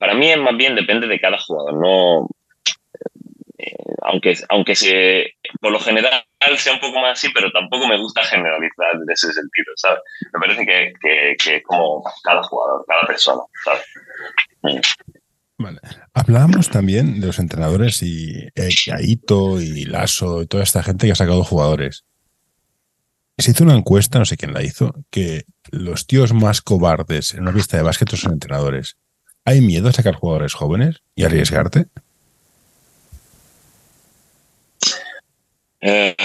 Para 0.01 0.15
mí 0.15 0.31
es 0.31 0.37
más 0.39 0.57
bien 0.57 0.73
depende 0.73 1.05
de 1.05 1.19
cada 1.19 1.37
jugador. 1.37 1.75
No, 1.75 2.27
eh, 3.59 3.75
aunque, 4.01 4.35
aunque 4.49 4.73
se, 4.73 5.35
por 5.59 5.71
lo 5.71 5.79
general 5.79 6.25
sea 6.57 6.73
un 6.73 6.79
poco 6.79 6.99
más 6.99 7.19
así, 7.19 7.31
pero 7.31 7.51
tampoco 7.51 7.87
me 7.87 7.99
gusta 7.99 8.23
generalizar 8.23 8.95
en 8.95 9.07
ese 9.07 9.27
sentido, 9.31 9.71
¿sabes? 9.75 9.99
Me 10.33 10.39
parece 10.39 10.65
que, 10.65 10.93
que, 10.99 11.57
es 11.57 11.63
como 11.63 12.03
cada 12.23 12.41
jugador, 12.41 12.83
cada 12.87 13.05
persona, 13.05 13.41
¿sabes? 13.63 13.85
Mm. 14.63 14.79
Vale. 15.59 15.79
Hablábamos 16.15 16.71
también 16.71 17.21
de 17.21 17.27
los 17.27 17.37
entrenadores 17.37 18.01
y 18.01 18.47
eh, 18.55 18.69
Aito 18.93 19.61
y 19.61 19.85
Lasso 19.85 20.41
y 20.41 20.47
toda 20.47 20.63
esta 20.63 20.81
gente 20.81 21.05
que 21.05 21.11
ha 21.11 21.15
sacado 21.15 21.43
jugadores. 21.43 22.05
Se 23.37 23.51
hizo 23.51 23.65
una 23.65 23.75
encuesta, 23.75 24.17
no 24.17 24.25
sé 24.25 24.35
quién 24.35 24.53
la 24.53 24.63
hizo, 24.63 24.95
que 25.11 25.43
los 25.69 26.07
tíos 26.07 26.33
más 26.33 26.61
cobardes 26.61 27.35
en 27.35 27.41
una 27.41 27.53
pista 27.53 27.77
de 27.77 27.83
básquet 27.83 28.09
son 28.15 28.33
entrenadores. 28.33 28.97
¿Hay 29.45 29.61
miedo 29.61 29.89
a 29.89 29.91
sacar 29.91 30.15
jugadores 30.15 30.53
jóvenes 30.53 31.01
y 31.15 31.23
arriesgarte? 31.23 31.85
Eh, 35.81 36.15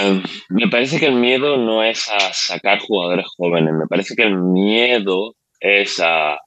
me 0.49 0.67
parece 0.69 0.99
que 0.99 1.07
el 1.07 1.15
miedo 1.15 1.57
no 1.57 1.83
es 1.83 2.07
a 2.09 2.31
sacar 2.31 2.79
jugadores 2.79 3.25
jóvenes, 3.35 3.73
me 3.73 3.87
parece 3.87 4.15
que 4.15 4.23
el 4.23 4.37
miedo 4.37 5.35
es 5.59 5.99
a... 5.99 6.37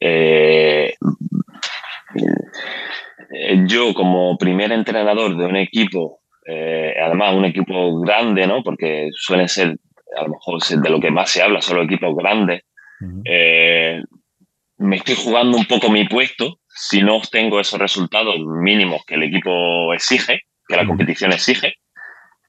Eh, 0.00 0.94
yo 3.66 3.94
como 3.94 4.36
primer 4.36 4.72
entrenador 4.72 5.36
de 5.36 5.46
un 5.46 5.56
equipo, 5.56 6.20
eh, 6.46 6.94
además 7.00 7.34
un 7.34 7.44
equipo 7.44 8.00
grande, 8.00 8.46
¿no? 8.46 8.62
Porque 8.64 9.08
suelen 9.12 9.48
ser, 9.48 9.76
a 10.16 10.22
lo 10.22 10.30
mejor 10.30 10.60
de 10.60 10.90
lo 10.90 11.00
que 11.00 11.12
más 11.12 11.30
se 11.30 11.42
habla, 11.42 11.62
solo 11.62 11.84
equipos 11.84 12.14
grandes, 12.16 12.62
me 14.82 14.96
estoy 14.96 15.14
jugando 15.14 15.56
un 15.56 15.64
poco 15.66 15.90
mi 15.90 16.06
puesto 16.08 16.58
si 16.68 17.02
no 17.02 17.16
obtengo 17.16 17.60
esos 17.60 17.78
resultados 17.78 18.34
mínimos 18.38 19.04
que 19.06 19.14
el 19.14 19.22
equipo 19.22 19.92
exige, 19.94 20.40
que 20.66 20.76
la 20.76 20.86
competición 20.86 21.32
exige. 21.32 21.74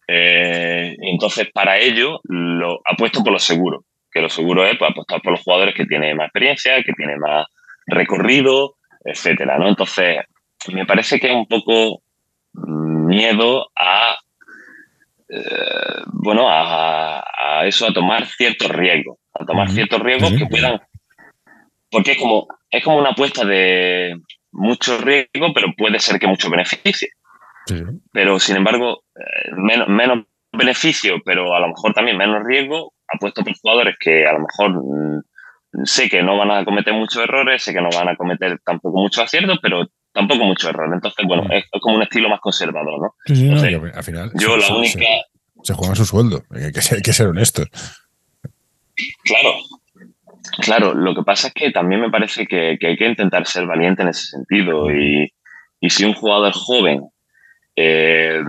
Eh, 0.07 0.95
entonces, 0.99 1.49
para 1.53 1.77
ello, 1.77 2.19
lo 2.23 2.79
apuesto 2.85 3.23
por 3.23 3.33
lo 3.33 3.39
seguro, 3.39 3.85
que 4.11 4.21
lo 4.21 4.29
seguro 4.29 4.65
es 4.65 4.77
pues, 4.77 4.91
apostar 4.91 5.21
por 5.21 5.33
los 5.33 5.41
jugadores 5.41 5.75
que 5.75 5.85
tienen 5.85 6.17
más 6.17 6.27
experiencia, 6.27 6.83
que 6.83 6.93
tienen 6.93 7.19
más 7.19 7.45
recorrido, 7.85 8.75
etcétera, 9.05 9.57
¿no? 9.57 9.69
Entonces, 9.69 10.19
me 10.71 10.85
parece 10.85 11.19
que 11.19 11.27
es 11.27 11.35
un 11.35 11.47
poco 11.47 12.01
miedo 12.53 13.67
a, 13.75 14.17
eh, 15.29 16.03
bueno, 16.07 16.47
a, 16.49 17.21
eso, 17.65 17.87
a 17.87 17.93
tomar 17.93 18.25
ciertos 18.25 18.69
riesgos, 18.69 19.17
a 19.33 19.45
tomar 19.45 19.69
ciertos 19.69 19.99
riesgos 20.01 20.33
que 20.33 20.45
puedan, 20.47 20.81
porque 21.93 22.13
es 22.13 22.17
como, 22.17 22.47
es 22.69 22.83
como 22.83 22.97
una 22.97 23.11
apuesta 23.11 23.45
de 23.45 24.19
mucho 24.51 24.97
riesgo, 24.97 25.53
pero 25.53 25.73
puede 25.77 25.99
ser 25.99 26.19
que 26.19 26.27
mucho 26.27 26.49
beneficio. 26.49 27.07
Pero, 28.11 28.39
sin 28.39 28.57
embargo, 28.57 29.03
eh, 29.15 29.51
menos, 29.55 29.87
menos 29.87 30.25
beneficio, 30.51 31.15
pero 31.23 31.55
a 31.55 31.59
lo 31.59 31.69
mejor 31.69 31.93
también 31.93 32.17
menos 32.17 32.43
riesgo, 32.45 32.93
apuesto 33.07 33.43
por 33.43 33.53
jugadores 33.57 33.95
que 33.99 34.25
a 34.27 34.33
lo 34.33 34.39
mejor 34.39 34.83
mm, 34.83 35.85
sé 35.85 36.09
que 36.09 36.21
no 36.23 36.37
van 36.37 36.51
a 36.51 36.65
cometer 36.65 36.93
muchos 36.93 37.23
errores, 37.23 37.63
sé 37.63 37.73
que 37.73 37.81
no 37.81 37.89
van 37.89 38.09
a 38.09 38.15
cometer 38.15 38.59
tampoco 38.65 38.99
muchos 38.99 39.23
aciertos, 39.23 39.59
pero 39.61 39.87
tampoco 40.11 40.43
muchos 40.43 40.69
errores. 40.69 40.93
Entonces, 40.93 41.25
bueno, 41.27 41.47
es, 41.51 41.65
como 41.79 41.95
un 41.95 42.03
estilo 42.03 42.27
más 42.27 42.39
conservador, 42.41 42.99
¿no? 42.99 43.15
Sí, 43.25 43.49
al 43.49 44.03
final. 44.03 44.31
Yo 44.35 44.57
la 44.57 44.75
única. 44.75 45.05
Se, 45.63 45.73
juega 45.73 45.95
su 45.95 46.05
sueldo, 46.05 46.43
hay 46.51 46.71
que, 46.71 46.81
hay 46.95 47.01
que 47.01 47.13
ser 47.13 47.27
honestos. 47.27 47.67
Claro, 49.23 49.55
Claro, 50.59 50.93
lo 50.93 51.15
que 51.15 51.23
pasa 51.23 51.47
es 51.47 51.53
que 51.53 51.71
también 51.71 52.01
me 52.01 52.11
parece 52.11 52.45
que, 52.45 52.77
hay 52.79 52.97
que 52.97 53.07
intentar 53.07 53.45
ser 53.45 53.65
valiente 53.65 54.03
en 54.03 54.09
ese 54.09 54.25
sentido. 54.25 54.91
Y, 54.91 55.33
y, 55.79 55.89
si 55.89 56.05
un 56.05 56.13
jugador 56.13 56.53
joven 56.53 57.01
eh, 57.75 58.39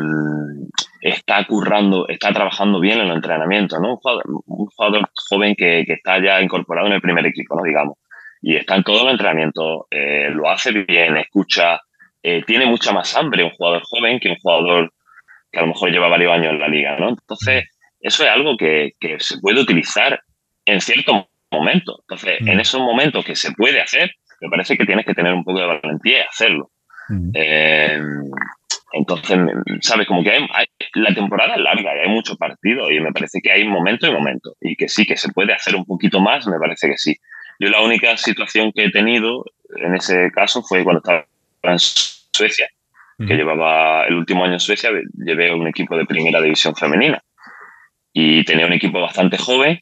está 1.01 1.45
currando, 1.47 2.07
está 2.09 2.33
trabajando 2.33 2.81
bien 2.81 3.01
en 3.01 3.07
el 3.07 3.17
entrenamiento, 3.17 3.79
¿no? 3.81 3.99
Un 4.47 4.67
jugador, 4.67 5.09
joven 5.29 5.55
que, 5.57 5.81
está 5.81 6.23
ya 6.23 6.41
incorporado 6.43 6.89
en 6.89 6.95
el 6.95 7.01
primer 7.01 7.27
equipo, 7.27 7.57
¿no? 7.57 7.63
Digamos. 7.63 7.99
Y 8.43 8.57
está 8.57 8.77
en 8.77 8.83
todo 8.83 9.05
el 9.05 9.13
entrenamiento, 9.13 9.87
eh, 9.91 10.29
lo 10.31 10.51
hace 10.51 10.73
bien, 10.73 11.17
escucha 11.17 11.81
eh, 12.27 12.43
tiene 12.47 12.65
mucha 12.65 12.91
más 12.93 13.15
hambre 13.17 13.45
un 13.45 13.51
jugador 13.51 13.83
joven 13.85 14.19
que 14.19 14.31
un 14.31 14.37
jugador 14.37 14.95
que 15.53 15.59
a 15.59 15.63
lo 15.63 15.69
mejor 15.69 15.91
lleva 15.91 16.09
varios 16.09 16.33
años 16.33 16.53
en 16.53 16.59
la 16.59 16.69
liga, 16.69 16.97
¿no? 16.99 17.11
Entonces, 17.11 17.65
eso 18.01 18.25
es 18.25 18.31
algo 18.31 18.57
que, 18.57 18.93
que 18.99 19.21
se 19.21 19.39
puede 19.41 19.61
utilizar 19.61 20.23
en 20.65 20.81
ciertos 20.81 21.27
momentos. 21.55 22.01
Entonces, 22.01 22.39
en 22.41 22.61
esos 22.61 22.81
momentos 22.81 23.25
que 23.25 23.35
se 23.35 23.53
puede 23.53 23.81
hacer, 23.81 24.11
me 24.41 24.49
parece 24.51 24.77
que 24.77 24.85
tienes 24.85 25.07
que 25.07 25.15
tener 25.15 25.33
un 25.33 25.45
poco 25.45 25.61
de 25.61 25.67
valentía 25.67 26.19
y 26.19 26.29
hacerlo. 26.29 26.71
Eh, 27.35 27.99
entonces, 28.93 29.39
sabes, 29.81 30.07
como 30.07 30.23
que 30.23 30.31
hay, 30.31 30.47
la 30.95 31.13
temporada 31.15 31.55
es 31.55 31.61
larga 31.61 31.97
y 31.97 32.01
hay 32.01 32.09
muchos 32.09 32.37
partidos 32.37 32.91
y 32.93 33.01
me 33.01 33.13
parece 33.13 33.41
que 33.43 33.51
hay 33.51 33.65
momento 33.65 34.07
y 34.07 34.13
momento 34.13 34.55
y 34.61 34.77
que 34.77 34.89
sí, 34.89 35.05
que 35.05 35.17
se 35.17 35.33
puede 35.33 35.53
hacer 35.53 35.75
un 35.75 35.85
poquito 35.85 36.21
más, 36.21 36.47
me 36.47 36.59
parece 36.59 36.89
que 36.89 36.97
sí. 36.97 37.17
Yo 37.59 37.71
la 37.71 37.83
única 37.83 38.17
situación 38.17 38.73
que 38.73 38.85
he 38.85 38.91
tenido 38.91 39.45
en 39.77 39.95
ese 39.95 40.31
caso 40.33 40.63
fue 40.63 40.85
cuando 40.85 41.01
estaba 41.01 41.27
en 41.63 41.79
Suecia, 41.79 42.69
que 43.19 43.35
llevaba 43.35 44.07
el 44.07 44.15
último 44.15 44.45
año 44.45 44.55
en 44.55 44.61
Suecia, 44.61 44.91
llevé 45.15 45.53
un 45.53 45.67
equipo 45.67 45.97
de 45.97 46.05
primera 46.05 46.41
división 46.41 46.75
femenina 46.75 47.23
y 48.13 48.45
tenía 48.45 48.67
un 48.67 48.73
equipo 48.73 49.01
bastante 49.01 49.39
joven 49.39 49.81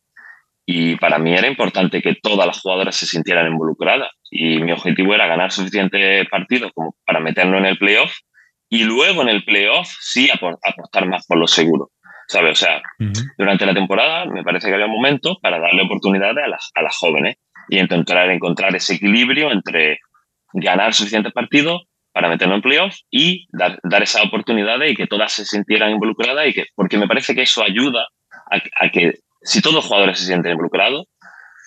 y 0.65 0.97
para 0.97 1.19
mí 1.19 1.35
era 1.35 1.49
importante 1.49 2.01
que 2.03 2.15
todas 2.15 2.47
las 2.47 2.61
jugadoras 2.61 2.95
se 2.95 3.07
sintieran 3.07 3.51
involucradas 3.51 4.11
y 4.31 4.61
mi 4.61 4.73
objetivo 4.73 5.15
era 5.15 5.27
ganar 5.27 5.51
suficientes 5.51 6.29
partidos 6.29 6.71
como 6.75 6.95
para 7.05 7.21
meternos 7.21 7.59
en 7.59 7.67
el 7.67 7.79
playoff 7.79 8.13
y 8.69 8.85
luego 8.85 9.23
en 9.23 9.29
el 9.29 9.45
playoff 9.45 9.89
sí 10.01 10.31
apostar 10.31 11.07
más 11.07 11.27
por 11.27 11.39
lo 11.39 11.47
seguro. 11.47 11.91
¿Sabes? 12.29 12.53
O 12.53 12.65
sea, 12.65 12.81
durante 13.37 13.67
la 13.67 13.75
temporada 13.75 14.25
me 14.27 14.43
parece 14.43 14.69
que 14.69 14.75
había 14.75 14.87
momentos 14.87 15.37
para 15.43 15.59
darle 15.59 15.83
oportunidades 15.83 16.43
a 16.43 16.49
las, 16.49 16.71
a 16.75 16.83
las 16.83 16.97
jóvenes 16.97 17.37
y 17.69 17.79
intentar 17.79 18.31
encontrar 18.31 18.75
ese 18.75 18.95
equilibrio 18.95 19.53
entre 19.53 19.99
ganar 20.55 20.95
suficientes 20.95 21.33
partidos 21.33 21.83
para 22.13 22.29
meternos 22.29 22.57
en 22.57 22.63
playoff 22.63 22.97
y 23.11 23.47
dar, 23.51 23.79
dar 23.83 24.03
esas 24.03 24.25
oportunidades 24.25 24.93
y 24.93 24.95
que 24.95 25.07
todas 25.07 25.33
se 25.33 25.45
sintieran 25.45 25.91
involucradas 25.91 26.47
y 26.49 26.53
que, 26.53 26.67
porque 26.75 26.99
me 26.99 27.09
parece 27.09 27.35
que 27.35 27.43
eso 27.43 27.63
ayuda 27.63 28.07
a, 28.51 28.89
que 28.91 29.15
si 29.43 29.61
todos 29.61 29.77
los 29.77 29.87
jugadores 29.87 30.19
se 30.19 30.27
sienten 30.27 30.53
involucrados 30.53 31.07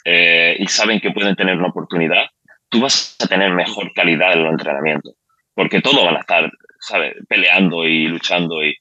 eh, 0.04 0.56
y 0.60 0.68
saben 0.68 1.00
que 1.00 1.12
pueden 1.12 1.36
tener 1.36 1.58
una 1.58 1.70
oportunidad, 1.70 2.26
tú 2.70 2.82
vas 2.82 3.16
a 3.20 3.28
tener 3.28 3.52
mejor 3.52 3.92
calidad 3.94 4.34
en 4.34 4.44
los 4.44 4.52
entrenamientos, 4.52 5.14
porque 5.54 5.82
todos 5.82 6.04
van 6.04 6.18
a 6.18 6.22
estar 6.22 6.52
¿sabes? 6.80 7.14
Peleando 7.28 7.86
y 7.86 8.08
luchando 8.08 8.64
y 8.64 8.76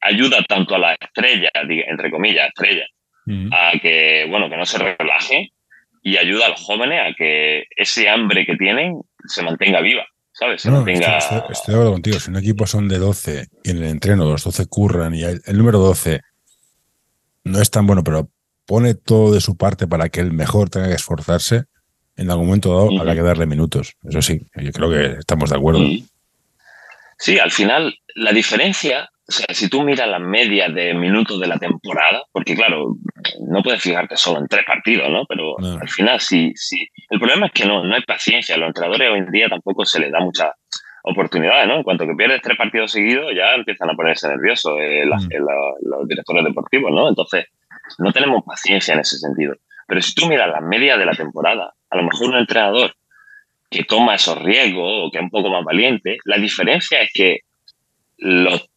ayuda 0.00 0.42
tanto 0.48 0.74
a 0.74 0.78
la 0.78 0.96
estrella, 0.98 1.50
entre 1.54 2.10
comillas, 2.10 2.48
estrella, 2.48 2.86
mm. 3.26 3.52
a 3.52 3.78
que, 3.80 4.26
bueno, 4.28 4.48
que 4.48 4.56
no 4.56 4.64
se 4.64 4.78
relaje 4.78 5.50
y 6.02 6.16
ayuda 6.16 6.46
a 6.46 6.48
los 6.50 6.60
jóvenes 6.60 7.00
a 7.00 7.14
que 7.16 7.64
ese 7.76 8.08
hambre 8.08 8.44
que 8.44 8.56
tienen 8.56 9.00
se 9.26 9.42
mantenga 9.42 9.80
viva. 9.80 10.04
¿Sabes? 10.34 10.64
estoy, 10.64 10.94
de 10.94 11.72
acuerdo 11.74 11.92
contigo. 11.92 12.18
Si 12.18 12.30
un 12.30 12.38
equipo 12.38 12.66
son 12.66 12.88
de 12.88 12.98
12 12.98 13.48
y 13.64 13.70
en 13.70 13.76
el 13.76 13.84
entreno 13.84 14.24
los 14.24 14.42
12 14.42 14.64
curran 14.66 15.14
y 15.14 15.22
el, 15.24 15.42
número 15.52 15.78
12 15.78 16.22
no 17.44 17.60
es 17.60 17.70
tan 17.70 17.86
bueno, 17.86 18.04
pero 18.04 18.30
pone 18.66 18.94
todo 18.94 19.34
de 19.34 19.40
su 19.40 19.56
parte 19.56 19.86
para 19.86 20.08
que 20.08 20.20
el 20.20 20.32
mejor 20.32 20.70
tenga 20.70 20.88
que 20.88 20.94
esforzarse, 20.94 21.64
en 22.16 22.30
algún 22.30 22.46
momento 22.46 22.74
dado 22.74 23.00
habrá 23.00 23.14
que 23.14 23.22
darle 23.22 23.46
minutos. 23.46 23.94
Eso 24.08 24.22
sí, 24.22 24.40
yo 24.56 24.72
creo 24.72 24.90
que 24.90 25.18
estamos 25.18 25.50
de 25.50 25.56
acuerdo. 25.56 25.80
Sí, 27.18 27.38
al 27.38 27.50
final 27.50 27.94
la 28.14 28.32
diferencia, 28.32 29.08
o 29.28 29.32
sea, 29.32 29.46
si 29.54 29.68
tú 29.68 29.82
miras 29.82 30.08
la 30.08 30.18
media 30.18 30.68
de 30.68 30.94
minutos 30.94 31.40
de 31.40 31.46
la 31.46 31.58
temporada, 31.58 32.24
porque 32.32 32.54
claro, 32.54 32.96
no 33.48 33.62
puedes 33.62 33.80
fijarte 33.80 34.16
solo 34.16 34.40
en 34.40 34.48
tres 34.48 34.64
partidos, 34.66 35.08
¿no? 35.10 35.24
Pero 35.26 35.56
al 35.58 35.88
final 35.88 36.20
sí, 36.20 36.52
sí. 36.54 36.86
El 37.08 37.18
problema 37.18 37.46
es 37.46 37.52
que 37.52 37.64
no, 37.64 37.84
no 37.84 37.94
hay 37.94 38.02
paciencia. 38.02 38.54
A 38.54 38.58
los 38.58 38.68
entrenadores 38.68 39.10
hoy 39.10 39.18
en 39.20 39.30
día 39.30 39.48
tampoco 39.48 39.84
se 39.84 40.00
les 40.00 40.12
da 40.12 40.20
mucha 40.20 40.52
oportunidades, 41.02 41.66
¿no? 41.66 41.76
En 41.76 41.82
cuanto 41.82 42.06
que 42.06 42.14
pierdes 42.14 42.42
tres 42.42 42.56
partidos 42.56 42.92
seguidos, 42.92 43.32
ya 43.34 43.54
empiezan 43.54 43.90
a 43.90 43.94
ponerse 43.94 44.28
nerviosos 44.28 44.74
eh, 44.80 45.04
mm. 45.04 45.88
los 45.88 46.08
directores 46.08 46.44
deportivos, 46.44 46.92
¿no? 46.92 47.08
Entonces, 47.08 47.46
no 47.98 48.12
tenemos 48.12 48.44
paciencia 48.44 48.94
en 48.94 49.00
ese 49.00 49.18
sentido. 49.18 49.54
Pero 49.86 50.00
si 50.00 50.14
tú 50.14 50.26
miras 50.26 50.48
la 50.48 50.60
media 50.60 50.96
de 50.96 51.06
la 51.06 51.12
temporada, 51.12 51.74
a 51.90 51.96
lo 51.96 52.04
mejor 52.04 52.28
un 52.28 52.36
entrenador 52.36 52.94
que 53.72 53.84
toma 53.84 54.14
esos 54.14 54.40
riesgos 54.40 55.06
o 55.06 55.10
que 55.10 55.18
es 55.18 55.22
un 55.24 55.30
poco 55.30 55.48
más 55.48 55.64
valiente. 55.64 56.18
La 56.24 56.36
diferencia 56.36 57.00
es 57.00 57.10
que 57.12 57.40
los, 58.18 58.68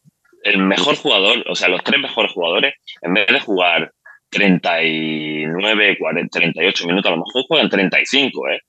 el 0.42 0.58
mejor 0.58 0.96
jugador, 0.96 1.44
o 1.48 1.54
sea, 1.54 1.68
los 1.68 1.84
tres 1.84 2.00
mejores 2.00 2.32
jugadores, 2.32 2.74
en 3.02 3.14
vez 3.14 3.26
de 3.28 3.40
jugar 3.40 3.92
39, 4.30 5.98
40, 5.98 6.38
38 6.38 6.86
minutos, 6.86 7.12
a 7.12 7.14
lo 7.14 7.22
mejor 7.24 7.44
juegan 7.46 7.68
35, 7.68 8.48
¿eh? 8.48 8.60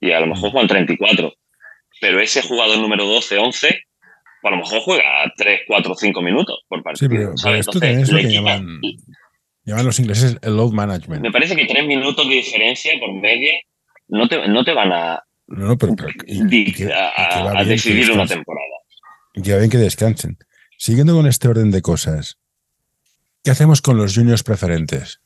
Y 0.00 0.12
a 0.12 0.20
lo 0.20 0.26
mejor 0.26 0.50
juegan 0.50 0.68
34. 0.68 1.32
Pero 2.02 2.20
ese 2.20 2.42
jugador 2.42 2.80
número 2.80 3.06
12, 3.06 3.38
11, 3.38 3.68
pues 3.68 3.78
a 4.42 4.50
lo 4.50 4.56
mejor 4.56 4.80
juega 4.80 5.04
3, 5.36 5.60
4, 5.68 5.94
5 5.94 6.20
minutos 6.20 6.58
por 6.68 6.82
partido. 6.82 7.08
Sí, 7.08 7.44
pero, 7.44 7.54
esto 7.54 7.78
también 7.78 8.00
es 8.00 8.10
lo 8.10 8.18
que 8.18 8.32
llaman, 8.32 8.80
llaman, 9.64 9.86
los 9.86 10.00
ingleses 10.00 10.36
el 10.42 10.56
load 10.56 10.72
management. 10.72 11.22
Me 11.22 11.30
parece 11.30 11.54
que 11.54 11.64
3 11.64 11.86
minutos 11.86 12.28
de 12.28 12.34
diferencia 12.34 12.90
por 12.98 13.14
media 13.14 13.52
no 14.08 14.26
te, 14.26 14.48
no 14.48 14.64
te 14.64 14.72
van 14.72 14.90
a, 14.90 15.22
no, 15.46 15.78
pero, 15.78 15.94
a, 15.94 17.64
decidir 17.64 18.10
una 18.10 18.26
temporada. 18.26 18.66
Ya 19.36 19.58
ven 19.58 19.70
que 19.70 19.78
descansen. 19.78 20.38
Siguiendo 20.76 21.14
con 21.14 21.28
este 21.28 21.46
orden 21.46 21.70
de 21.70 21.82
cosas, 21.82 22.36
¿qué 23.44 23.52
hacemos 23.52 23.80
con 23.80 23.96
los 23.96 24.16
juniors 24.16 24.42
preferentes? 24.42 25.20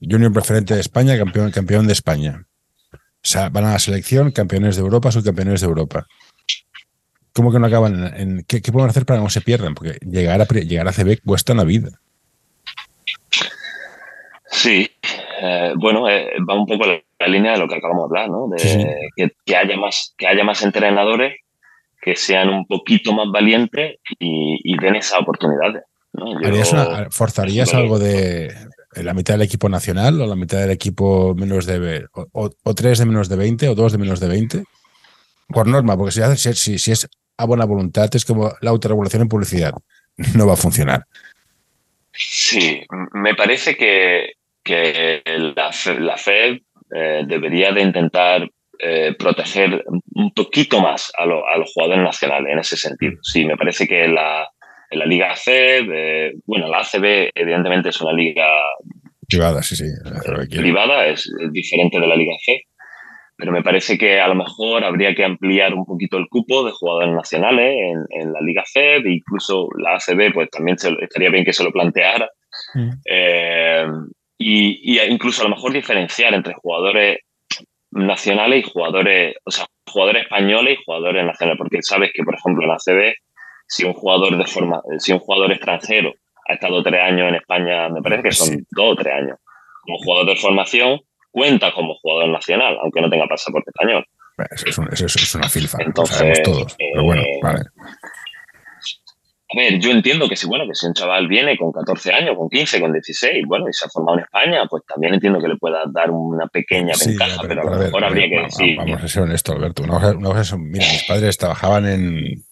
Junior 0.00 0.32
preferente 0.32 0.74
de 0.74 0.80
España, 0.80 1.16
campeón, 1.16 1.52
campeón 1.52 1.86
de 1.86 1.92
España. 1.92 2.47
O 3.28 3.30
sea, 3.30 3.50
van 3.50 3.66
a 3.66 3.72
la 3.72 3.78
selección, 3.78 4.30
campeones 4.30 4.76
de 4.76 4.80
Europa, 4.80 5.12
subcampeones 5.12 5.60
de 5.60 5.66
Europa. 5.66 6.06
¿Cómo 7.34 7.52
que 7.52 7.58
no 7.58 7.66
acaban 7.66 8.14
en, 8.16 8.42
¿qué, 8.48 8.62
¿qué, 8.62 8.72
podemos 8.72 8.88
hacer 8.88 9.04
para 9.04 9.18
que 9.18 9.24
no 9.24 9.28
se 9.28 9.42
pierdan? 9.42 9.74
Porque 9.74 9.98
llegar 10.00 10.40
a, 10.40 10.46
llegar 10.46 10.88
a 10.88 10.92
CB 10.92 11.20
cuesta 11.22 11.52
una 11.52 11.64
vida. 11.64 11.90
Sí, 14.46 14.90
eh, 15.42 15.74
bueno, 15.76 16.08
eh, 16.08 16.30
va 16.48 16.54
un 16.54 16.64
poco 16.64 16.86
la, 16.86 17.28
línea 17.28 17.52
de 17.52 17.58
lo 17.58 17.68
que 17.68 17.74
acabamos 17.74 18.10
de 18.10 18.18
hablar, 18.18 18.30
¿no? 18.30 18.48
De 18.48 19.30
que, 19.44 19.56
haya 19.56 19.76
más, 19.76 20.14
que 20.16 20.26
haya 20.26 20.42
más 20.42 20.62
entrenadores 20.62 21.36
que 22.00 22.16
sean 22.16 22.48
un 22.48 22.64
poquito 22.64 23.12
más 23.12 23.26
valientes 23.30 23.98
y, 24.18 24.78
den 24.78 24.96
esa 24.96 25.18
oportunidad. 25.18 25.82
¿Forzarías 27.10 27.74
algo 27.74 27.98
de 27.98 28.54
la 29.02 29.14
mitad 29.14 29.34
del 29.34 29.42
equipo 29.42 29.68
nacional 29.68 30.20
o 30.20 30.26
la 30.26 30.36
mitad 30.36 30.58
del 30.58 30.70
equipo 30.70 31.34
menos 31.34 31.66
de 31.66 32.06
o, 32.12 32.74
tres 32.74 32.98
de 32.98 33.06
menos 33.06 33.28
de 33.28 33.36
20 33.36 33.68
o 33.68 33.74
dos 33.74 33.92
de 33.92 33.98
menos 33.98 34.20
de 34.20 34.28
20? 34.28 34.64
Por 35.48 35.66
norma, 35.66 35.96
porque 35.96 36.12
si, 36.12 36.54
si, 36.54 36.78
si 36.78 36.92
es 36.92 37.08
a 37.36 37.44
buena 37.46 37.64
voluntad, 37.64 38.14
es 38.14 38.24
como 38.24 38.52
la 38.60 38.70
autorregulación 38.70 39.22
en 39.22 39.28
publicidad. 39.28 39.72
No 40.34 40.48
va 40.48 40.54
a 40.54 40.56
funcionar. 40.56 41.04
Sí, 42.12 42.82
me 43.12 43.36
parece 43.36 43.76
que, 43.76 44.32
que 44.64 45.22
la, 45.24 45.70
la 46.00 46.16
Fed 46.16 46.58
eh, 46.92 47.22
debería 47.24 47.70
de 47.70 47.82
intentar 47.82 48.50
eh, 48.80 49.14
proteger 49.18 49.84
un 50.14 50.32
poquito 50.32 50.80
más 50.80 51.12
a, 51.16 51.26
los 51.26 51.72
jugadores 51.72 52.02
nacionales 52.02 52.52
en 52.52 52.58
ese 52.58 52.76
sentido. 52.76 53.18
Sí, 53.22 53.44
me 53.44 53.56
parece 53.56 53.86
que 53.86 54.08
la, 54.08 54.48
en 54.90 54.98
la 54.98 55.06
Liga 55.06 55.36
C, 55.36 56.32
bueno, 56.46 56.68
la 56.68 56.78
ACB 56.78 57.30
evidentemente 57.34 57.90
es 57.90 58.00
una 58.00 58.12
liga 58.12 58.46
privada, 59.28 59.62
sí, 59.62 59.76
sí. 59.76 59.84
Privada, 60.56 61.06
es, 61.06 61.30
diferente 61.52 62.00
de 62.00 62.06
la 62.06 62.16
Liga 62.16 62.32
C, 62.44 62.62
pero 63.36 63.52
me 63.52 63.62
parece 63.62 63.98
que 63.98 64.20
a 64.20 64.28
lo 64.28 64.34
mejor 64.34 64.84
habría 64.84 65.14
que 65.14 65.24
ampliar 65.24 65.74
un 65.74 65.84
poquito 65.84 66.16
el 66.16 66.28
cupo 66.28 66.64
de 66.64 66.72
jugadores 66.72 67.14
nacionales 67.14 67.76
en, 68.10 68.32
la 68.32 68.40
Liga 68.40 68.64
C, 68.66 68.96
e 68.96 69.12
incluso 69.12 69.68
la 69.78 69.96
ACB, 69.96 70.32
pues 70.32 70.50
también 70.50 70.76
estaría 71.00 71.30
bien 71.30 71.44
que 71.44 71.52
se 71.52 71.62
lo 71.62 71.70
planteara. 71.70 72.28
Mm. 72.74 72.90
Eh, 73.04 73.86
y, 74.38 75.00
incluso 75.00 75.42
a 75.42 75.48
lo 75.48 75.54
mejor 75.54 75.72
diferenciar 75.72 76.32
entre 76.32 76.54
jugadores 76.54 77.18
nacionales 77.90 78.64
y 78.64 78.70
jugadores, 78.70 79.36
o 79.44 79.50
sea, 79.50 79.66
jugadores 79.86 80.22
españoles 80.24 80.78
y 80.78 80.84
jugadores 80.84 81.24
nacionales, 81.24 81.58
porque 81.58 81.78
sabes 81.82 82.10
que, 82.14 82.22
por 82.22 82.34
ejemplo, 82.34 82.64
en 82.64 82.70
la 82.70 82.76
CB, 82.78 83.14
si 83.68 83.84
un 83.84 83.92
jugador 83.92 84.36
de 84.36 84.46
forma, 84.46 84.82
si 84.98 85.12
un 85.12 85.18
jugador 85.18 85.52
extranjero 85.52 86.12
ha 86.48 86.54
estado 86.54 86.82
tres 86.82 87.00
años 87.00 87.28
en 87.28 87.34
España, 87.36 87.88
me 87.90 88.00
parece 88.00 88.22
que 88.22 88.32
son 88.32 88.66
dos 88.70 88.92
o 88.92 88.96
tres 88.96 89.14
años, 89.14 89.38
como 89.82 89.98
jugador 89.98 90.26
de 90.26 90.36
formación, 90.36 91.00
cuenta 91.30 91.72
como 91.72 91.94
jugador 91.96 92.30
nacional, 92.30 92.78
aunque 92.82 93.00
no 93.00 93.10
tenga 93.10 93.26
pasaporte 93.26 93.70
español. 93.70 94.04
Eso 94.50 94.68
es, 94.68 95.34
una 95.34 95.48
filfa, 95.48 95.78
Entonces, 95.80 96.14
lo 96.14 96.18
sabemos 96.18 96.42
todos. 96.42 96.76
Pero 96.78 97.04
bueno, 97.04 97.22
eh, 97.22 97.40
vale. 97.42 97.60
A 99.50 99.56
ver, 99.56 99.78
yo 99.78 99.90
entiendo 99.90 100.28
que 100.28 100.36
si, 100.36 100.46
bueno, 100.46 100.64
que 100.66 100.74
si 100.74 100.86
un 100.86 100.92
chaval 100.92 101.26
viene 101.26 101.56
con 101.56 101.72
14 101.72 102.12
años, 102.12 102.36
con 102.36 102.50
15, 102.50 102.80
con 102.80 102.92
16, 102.92 103.44
bueno, 103.46 103.66
y 103.68 103.72
se 103.72 103.86
ha 103.86 103.88
formado 103.88 104.18
en 104.18 104.24
España, 104.24 104.66
pues 104.68 104.84
también 104.86 105.14
entiendo 105.14 105.40
que 105.40 105.48
le 105.48 105.56
pueda 105.56 105.84
dar 105.90 106.10
una 106.10 106.46
pequeña 106.48 106.92
ventaja, 107.02 107.42
pero, 107.48 107.62
a 107.62 107.64
lo 107.64 107.78
mejor 107.78 108.04
habría 108.04 108.28
que 108.28 108.44
decir. 108.44 108.76
Vamos 108.76 109.02
a 109.02 109.08
ser 109.08 109.22
honestos, 109.22 109.56
Alberto. 109.56 109.82
Una 109.82 110.28
cosa, 110.34 110.56
mira, 110.58 110.84
mis 110.84 111.04
padres 111.04 111.38
trabajaban 111.38 111.86
en 111.88 112.44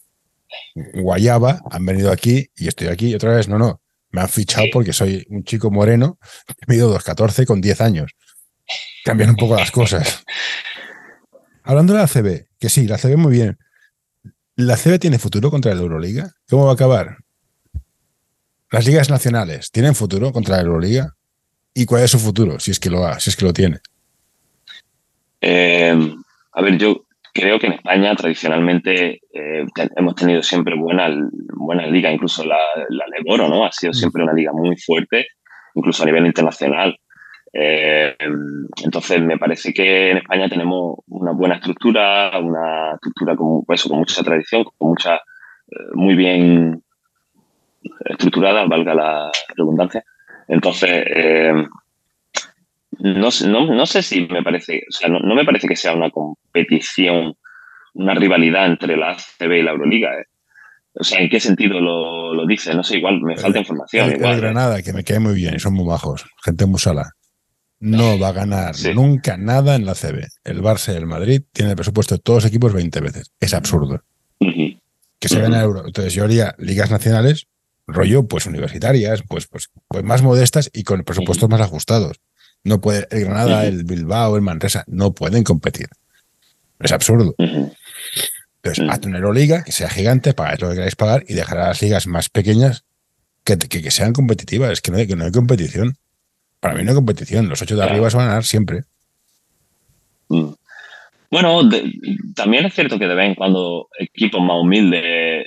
Guayaba, 0.75 1.61
han 1.71 1.85
venido 1.87 2.11
aquí 2.11 2.51
y 2.57 2.69
estoy 2.69 2.89
aquí 2.89 3.09
y 3.09 3.15
otra 3.15 3.35
vez, 3.35 3.49
no, 3.49 3.59
no, 3.59 3.81
me 4.11 4.21
han 4.21 4.29
fichado 4.29 4.67
porque 4.73 4.93
soy 4.93 5.27
un 5.31 5.45
chico 5.45 5.71
moreno, 5.71 6.19
he 6.67 6.73
mido 6.73 6.97
2,14 6.99 7.47
con 7.47 7.61
10 7.61 7.81
años. 7.81 8.13
Cambian 9.05 9.31
un 9.31 9.37
poco 9.37 9.57
las 9.57 9.71
cosas. 9.71 10.25
Hablando 11.63 11.93
de 11.95 12.01
la 12.01 12.09
CB, 12.09 12.49
que 12.59 12.69
sí, 12.69 12.87
la 12.87 12.99
CB 12.99 13.17
muy 13.17 13.33
bien, 13.33 13.59
¿La 14.57 14.79
CB 14.79 14.99
tiene 14.99 15.19
futuro 15.19 15.51
contra 15.51 15.75
la 15.75 15.83
Euroliga? 15.83 16.33
¿Cómo 16.49 16.65
va 16.65 16.71
a 16.71 16.75
acabar? 16.75 17.19
Las 18.71 18.87
ligas 18.87 19.11
nacionales 19.11 19.71
tienen 19.71 19.95
futuro 19.95 20.33
contra 20.33 20.57
la 20.57 20.63
Euroliga. 20.63 21.15
¿Y 21.75 21.85
cuál 21.85 22.05
es 22.05 22.11
su 22.11 22.19
futuro? 22.19 22.59
Si 22.59 22.71
es 22.71 22.81
que 22.81 22.89
lo 22.89 23.07
ha, 23.07 23.21
si 23.21 23.29
es 23.29 23.37
que 23.37 23.45
lo 23.45 23.53
tiene. 23.53 23.81
Eh, 25.43 25.95
a 26.53 26.63
ver, 26.63 26.79
yo 26.79 27.06
creo 27.37 27.59
que 27.59 27.67
en 27.67 27.75
España 27.75 28.15
tradicionalmente 28.17 29.21
eh, 29.33 29.65
hemos 29.97 30.15
tenido 30.15 30.43
siempre 30.43 30.75
buena, 30.75 31.09
buena 31.55 31.87
liga, 31.87 32.11
incluso 32.11 32.45
la, 32.45 32.59
la 32.89 33.05
Leboro, 33.09 33.49
¿no? 33.49 33.65
Ha 33.65 33.73
sido 33.73 33.93
siempre 33.93 34.23
una 34.23 34.33
liga 34.33 34.53
muy 34.53 34.77
fuerte, 34.77 35.27
incluso 35.75 36.03
a 36.03 36.07
nivel 36.07 36.27
internacional. 36.27 36.97
Eh, 37.53 38.17
entonces, 38.85 39.21
me 39.21 39.39
parece 39.39 39.73
que 39.73 40.11
en 40.11 40.19
España 40.19 40.49
tenemos 40.49 40.99
una 41.09 41.33
buena 41.33 41.57
estructura, 41.57 42.39
una 42.39 42.95
estructura 42.95 43.37
con, 43.37 43.65
pues, 43.65 43.83
con 43.85 43.99
mucha 43.99 44.23
tradición, 44.23 44.65
con 44.65 44.89
mucha, 44.89 45.21
muy 45.95 46.15
bien 46.15 46.83
estructurada, 48.05 48.65
valga 48.67 48.95
la 48.95 49.31
redundancia. 49.57 50.03
Entonces, 50.49 51.05
no, 52.99 53.29
no, 53.47 53.75
no, 53.75 53.87
sé 53.87 54.03
si 54.03 54.27
me 54.27 54.43
parece, 54.43 54.83
o 54.89 54.93
sea, 54.93 55.09
no, 55.09 55.35
me 55.35 55.45
parece 55.45 55.69
que 55.69 55.77
sea 55.77 55.95
una 55.95 56.11
competición, 56.11 57.35
una 57.95 58.15
rivalidad 58.15 58.67
entre 58.67 58.97
la 58.97 59.11
ACB 59.11 59.53
y 59.53 59.63
la 59.63 59.73
Euroliga. 59.73 60.11
¿eh? 60.15 60.27
O 60.95 61.05
sea, 61.05 61.21
¿en 61.21 61.29
qué 61.29 61.41
sentido 61.41 61.81
lo, 61.81 62.35
lo, 62.35 62.47
dice? 62.47 62.75
No 62.75 62.83
sé, 62.83 62.99
igual 62.99 63.21
me 63.21 63.37
falta 63.37 63.59
información. 63.59 64.11
El, 64.11 64.17
igual, 64.17 64.39
¿eh? 64.39 64.41
Granada, 64.41 64.83
que 64.83 64.93
me 64.93 65.05
cae 65.05 65.21
muy 65.21 65.35
bien, 65.35 65.59
son 65.61 65.75
muy 65.75 65.87
bajos, 65.87 66.25
gente 66.45 66.67
muy 66.67 66.79
sala. 66.79 67.13
No 67.79 68.19
va 68.19 68.29
a 68.29 68.33
ganar 68.33 68.75
nunca 68.95 69.37
nada 69.37 69.77
en 69.77 69.85
la 69.85 69.95
CB. 69.95 70.27
El 70.45 70.63
Barça 70.63 70.95
y 70.95 70.97
el 70.97 71.07
Madrid 71.07 71.43
tienen 71.53 71.71
el 71.71 71.77
presupuesto 71.77 72.15
de 72.15 72.23
todos 72.23 72.43
los 72.43 72.51
equipos 72.51 72.73
20 72.73 73.01
veces. 73.01 73.33
Es 73.39 73.53
absurdo. 73.53 74.03
Que 75.19 75.29
se 75.29 75.41
gane 75.41 75.59
euro. 75.59 75.85
Entonces 75.87 76.15
yo 76.15 76.25
haría 76.25 76.55
ligas 76.59 76.91
nacionales, 76.91 77.49
rollo, 77.87 78.27
pues 78.27 78.47
universitarias, 78.47 79.23
pues, 79.29 79.47
pues, 79.47 79.71
pues 79.89 80.05
más 80.05 80.23
modestas 80.23 80.71
y 80.73 80.85
con 80.85 81.03
presupuestos 81.03 81.49
más 81.51 81.61
ajustados. 81.61 82.21
No 82.67 82.81
puede, 82.81 83.07
el 83.13 83.21
Granada, 83.21 83.65
el 83.65 83.85
Bilbao, 83.85 84.35
el 84.35 84.43
Manresa, 84.43 84.83
no 84.89 85.13
pueden 85.13 85.45
competir. 85.45 85.87
Es 86.81 86.91
absurdo. 86.91 87.37
Entonces, 87.39 88.85
haz 88.91 89.07
una 89.07 89.19
Euroliga 89.19 89.63
que 89.63 89.71
sea 89.71 89.89
gigante, 89.89 90.35
pagáis 90.35 90.61
lo 90.61 90.69
que 90.69 90.75
queráis 90.75 90.97
pagar 90.97 91.25
y 91.29 91.35
dejar 91.35 91.59
a 91.59 91.69
las 91.69 91.81
ligas 91.81 92.09
más 92.09 92.29
pequeñas 92.29 92.85
que, 93.45 93.57
que, 93.57 93.91
sean 93.93 94.13
competitivas. 94.13 94.73
Es 94.73 94.81
que 94.81 94.91
no, 94.91 94.99
hay, 94.99 95.07
que 95.07 95.15
no 95.15 95.25
hay 95.25 95.31
competición. 95.31 95.95
Para 96.59 96.75
mí 96.75 96.83
no 96.83 96.91
hay 96.91 96.97
competición. 96.97 97.49
Los 97.49 97.63
ocho 97.63 97.77
de 97.77 97.85
arriba 97.85 98.11
se 98.11 98.17
van 98.17 98.27
a 98.27 98.31
ganar 98.31 98.45
siempre. 98.45 98.83
Mm. 100.29 100.49
Bueno, 101.31 101.61
también 102.35 102.67
es 102.67 102.75
cierto 102.75 102.99
que 102.99 103.07
de 103.07 103.15
vez 103.15 103.29
en 103.29 103.35
cuando 103.37 103.89
equipos 103.97 104.43
más 104.43 104.57
humildes, 104.61 105.47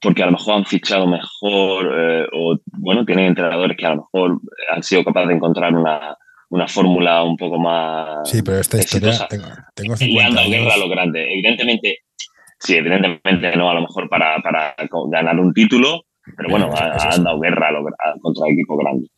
porque 0.00 0.22
a 0.22 0.26
lo 0.26 0.32
mejor 0.32 0.54
han 0.54 0.64
fichado 0.64 1.06
mejor 1.06 1.92
eh, 1.94 2.26
o, 2.32 2.56
bueno, 2.78 3.04
tienen 3.04 3.26
entrenadores 3.26 3.76
que 3.76 3.86
a 3.86 3.90
lo 3.90 3.96
mejor 3.96 4.40
han 4.74 4.82
sido 4.82 5.04
capaces 5.04 5.28
de 5.28 5.34
encontrar 5.34 5.74
una, 5.74 6.16
una 6.52 6.68
fórmula 6.68 7.24
un 7.24 7.36
poco 7.36 7.58
más. 7.58 8.28
Sí, 8.28 8.42
pero 8.42 8.58
esta 8.58 8.78
historia. 8.78 9.26
Tengo, 9.74 9.94
y 9.98 10.18
han 10.18 10.34
dado 10.34 10.50
guerra 10.50 10.74
a 10.74 10.76
lo 10.76 10.88
grande. 10.88 11.32
Evidentemente, 11.32 12.00
sí, 12.58 12.74
evidentemente 12.74 13.56
no, 13.56 13.70
a 13.70 13.74
lo 13.74 13.80
mejor 13.80 14.08
para, 14.10 14.36
para 14.42 14.74
ganar 15.10 15.40
un 15.40 15.54
título, 15.54 16.02
pero 16.36 16.50
bueno, 16.50 16.70
han 16.76 17.24
dado 17.24 17.40
guerra 17.40 17.70
a 17.70 18.14
contra 18.20 18.46
el 18.46 18.52
equipo 18.52 18.76
grande. 18.76 19.08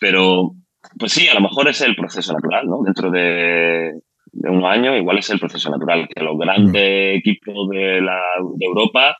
Pero, 0.00 0.52
pues 0.96 1.10
sí, 1.10 1.26
a 1.26 1.34
lo 1.34 1.40
mejor 1.40 1.66
es 1.68 1.80
el 1.80 1.96
proceso 1.96 2.32
natural, 2.32 2.68
¿no? 2.68 2.82
Dentro 2.84 3.10
de, 3.10 3.94
de 4.30 4.50
unos 4.50 4.70
años, 4.70 4.96
igual 4.96 5.18
es 5.18 5.28
el 5.30 5.40
proceso 5.40 5.70
natural, 5.70 6.06
que 6.14 6.22
los 6.22 6.38
grandes 6.38 7.14
mm. 7.14 7.18
equipos 7.18 7.68
de, 7.70 8.02
la, 8.02 8.20
de 8.56 8.66
Europa 8.66 9.16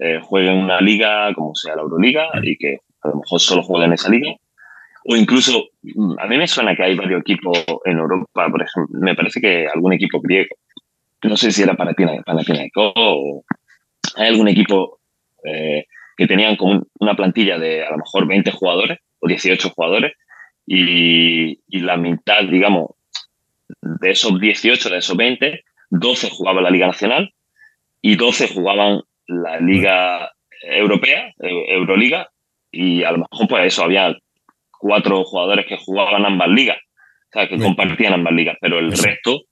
eh, 0.00 0.18
jueguen 0.20 0.56
una 0.56 0.80
liga 0.80 1.32
como 1.34 1.54
sea 1.54 1.76
la 1.76 1.82
Euroliga 1.82 2.30
mm. 2.34 2.44
y 2.44 2.56
que 2.56 2.78
a 3.00 3.08
lo 3.10 3.16
mejor 3.16 3.38
solo 3.38 3.62
jueguen 3.62 3.92
esa 3.92 4.10
liga 4.10 4.34
o 5.04 5.16
incluso, 5.16 5.68
a 6.18 6.26
mí 6.26 6.36
me 6.36 6.46
suena 6.46 6.76
que 6.76 6.84
hay 6.84 6.96
varios 6.96 7.20
equipos 7.20 7.64
en 7.84 7.98
Europa, 7.98 8.48
por 8.50 8.62
ejemplo, 8.62 9.00
me 9.00 9.14
parece 9.14 9.40
que 9.40 9.66
algún 9.66 9.92
equipo 9.92 10.20
griego, 10.20 10.54
no 11.22 11.36
sé 11.36 11.52
si 11.52 11.62
era 11.62 11.74
para 11.74 11.94
Panathinaikos 11.94 12.92
o 12.96 13.44
hay 14.16 14.28
algún 14.28 14.48
equipo 14.48 14.98
eh, 15.44 15.86
que 16.16 16.26
tenían 16.26 16.56
como 16.56 16.82
una 16.98 17.14
plantilla 17.14 17.58
de 17.58 17.84
a 17.84 17.90
lo 17.90 17.98
mejor 17.98 18.26
20 18.26 18.50
jugadores 18.50 18.98
o 19.20 19.28
18 19.28 19.70
jugadores 19.70 20.12
y, 20.66 21.60
y 21.68 21.80
la 21.80 21.96
mitad, 21.96 22.44
digamos, 22.44 22.90
de 23.80 24.10
esos 24.10 24.38
18, 24.38 24.90
de 24.90 24.98
esos 24.98 25.16
20, 25.16 25.64
12 25.90 26.30
jugaban 26.30 26.64
la 26.64 26.70
Liga 26.70 26.86
Nacional 26.86 27.32
y 28.00 28.16
12 28.16 28.48
jugaban 28.48 29.02
la 29.26 29.60
Liga 29.60 30.32
Europea, 30.62 31.32
Euroliga, 31.38 32.30
y 32.70 33.02
a 33.04 33.12
lo 33.12 33.18
mejor 33.18 33.48
pues 33.48 33.66
eso, 33.66 33.84
había 33.84 34.16
cuatro 34.82 35.24
jugadores 35.24 35.64
que 35.66 35.76
jugaban 35.76 36.26
ambas 36.26 36.48
ligas, 36.48 36.76
o 36.76 37.38
sea, 37.38 37.48
que 37.48 37.56
compartían 37.56 38.14
ambas 38.14 38.34
ligas, 38.34 38.56
pero 38.60 38.80
el 38.80 38.90
resto 38.90 39.42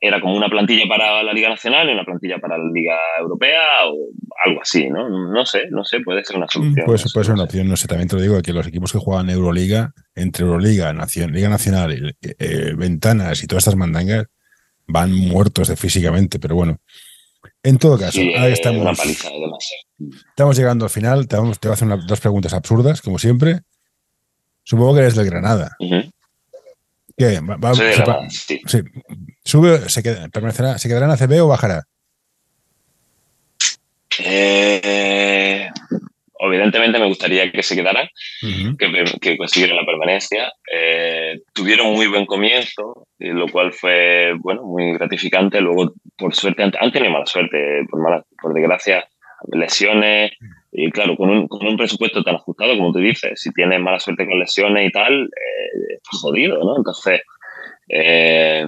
era 0.00 0.20
como 0.20 0.36
una 0.36 0.48
plantilla 0.48 0.84
para 0.88 1.22
la 1.22 1.32
Liga 1.32 1.48
Nacional 1.48 1.88
y 1.88 1.92
una 1.92 2.04
plantilla 2.04 2.38
para 2.38 2.58
la 2.58 2.70
Liga 2.72 2.96
Europea 3.20 3.60
o 3.86 4.08
algo 4.44 4.62
así, 4.62 4.88
¿no? 4.88 5.08
No 5.08 5.44
sé, 5.44 5.64
no 5.70 5.84
sé, 5.84 6.00
puede 6.00 6.24
ser 6.24 6.36
una 6.36 6.46
mm, 6.46 6.48
solución. 6.48 6.86
Puede, 6.86 7.04
puede 7.12 7.24
ser 7.24 7.34
una 7.34 7.44
opción, 7.44 7.68
no 7.68 7.76
sé, 7.76 7.88
también 7.88 8.08
te 8.08 8.16
lo 8.16 8.22
digo, 8.22 8.40
que 8.42 8.52
los 8.52 8.66
equipos 8.66 8.92
que 8.92 8.98
juegan 8.98 9.30
Euroliga, 9.30 9.92
entre 10.14 10.44
Euroliga, 10.44 10.92
Nación, 10.92 11.32
Liga 11.32 11.48
Nacional, 11.48 11.92
eh, 11.92 12.34
eh, 12.38 12.72
Ventanas 12.76 13.42
y 13.42 13.46
todas 13.48 13.62
estas 13.62 13.76
mandangas, 13.76 14.26
van 14.86 15.12
muertos 15.12 15.68
de 15.68 15.76
físicamente, 15.76 16.38
pero 16.38 16.54
bueno. 16.54 16.78
En 17.64 17.78
todo 17.78 17.98
caso, 17.98 18.20
ahí 18.20 18.52
estamos. 18.52 18.82
Una 18.82 18.94
paliza, 18.94 19.28
estamos 20.30 20.56
llegando 20.56 20.84
al 20.84 20.90
final, 20.90 21.28
te, 21.28 21.36
vamos, 21.36 21.58
te 21.58 21.68
voy 21.68 21.72
a 21.72 21.74
hacer 21.74 21.88
dos 22.06 22.20
preguntas 22.20 22.54
absurdas, 22.54 23.02
como 23.02 23.18
siempre. 23.18 23.60
Supongo 24.64 24.94
que 24.94 25.00
eres 25.00 25.16
del 25.16 25.26
Granada. 25.26 25.76
¿Qué? 27.16 27.40
Va, 27.40 28.28
sí. 28.30 28.60
¿Sube, 29.44 29.88
se, 29.88 30.02
permanecerá, 30.30 30.78
se 30.78 30.88
quedará 30.88 31.06
en 31.06 31.12
ACB 31.12 31.42
o 31.42 31.48
bajará? 31.48 31.84
Eh, 34.18 35.68
evidentemente 36.38 36.98
me 36.98 37.06
gustaría 37.06 37.50
que 37.50 37.62
se 37.62 37.74
quedara, 37.74 38.08
que, 38.40 39.04
que, 39.20 39.36
consiguiera 39.36 39.74
la 39.74 39.86
permanencia. 39.86 40.52
Eh, 40.72 41.40
tuvieron 41.52 41.92
muy 41.92 42.06
buen 42.06 42.26
comienzo, 42.26 43.06
lo 43.18 43.48
cual 43.48 43.72
fue 43.72 44.32
bueno 44.38 44.62
muy 44.62 44.92
gratificante. 44.94 45.60
Luego, 45.60 45.94
por 46.16 46.34
suerte, 46.34 46.62
han, 46.62 46.72
han 46.78 46.92
tenido 46.92 47.12
mala 47.12 47.26
suerte, 47.26 47.84
por, 47.90 48.00
mala, 48.00 48.24
por 48.40 48.54
desgracia, 48.54 49.08
lesiones, 49.50 50.32
y 50.72 50.90
claro, 50.90 51.16
con 51.16 51.28
un, 51.28 51.48
con 51.48 51.66
un, 51.66 51.76
presupuesto 51.76 52.22
tan 52.22 52.36
ajustado 52.36 52.76
como 52.76 52.92
tú 52.92 52.98
dices, 52.98 53.38
si 53.38 53.52
tienes 53.52 53.78
mala 53.78 54.00
suerte 54.00 54.26
con 54.26 54.38
lesiones 54.38 54.88
y 54.88 54.90
tal, 54.90 55.24
eh, 55.24 55.94
estás 55.96 56.18
jodido, 56.18 56.58
¿no? 56.64 56.78
Entonces, 56.78 57.20
eh, 57.88 58.66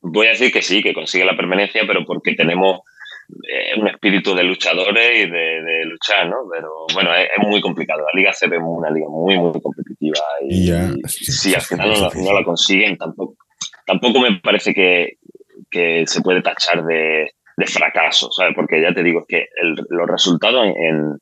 voy 0.00 0.26
a 0.26 0.30
decir 0.30 0.50
que 0.50 0.62
sí, 0.62 0.82
que 0.82 0.94
consigue 0.94 1.26
la 1.26 1.36
permanencia, 1.36 1.82
pero 1.86 2.06
porque 2.06 2.34
tenemos 2.34 2.80
eh, 3.46 3.78
un 3.78 3.88
espíritu 3.88 4.34
de 4.34 4.42
luchadores 4.42 5.26
y 5.26 5.30
de, 5.30 5.84
luchar, 5.84 6.28
¿no? 6.30 6.36
Pero 6.50 6.70
bueno, 6.94 7.14
es, 7.14 7.28
muy 7.46 7.60
complicado. 7.60 8.00
La 8.00 8.18
Liga 8.18 8.32
CB 8.32 8.54
es 8.54 8.60
una 8.62 8.90
liga 8.90 9.08
muy, 9.10 9.38
muy 9.38 9.60
competitiva 9.60 10.20
y, 10.48 10.70
si 11.06 11.54
al 11.54 11.60
final 11.60 11.92
no, 12.14 12.32
la 12.32 12.42
consiguen, 12.42 12.96
tampoco, 12.96 13.36
tampoco 13.84 14.20
me 14.20 14.40
parece 14.40 14.72
que, 14.72 15.18
que 15.70 16.06
se 16.06 16.22
puede 16.22 16.40
tachar 16.40 16.84
de 16.84 17.32
de 17.58 17.66
fracaso, 17.66 18.30
¿sabes? 18.30 18.54
Porque 18.54 18.80
ya 18.80 18.94
te 18.94 19.02
digo 19.02 19.24
que 19.26 19.46
los 19.90 20.08
resultados 20.08 20.64
en, 20.64 21.18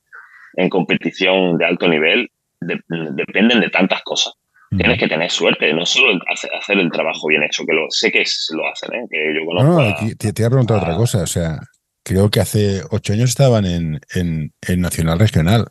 en, 0.55 0.69
competición 0.69 1.57
de 1.57 1.65
alto 1.65 1.89
nivel 1.89 2.31
dependen 2.61 3.61
de 3.61 3.71
tantas 3.71 4.03
cosas. 4.03 4.35
Tienes 4.77 4.99
que 4.99 5.09
tener 5.09 5.31
suerte, 5.31 5.73
no 5.73 5.87
solo 5.87 6.21
hacer, 6.29 6.79
el 6.79 6.91
trabajo 6.91 7.29
bien 7.29 7.43
hecho, 7.43 7.65
que 7.65 7.73
lo 7.73 7.87
sé 7.89 8.13
que 8.13 8.25
lo 8.53 8.69
hacen, 8.69 8.95
¿eh? 8.95 9.07
que 9.11 9.35
yo 9.35 9.47
conozco. 9.47 9.81
No, 9.81 10.17
te, 10.19 10.33
te, 10.33 10.43
iba 10.43 10.49
a 10.49 10.51
preguntar 10.51 10.79
otra 10.79 10.97
cosa, 10.97 11.23
o 11.23 11.27
sea, 11.27 11.61
creo 12.03 12.29
que 12.31 12.41
hace 12.41 12.83
ocho 12.91 13.15
años 13.15 13.31
estaban 13.31 13.65
en, 13.65 14.01
en, 14.15 14.53
en 14.69 14.81
Nacional 14.81 15.19
Regional. 15.19 15.69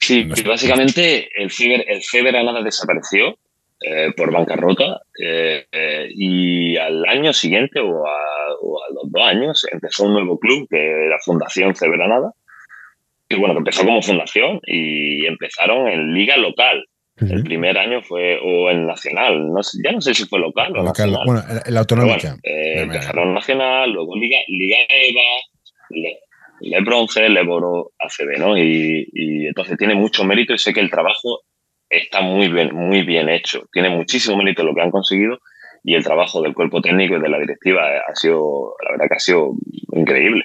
Sí, 0.00 0.24
básicamente 0.46 1.28
el 1.36 1.50
Ciber, 1.50 1.84
el 1.86 2.44
nada 2.46 2.62
desapareció 2.62 3.36
eh, 3.80 4.12
por 4.16 4.32
bancarrota 4.32 5.02
eh, 5.22 5.66
eh, 5.70 6.08
y 6.10 6.76
al 6.76 7.04
año 7.06 7.32
siguiente 7.32 7.78
o 7.78 8.04
a, 8.08 8.18
los 8.92 9.12
dos 9.12 9.22
años 9.22 9.66
empezó 9.70 10.06
un 10.06 10.14
nuevo 10.14 10.36
club 10.36 10.66
que 10.68 11.06
era 11.06 11.16
Fundación 11.24 11.76
Cebranada 11.76 12.32
que 13.28 13.36
bueno, 13.36 13.54
que 13.54 13.58
empezó 13.58 13.84
como 13.84 14.02
fundación 14.02 14.58
y 14.66 15.24
empezaron 15.26 15.86
en 15.86 16.12
liga 16.12 16.36
local. 16.38 16.86
El 17.20 17.44
primer 17.44 17.78
año 17.78 18.02
fue 18.02 18.38
o 18.42 18.70
en 18.70 18.86
nacional, 18.86 19.52
no 19.52 19.60
ya 19.84 19.92
no 19.92 20.00
sé 20.00 20.14
si 20.14 20.24
fue 20.24 20.40
local 20.40 20.76
o 20.76 20.82
nacional. 20.82 21.22
Bueno, 21.26 21.42
el 21.64 21.76
autonómica. 21.76 22.36
empezaron 22.42 23.34
nacional, 23.34 23.92
luego 23.92 24.16
liga, 24.16 24.38
liga 24.48 24.78
EVA, 24.88 26.16
Le, 26.60 26.80
Bronce, 26.80 27.28
Le 27.28 27.44
Boro, 27.44 27.92
ACB, 27.98 28.38
¿no? 28.38 28.56
Y, 28.56 29.08
y 29.12 29.46
entonces 29.46 29.76
tiene 29.76 29.94
mucho 29.94 30.24
mérito 30.24 30.54
y 30.54 30.58
sé 30.58 30.72
que 30.72 30.80
el 30.80 30.90
trabajo 30.90 31.42
está 31.90 32.20
muy 32.20 32.48
bien, 32.48 32.74
muy 32.74 33.02
bien 33.02 33.28
hecho. 33.28 33.66
Tiene 33.72 33.90
muchísimo 33.90 34.36
mérito 34.36 34.62
lo 34.64 34.74
que 34.74 34.82
han 34.82 34.90
conseguido 34.90 35.38
y 35.84 35.94
el 35.94 36.04
trabajo 36.04 36.42
del 36.42 36.54
cuerpo 36.54 36.80
técnico 36.80 37.16
y 37.16 37.20
de 37.20 37.28
la 37.28 37.38
directiva 37.38 37.82
ha 38.06 38.14
sido, 38.14 38.74
la 38.84 38.92
verdad 38.92 39.06
que 39.08 39.16
ha 39.16 39.20
sido 39.20 39.52
increíble. 39.92 40.44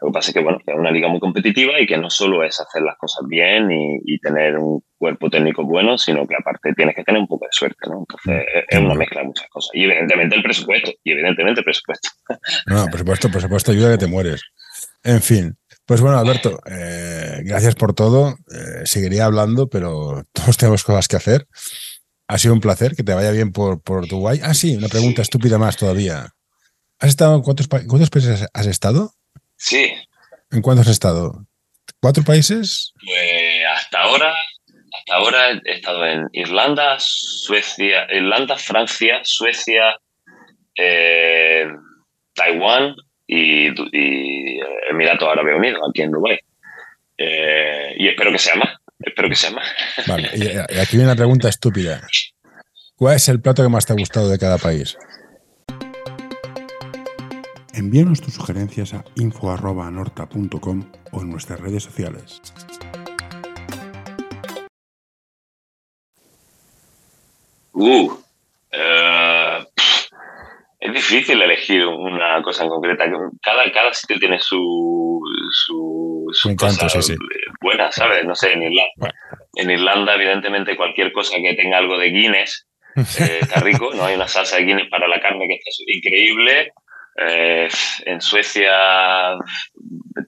Lo 0.00 0.08
que 0.08 0.12
pasa 0.12 0.30
es 0.30 0.34
que, 0.34 0.40
bueno, 0.40 0.58
es 0.64 0.74
una 0.74 0.90
liga 0.90 1.08
muy 1.08 1.20
competitiva 1.20 1.78
y 1.78 1.86
que 1.86 1.98
no 1.98 2.08
solo 2.08 2.42
es 2.42 2.58
hacer 2.58 2.80
las 2.80 2.96
cosas 2.96 3.26
bien 3.28 3.68
y, 3.70 4.18
tener 4.20 4.56
un 4.56 4.82
cuerpo 4.96 5.28
técnico 5.28 5.64
bueno, 5.64 5.98
sino 5.98 6.26
que 6.26 6.34
aparte 6.34 6.72
tienes 6.74 6.94
que 6.94 7.04
tener 7.04 7.20
un 7.20 7.26
poco 7.26 7.44
de 7.44 7.52
suerte, 7.52 7.88
¿no? 7.88 8.00
Entonces 8.00 8.46
es 8.68 8.78
una 8.78 8.94
mezcla 8.94 9.20
de 9.20 9.26
muchas 9.26 9.48
cosas. 9.48 9.70
Y 9.74 9.84
evidentemente 9.84 10.36
el 10.36 10.42
presupuesto, 10.42 10.92
y 11.04 11.12
evidentemente 11.12 11.60
el 11.60 11.64
presupuesto. 11.64 12.08
No, 12.66 12.86
por 12.86 12.98
supuesto, 12.98 13.30
por 13.30 13.42
supuesto, 13.42 13.72
ayuda 13.72 13.92
que 13.92 13.98
te 13.98 14.06
mueres. 14.06 14.42
En 15.04 15.20
fin, 15.20 15.56
pues 15.90 16.02
bueno, 16.02 16.20
Alberto, 16.20 16.60
eh, 16.70 17.40
gracias 17.42 17.74
por 17.74 17.96
todo. 17.96 18.36
Eh, 18.54 18.82
seguiría 18.84 19.24
hablando, 19.24 19.68
pero 19.68 20.22
todos 20.32 20.56
tenemos 20.56 20.84
cosas 20.84 21.08
que 21.08 21.16
hacer. 21.16 21.48
Ha 22.28 22.38
sido 22.38 22.54
un 22.54 22.60
placer, 22.60 22.94
que 22.94 23.02
te 23.02 23.12
vaya 23.12 23.32
bien 23.32 23.50
por, 23.50 23.82
por 23.82 24.04
Uruguay. 24.04 24.38
Ah, 24.40 24.54
sí, 24.54 24.76
una 24.76 24.86
pregunta 24.86 25.20
estúpida 25.22 25.58
más 25.58 25.76
todavía. 25.76 26.28
¿Has 27.00 27.08
estado 27.08 27.34
en 27.34 27.42
cuántos, 27.42 27.66
cuántos 27.66 28.08
países 28.08 28.46
has 28.54 28.66
estado? 28.66 29.14
Sí. 29.56 29.92
¿En 30.52 30.62
cuántos 30.62 30.86
has 30.86 30.92
estado? 30.92 31.44
¿Cuatro 32.00 32.22
países? 32.22 32.92
Pues 33.04 33.64
hasta 33.76 34.02
ahora, 34.02 34.32
hasta 34.96 35.14
ahora 35.16 35.60
he 35.64 35.72
estado 35.72 36.06
en 36.06 36.28
Irlanda, 36.34 36.98
Suecia, 37.00 38.06
Irlanda, 38.12 38.56
Francia, 38.56 39.22
Suecia, 39.24 39.98
eh, 40.76 41.66
Taiwán 42.32 42.94
y, 43.32 43.68
y, 43.92 44.60
Emiratos 44.90 45.28
Árabes 45.28 45.56
Unidos, 45.56 45.80
aquí 45.88 46.02
en 46.02 46.10
Dubái. 46.10 46.40
Eh, 47.16 47.94
y 47.96 48.08
espero 48.08 48.32
que 48.32 48.38
sea 48.38 48.56
más. 48.56 48.70
Espero 48.98 49.28
que 49.28 49.36
sea 49.36 49.52
más. 49.52 49.68
Vale, 50.08 50.30
y 50.34 50.48
aquí 50.80 50.96
viene 50.96 51.04
una 51.04 51.14
pregunta 51.14 51.48
estúpida. 51.48 52.00
¿Cuál 52.96 53.16
es 53.16 53.28
el 53.28 53.40
plato 53.40 53.62
que 53.62 53.68
más 53.68 53.86
te 53.86 53.92
ha 53.92 53.96
gustado 53.96 54.28
de 54.28 54.38
cada 54.38 54.58
país? 54.58 54.98
Envíanos 57.72 58.20
tus 58.20 58.34
sugerencias 58.34 58.94
a 58.94 59.04
info.norta.com 59.14 60.92
o 61.12 61.20
en 61.20 61.30
nuestras 61.30 61.60
redes 61.60 61.84
sociales. 61.84 62.40
Uh, 67.72 68.12
eh, 68.72 69.09
es 70.90 71.10
difícil 71.10 71.40
elegir 71.40 71.86
una 71.86 72.42
cosa 72.42 72.64
en 72.64 72.70
concreta. 72.70 73.04
Cada, 73.42 73.70
cada 73.72 73.92
sitio 73.92 74.18
tiene 74.18 74.38
su, 74.38 75.20
su, 75.50 76.26
su 76.32 76.48
buena, 77.60 77.90
¿sabes? 77.92 78.24
No 78.24 78.34
sé, 78.34 78.52
en 78.52 78.62
Irlanda. 78.62 79.14
En 79.54 79.70
Irlanda, 79.70 80.14
evidentemente, 80.14 80.76
cualquier 80.76 81.12
cosa 81.12 81.36
que 81.42 81.54
tenga 81.54 81.78
algo 81.78 81.98
de 81.98 82.10
Guinness 82.10 82.66
eh, 82.96 83.38
está 83.42 83.60
rico. 83.60 83.90
No 83.94 84.04
hay 84.04 84.14
una 84.14 84.28
salsa 84.28 84.56
de 84.56 84.64
Guinness 84.64 84.88
para 84.90 85.08
la 85.08 85.20
carne 85.20 85.46
que 85.48 85.54
está 85.54 85.70
increíble. 85.86 86.72
Eh, 87.28 87.68
en 88.06 88.20
Suecia 88.20 88.72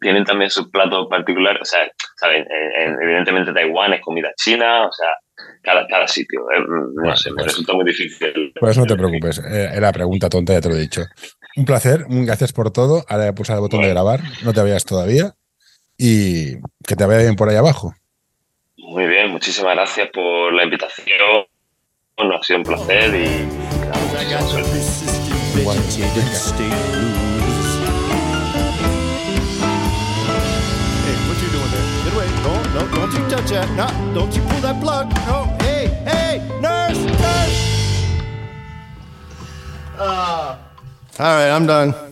tienen 0.01 0.25
también 0.25 0.51
sus 0.51 0.69
platos 0.71 1.07
particulares, 1.09 1.63
o 1.63 1.65
sea, 1.65 1.91
¿saben? 2.17 2.45
evidentemente 3.01 3.53
Taiwán 3.53 3.95
es 3.95 4.01
comida 4.03 4.31
china, 4.37 4.87
o 4.87 4.93
sea, 4.93 5.09
cada, 5.63 5.87
cada 5.87 6.07
sitio. 6.07 6.41
Eh, 6.51 6.61
no 7.03 7.17
sé, 7.17 7.31
me 7.31 7.37
pues 7.37 7.47
resulta 7.47 7.73
muy 7.73 7.85
difícil. 7.85 8.53
Pues 8.59 8.77
no 8.77 8.85
te 8.85 8.97
preocupes, 8.97 9.39
eh, 9.39 9.71
era 9.75 9.93
pregunta 9.93 10.29
tonta, 10.29 10.53
ya 10.53 10.61
te 10.61 10.69
lo 10.69 10.75
he 10.75 10.81
dicho. 10.81 11.03
Un 11.57 11.65
placer, 11.65 12.05
gracias 12.09 12.53
por 12.53 12.71
todo. 12.71 13.05
Ahora 13.09 13.29
he 13.29 13.33
pulsado 13.33 13.59
el 13.59 13.63
botón 13.63 13.83
de 13.83 13.89
grabar, 13.89 14.21
no 14.45 14.53
te 14.53 14.61
vayas 14.61 14.85
todavía 14.85 15.35
y 15.97 16.57
que 16.87 16.97
te 16.97 17.07
vaya 17.07 17.21
bien 17.21 17.37
por 17.37 17.49
ahí 17.49 17.57
abajo. 17.57 17.95
Muy 18.77 19.07
bien, 19.07 19.31
muchísimas 19.31 19.75
gracias 19.75 20.11
por 20.13 20.53
la 20.53 20.65
invitación. 20.65 21.47
Bueno, 22.17 22.37
ha 22.37 22.43
sido 22.43 22.59
un 22.59 22.65
placer 22.65 23.15
y 23.15 25.12
vegetated 25.53 26.35
state 26.35 26.73
blues. 26.93 27.69
Hey, 31.05 31.17
what 31.29 31.37
you 31.43 31.49
doing 31.51 31.71
there? 31.71 31.87
Get 32.05 32.13
away. 32.15 32.29
No, 32.43 32.53
no, 32.75 32.81
don't 32.95 33.13
you 33.13 33.29
touch 33.29 33.51
that. 33.51 33.69
No, 33.77 33.87
don't 34.15 34.35
you 34.35 34.43
pull 34.43 34.61
that 34.61 34.81
plug. 34.83 35.11
No, 35.27 35.45
hey, 35.61 35.87
hey, 36.05 36.61
nurse, 36.61 36.99
nurse. 37.05 37.59
Uh, 39.99 40.57
all 41.19 41.27
right, 41.27 41.51
I'm 41.51 41.67
done. 41.67 42.12